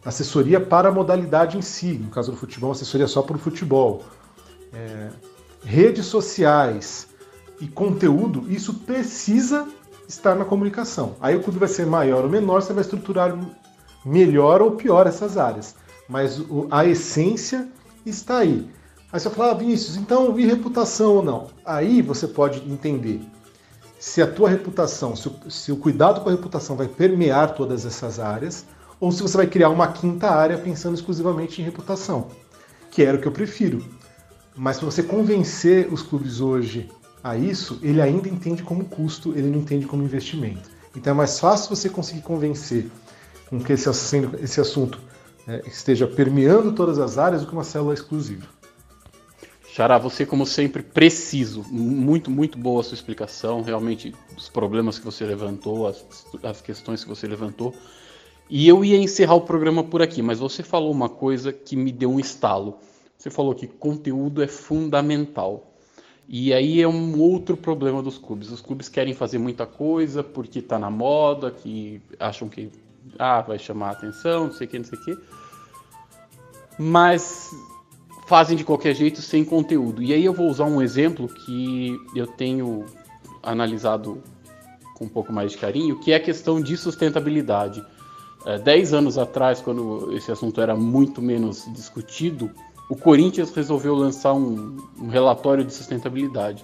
assessoria 0.04 0.58
para 0.58 0.88
a 0.88 0.92
modalidade 0.92 1.56
em 1.56 1.62
si, 1.62 1.92
no 1.92 2.10
caso 2.10 2.32
do 2.32 2.36
futebol, 2.36 2.72
assessoria 2.72 3.06
só 3.06 3.22
para 3.22 3.36
o 3.36 3.38
futebol, 3.38 4.02
é, 4.72 5.10
redes 5.62 6.06
sociais 6.06 7.06
e 7.60 7.68
conteúdo, 7.68 8.50
isso 8.50 8.74
precisa 8.74 9.68
estar 10.12 10.34
na 10.34 10.44
comunicação. 10.44 11.16
Aí 11.20 11.36
o 11.36 11.42
clube 11.42 11.58
vai 11.58 11.68
ser 11.68 11.86
maior 11.86 12.24
ou 12.24 12.30
menor, 12.30 12.62
você 12.62 12.72
vai 12.72 12.82
estruturar 12.82 13.36
melhor 14.04 14.60
ou 14.60 14.72
pior 14.72 15.06
essas 15.06 15.36
áreas, 15.36 15.74
mas 16.08 16.42
a 16.70 16.84
essência 16.84 17.68
está 18.04 18.38
aí. 18.38 18.68
Aí 19.12 19.20
você 19.20 19.30
fala, 19.30 19.52
ah, 19.52 19.54
Vinícius, 19.54 19.96
então 19.96 20.38
e 20.38 20.46
reputação 20.46 21.16
ou 21.16 21.22
não? 21.22 21.46
Aí 21.64 22.00
você 22.00 22.26
pode 22.26 22.58
entender 22.70 23.20
se 23.98 24.20
a 24.20 24.26
tua 24.26 24.48
reputação, 24.48 25.14
se 25.14 25.28
o, 25.28 25.50
se 25.50 25.70
o 25.70 25.76
cuidado 25.76 26.20
com 26.20 26.28
a 26.28 26.32
reputação 26.32 26.74
vai 26.74 26.88
permear 26.88 27.54
todas 27.54 27.86
essas 27.86 28.18
áreas, 28.18 28.66
ou 28.98 29.12
se 29.12 29.22
você 29.22 29.36
vai 29.36 29.46
criar 29.46 29.68
uma 29.68 29.92
quinta 29.92 30.28
área 30.28 30.58
pensando 30.58 30.94
exclusivamente 30.94 31.60
em 31.60 31.64
reputação, 31.64 32.28
que 32.90 33.02
era 33.02 33.16
o 33.16 33.20
que 33.20 33.28
eu 33.28 33.32
prefiro. 33.32 33.84
Mas 34.56 34.78
para 34.78 34.86
você 34.86 35.02
convencer 35.02 35.92
os 35.92 36.02
clubes 36.02 36.40
hoje 36.40 36.90
a 37.22 37.36
isso, 37.36 37.78
ele 37.82 38.00
ainda 38.00 38.28
entende 38.28 38.62
como 38.62 38.84
custo, 38.84 39.32
ele 39.36 39.48
não 39.48 39.58
entende 39.58 39.86
como 39.86 40.02
investimento. 40.02 40.70
Então 40.96 41.12
é 41.12 41.16
mais 41.16 41.38
fácil 41.38 41.74
você 41.74 41.88
conseguir 41.88 42.22
convencer 42.22 42.90
com 43.48 43.60
que 43.60 43.72
esse, 43.72 43.88
esse 44.40 44.60
assunto 44.60 44.98
é, 45.46 45.62
esteja 45.66 46.06
permeando 46.06 46.72
todas 46.72 46.98
as 46.98 47.18
áreas 47.18 47.42
do 47.42 47.46
que 47.46 47.52
uma 47.52 47.64
célula 47.64 47.94
exclusiva. 47.94 48.46
Xará, 49.72 49.96
você 49.96 50.26
como 50.26 50.44
sempre 50.44 50.82
preciso, 50.82 51.64
muito, 51.70 52.30
muito 52.30 52.58
boa 52.58 52.82
a 52.82 52.84
sua 52.84 52.94
explicação, 52.94 53.62
realmente 53.62 54.14
os 54.36 54.48
problemas 54.48 54.98
que 54.98 55.04
você 55.04 55.24
levantou, 55.24 55.86
as, 55.86 56.04
as 56.42 56.60
questões 56.60 57.02
que 57.02 57.08
você 57.08 57.26
levantou. 57.26 57.74
E 58.50 58.68
eu 58.68 58.84
ia 58.84 58.98
encerrar 58.98 59.34
o 59.34 59.40
programa 59.40 59.82
por 59.82 60.02
aqui, 60.02 60.20
mas 60.20 60.40
você 60.40 60.62
falou 60.62 60.92
uma 60.92 61.08
coisa 61.08 61.54
que 61.54 61.74
me 61.74 61.90
deu 61.90 62.10
um 62.10 62.20
estalo. 62.20 62.80
Você 63.16 63.30
falou 63.30 63.54
que 63.54 63.66
conteúdo 63.66 64.42
é 64.42 64.46
fundamental. 64.46 65.71
E 66.28 66.52
aí 66.52 66.80
é 66.80 66.88
um 66.88 67.18
outro 67.20 67.56
problema 67.56 68.02
dos 68.02 68.18
clubes. 68.18 68.50
Os 68.50 68.60
clubes 68.60 68.88
querem 68.88 69.14
fazer 69.14 69.38
muita 69.38 69.66
coisa 69.66 70.22
porque 70.22 70.60
está 70.60 70.78
na 70.78 70.90
moda, 70.90 71.50
que 71.50 72.00
acham 72.18 72.48
que 72.48 72.70
ah, 73.18 73.40
vai 73.40 73.58
chamar 73.58 73.88
a 73.88 73.92
atenção, 73.92 74.46
não 74.46 74.52
sei 74.52 74.66
o 74.66 74.70
que, 74.70 74.78
não 74.78 74.84
sei 74.84 74.98
o 74.98 75.04
que. 75.04 75.18
Mas 76.78 77.50
fazem 78.26 78.56
de 78.56 78.64
qualquer 78.64 78.94
jeito 78.94 79.20
sem 79.20 79.44
conteúdo. 79.44 80.02
E 80.02 80.12
aí 80.12 80.24
eu 80.24 80.32
vou 80.32 80.48
usar 80.48 80.64
um 80.64 80.80
exemplo 80.80 81.28
que 81.28 81.98
eu 82.14 82.26
tenho 82.26 82.86
analisado 83.42 84.22
com 84.94 85.04
um 85.04 85.08
pouco 85.08 85.32
mais 85.32 85.52
de 85.52 85.58
carinho, 85.58 85.98
que 85.98 86.12
é 86.12 86.16
a 86.16 86.20
questão 86.20 86.60
de 86.60 86.76
sustentabilidade. 86.76 87.84
É, 88.46 88.58
dez 88.58 88.94
anos 88.94 89.18
atrás, 89.18 89.60
quando 89.60 90.12
esse 90.16 90.30
assunto 90.30 90.60
era 90.60 90.74
muito 90.74 91.20
menos 91.20 91.66
discutido, 91.72 92.50
o 92.92 92.94
Corinthians 92.94 93.50
resolveu 93.50 93.94
lançar 93.94 94.34
um, 94.34 94.76
um 95.00 95.08
relatório 95.08 95.64
de 95.64 95.72
sustentabilidade. 95.72 96.62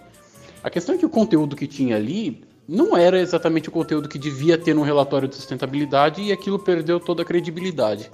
A 0.63 0.69
questão 0.69 0.95
é 0.95 0.99
que 0.99 1.07
o 1.07 1.09
conteúdo 1.09 1.57
que 1.57 1.67
tinha 1.67 1.97
ali 1.97 2.45
não 2.69 2.95
era 2.95 3.19
exatamente 3.19 3.71
o 3.71 3.73
conteúdo 3.73 4.11
que 4.11 4.19
devia 4.19 4.59
ter 4.59 4.75
num 4.75 4.83
relatório 4.83 5.27
de 5.27 5.37
sustentabilidade 5.37 6.21
e 6.21 6.31
aquilo 6.31 6.59
perdeu 6.59 7.01
toda 7.01 7.23
a 7.23 7.25
credibilidade. 7.25 8.11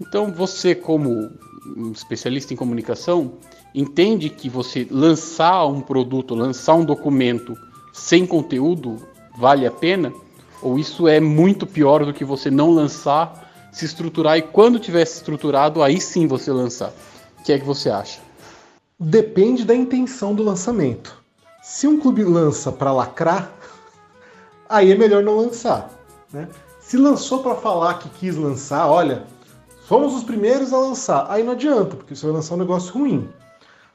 Então, 0.00 0.32
você, 0.32 0.74
como 0.74 1.30
um 1.76 1.92
especialista 1.92 2.54
em 2.54 2.56
comunicação, 2.56 3.34
entende 3.74 4.30
que 4.30 4.48
você 4.48 4.88
lançar 4.90 5.66
um 5.66 5.82
produto, 5.82 6.34
lançar 6.34 6.76
um 6.76 6.84
documento 6.84 7.54
sem 7.92 8.24
conteúdo 8.24 8.96
vale 9.36 9.66
a 9.66 9.70
pena? 9.70 10.10
Ou 10.62 10.78
isso 10.78 11.06
é 11.06 11.20
muito 11.20 11.66
pior 11.66 12.06
do 12.06 12.14
que 12.14 12.24
você 12.24 12.50
não 12.50 12.70
lançar, 12.70 13.51
se 13.72 13.84
estruturar 13.84 14.38
e 14.38 14.42
quando 14.42 14.78
tiver 14.78 15.04
se 15.04 15.16
estruturado, 15.16 15.82
aí 15.82 16.00
sim 16.00 16.28
você 16.28 16.52
lançar? 16.52 16.92
O 17.40 17.42
que 17.42 17.52
é 17.52 17.58
que 17.58 17.64
você 17.64 17.90
acha? 17.90 18.20
Depende 19.00 19.64
da 19.64 19.74
intenção 19.74 20.34
do 20.34 20.44
lançamento. 20.44 21.20
Se 21.60 21.88
um 21.88 21.98
clube 21.98 22.22
lança 22.22 22.70
para 22.70 22.92
lacrar, 22.92 23.50
aí 24.68 24.92
é 24.92 24.94
melhor 24.94 25.24
não 25.24 25.36
lançar. 25.36 25.90
Né? 26.32 26.46
Se 26.80 26.96
lançou 26.96 27.42
para 27.42 27.56
falar 27.56 27.94
que 27.94 28.08
quis 28.10 28.36
lançar, 28.36 28.86
olha, 28.86 29.26
Fomos 29.92 30.14
os 30.14 30.24
primeiros 30.24 30.72
a 30.72 30.78
lançar. 30.78 31.26
Aí 31.28 31.42
não 31.42 31.52
adianta, 31.52 31.96
porque 31.96 32.14
você 32.14 32.24
vai 32.24 32.36
lançar 32.36 32.54
um 32.54 32.58
negócio 32.58 32.94
ruim. 32.94 33.28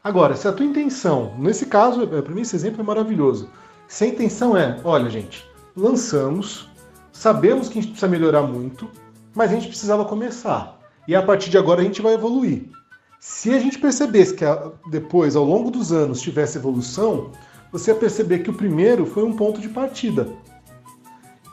Agora, 0.04 0.36
se 0.36 0.48
a 0.48 0.54
tua 0.54 0.64
intenção, 0.64 1.34
nesse 1.40 1.66
caso, 1.66 2.04
é, 2.04 2.22
para 2.22 2.36
mim 2.36 2.42
esse 2.42 2.56
exemplo 2.56 2.82
é 2.82 2.84
maravilhoso. 2.84 3.50
Se 3.88 4.04
a 4.04 4.08
intenção 4.08 4.56
é, 4.56 4.80
olha 4.84 5.10
gente, 5.10 5.44
lançamos, 5.76 6.70
sabemos 7.12 7.68
que 7.68 7.80
a 7.80 7.82
gente 7.82 7.92
precisa 7.92 8.08
melhorar 8.08 8.44
muito, 8.44 8.88
mas 9.38 9.52
a 9.52 9.54
gente 9.54 9.68
precisava 9.68 10.04
começar. 10.04 10.80
E 11.08 11.16
a 11.16 11.22
partir 11.22 11.52
de 11.52 11.60
agora 11.60 11.82
a 11.82 11.84
gente 11.84 12.02
vai 12.02 12.16
evoluir. 12.16 12.72
Se 13.20 13.54
a 13.54 13.60
gente 13.60 13.78
percebesse 13.78 14.34
que 14.34 14.44
depois, 14.90 15.36
ao 15.36 15.46
longo 15.46 15.70
dos 15.70 15.92
anos, 15.92 16.20
tivesse 16.20 16.58
evolução, 16.58 17.32
você 17.72 17.92
ia 17.92 17.96
perceber 17.96 18.40
que 18.40 18.50
o 18.50 18.54
primeiro 18.56 19.06
foi 19.06 19.24
um 19.24 19.36
ponto 19.36 19.62
de 19.62 19.70
partida. 19.70 20.28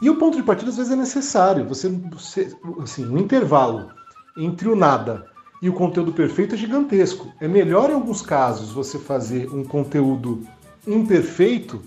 E 0.01 0.09
o 0.09 0.17
ponto 0.17 0.39
de 0.39 0.43
partida 0.43 0.71
às 0.71 0.79
vezes 0.79 0.93
é 0.93 0.97
necessário. 0.97 1.69
Você, 1.69 1.91
você 2.11 2.57
assim, 2.83 3.05
um 3.05 3.19
intervalo 3.19 3.91
entre 4.35 4.67
o 4.67 4.75
nada 4.75 5.27
e 5.61 5.69
o 5.69 5.75
conteúdo 5.75 6.11
perfeito 6.11 6.55
é 6.55 6.59
gigantesco. 6.59 7.31
É 7.39 7.47
melhor 7.47 7.91
em 7.91 7.95
alguns 7.95 8.23
casos 8.23 8.73
você 8.73 8.99
fazer 8.99 9.53
um 9.53 9.63
conteúdo 9.63 10.41
imperfeito 10.87 11.83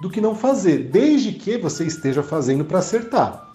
do 0.00 0.08
que 0.08 0.20
não 0.20 0.34
fazer, 0.34 0.88
desde 0.90 1.32
que 1.32 1.58
você 1.58 1.84
esteja 1.84 2.22
fazendo 2.22 2.64
para 2.64 2.78
acertar. 2.78 3.51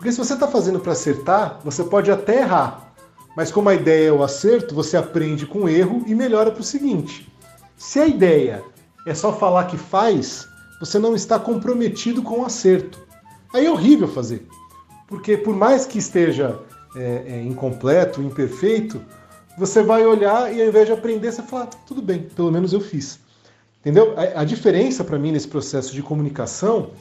Porque 0.00 0.12
se 0.12 0.16
você 0.16 0.32
está 0.32 0.48
fazendo 0.48 0.80
para 0.80 0.92
acertar, 0.92 1.60
você 1.62 1.84
pode 1.84 2.10
até 2.10 2.40
errar. 2.40 2.94
Mas 3.36 3.52
como 3.52 3.68
a 3.68 3.74
ideia 3.74 4.08
é 4.08 4.12
o 4.12 4.22
acerto, 4.22 4.74
você 4.74 4.96
aprende 4.96 5.44
com 5.44 5.64
o 5.64 5.68
erro 5.68 6.02
e 6.06 6.14
melhora 6.14 6.50
para 6.50 6.62
o 6.62 6.64
seguinte. 6.64 7.30
Se 7.76 7.98
a 7.98 8.06
ideia 8.06 8.64
é 9.06 9.14
só 9.14 9.30
falar 9.30 9.66
que 9.66 9.76
faz, 9.76 10.48
você 10.80 10.98
não 10.98 11.14
está 11.14 11.38
comprometido 11.38 12.22
com 12.22 12.40
o 12.40 12.46
acerto. 12.46 12.98
Aí 13.52 13.66
é 13.66 13.70
horrível 13.70 14.08
fazer. 14.08 14.48
Porque 15.06 15.36
por 15.36 15.54
mais 15.54 15.84
que 15.84 15.98
esteja 15.98 16.58
é, 16.96 17.24
é, 17.26 17.42
incompleto, 17.42 18.22
imperfeito, 18.22 19.02
você 19.58 19.82
vai 19.82 20.06
olhar 20.06 20.50
e 20.50 20.62
ao 20.62 20.68
invés 20.68 20.86
de 20.86 20.94
aprender, 20.94 21.30
você 21.30 21.42
fala, 21.42 21.64
ah, 21.64 21.76
tudo 21.86 22.00
bem, 22.00 22.22
pelo 22.22 22.50
menos 22.50 22.72
eu 22.72 22.80
fiz. 22.80 23.20
Entendeu? 23.80 24.14
A, 24.16 24.40
a 24.40 24.44
diferença 24.44 25.04
para 25.04 25.18
mim 25.18 25.30
nesse 25.30 25.48
processo 25.48 25.92
de 25.92 26.02
comunicação 26.02 26.92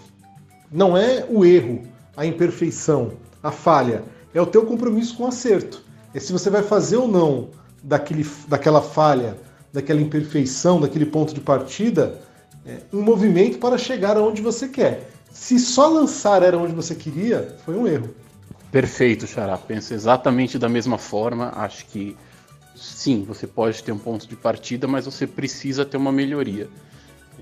não 0.70 0.97
é 0.97 1.26
o 1.30 1.45
erro, 1.45 1.88
a 2.16 2.26
imperfeição, 2.26 3.14
a 3.41 3.51
falha, 3.51 4.03
é 4.34 4.41
o 4.41 4.45
teu 4.45 4.66
compromisso 4.66 5.16
com 5.16 5.24
o 5.24 5.28
acerto. 5.28 5.84
É 6.14 6.20
se 6.20 6.32
você 6.32 6.49
vai 6.49 6.64
fazer 6.64 6.97
ou 6.97 7.07
não 7.07 7.49
daquele, 7.84 8.26
daquela 8.47 8.82
falha, 8.82 9.38
daquela 9.72 10.01
imperfeição, 10.01 10.80
daquele 10.80 11.05
ponto 11.05 11.34
de 11.34 11.39
partida, 11.39 12.20
é, 12.66 12.78
um 12.91 13.01
movimento 13.01 13.57
para 13.60 13.78
chegar 13.78 14.18
aonde 14.18 14.41
você 14.41 14.68
quer. 14.68 15.10
Se 15.32 15.60
só 15.60 15.88
lançar 15.88 16.43
era 16.43 16.57
onde 16.57 16.74
você 16.74 16.95
queria, 16.95 17.55
foi 17.66 17.76
um 17.76 17.88
erro. 17.88 18.10
Perfeito, 18.72 19.26
Xará. 19.26 19.57
Penso 19.57 19.93
exatamente 19.93 20.57
da 20.60 20.70
mesma 20.70 20.97
forma. 20.97 21.51
Acho 21.55 21.86
que 21.86 22.16
sim, 22.76 23.24
você 23.24 23.47
pode 23.47 23.84
ter 23.84 23.91
um 23.91 23.97
ponto 23.97 24.28
de 24.28 24.36
partida, 24.36 24.88
mas 24.88 25.05
você 25.05 25.26
precisa 25.26 25.86
ter 25.86 25.97
uma 25.97 26.12
melhoria. 26.12 26.68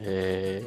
É... 0.01 0.63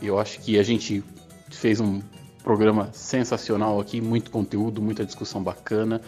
Eu 0.00 0.18
acho 0.18 0.40
que 0.40 0.58
a 0.58 0.62
gente 0.62 1.02
fez 1.50 1.80
um 1.80 2.00
programa 2.42 2.90
sensacional 2.92 3.80
aqui, 3.80 4.00
muito 4.00 4.30
conteúdo, 4.30 4.82
muita 4.82 5.04
discussão 5.04 5.42
bacana. 5.42 6.00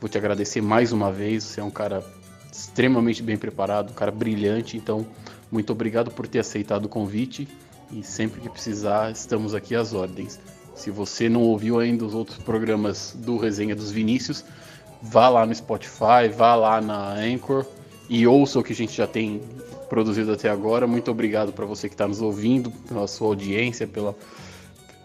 Vou 0.00 0.08
te 0.08 0.16
agradecer 0.16 0.60
mais 0.60 0.92
uma 0.92 1.12
vez. 1.12 1.44
Você 1.44 1.60
é 1.60 1.64
um 1.64 1.70
cara 1.70 2.04
extremamente 2.50 3.22
bem 3.22 3.36
preparado, 3.36 3.90
um 3.90 3.94
cara 3.94 4.10
brilhante. 4.10 4.76
Então, 4.76 5.06
muito 5.50 5.70
obrigado 5.72 6.10
por 6.10 6.26
ter 6.26 6.38
aceitado 6.38 6.86
o 6.86 6.88
convite. 6.88 7.48
E 7.90 8.02
sempre 8.02 8.40
que 8.40 8.48
precisar, 8.48 9.10
estamos 9.10 9.54
aqui 9.54 9.74
às 9.74 9.94
ordens. 9.94 10.38
Se 10.74 10.90
você 10.90 11.28
não 11.28 11.42
ouviu 11.42 11.80
ainda 11.80 12.04
os 12.04 12.14
outros 12.14 12.38
programas 12.38 13.16
do 13.18 13.36
Resenha 13.36 13.74
dos 13.74 13.90
Vinícius, 13.90 14.44
vá 15.02 15.28
lá 15.28 15.44
no 15.44 15.54
Spotify, 15.54 16.28
vá 16.34 16.54
lá 16.54 16.80
na 16.80 17.14
Anchor 17.14 17.66
e 18.08 18.26
ouça 18.26 18.58
o 18.58 18.62
que 18.62 18.72
a 18.72 18.76
gente 18.76 18.96
já 18.96 19.06
tem 19.06 19.42
produzido 19.88 20.32
até 20.32 20.48
agora. 20.48 20.86
Muito 20.86 21.10
obrigado 21.10 21.52
para 21.52 21.66
você 21.66 21.88
que 21.88 21.94
está 21.94 22.06
nos 22.06 22.22
ouvindo, 22.22 22.70
pela 22.70 23.08
sua 23.08 23.28
audiência, 23.28 23.86
pela, 23.86 24.14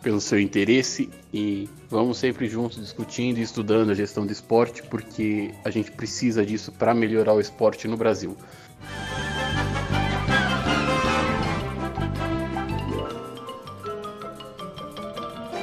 pelo 0.04 0.20
seu 0.20 0.40
interesse 0.40 1.10
e 1.34 1.68
vamos 1.90 2.18
sempre 2.18 2.48
juntos 2.48 2.78
discutindo 2.78 3.40
e 3.40 3.42
estudando 3.42 3.90
a 3.92 3.96
gestão 3.96 4.26
do 4.26 4.34
esporte, 4.34 4.84
porque 4.84 5.52
a 5.64 5.72
gente 5.72 5.90
precisa 5.92 6.46
disso 6.46 6.72
para 6.74 6.94
melhorar 6.94 7.34
o 7.34 7.40
esporte 7.40 7.88
no 7.88 7.96
Brasil. 7.96 8.38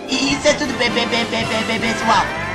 Isso 0.09 0.49
é 0.49 0.55
tudo, 0.55 0.73
pessoal. 0.79 2.50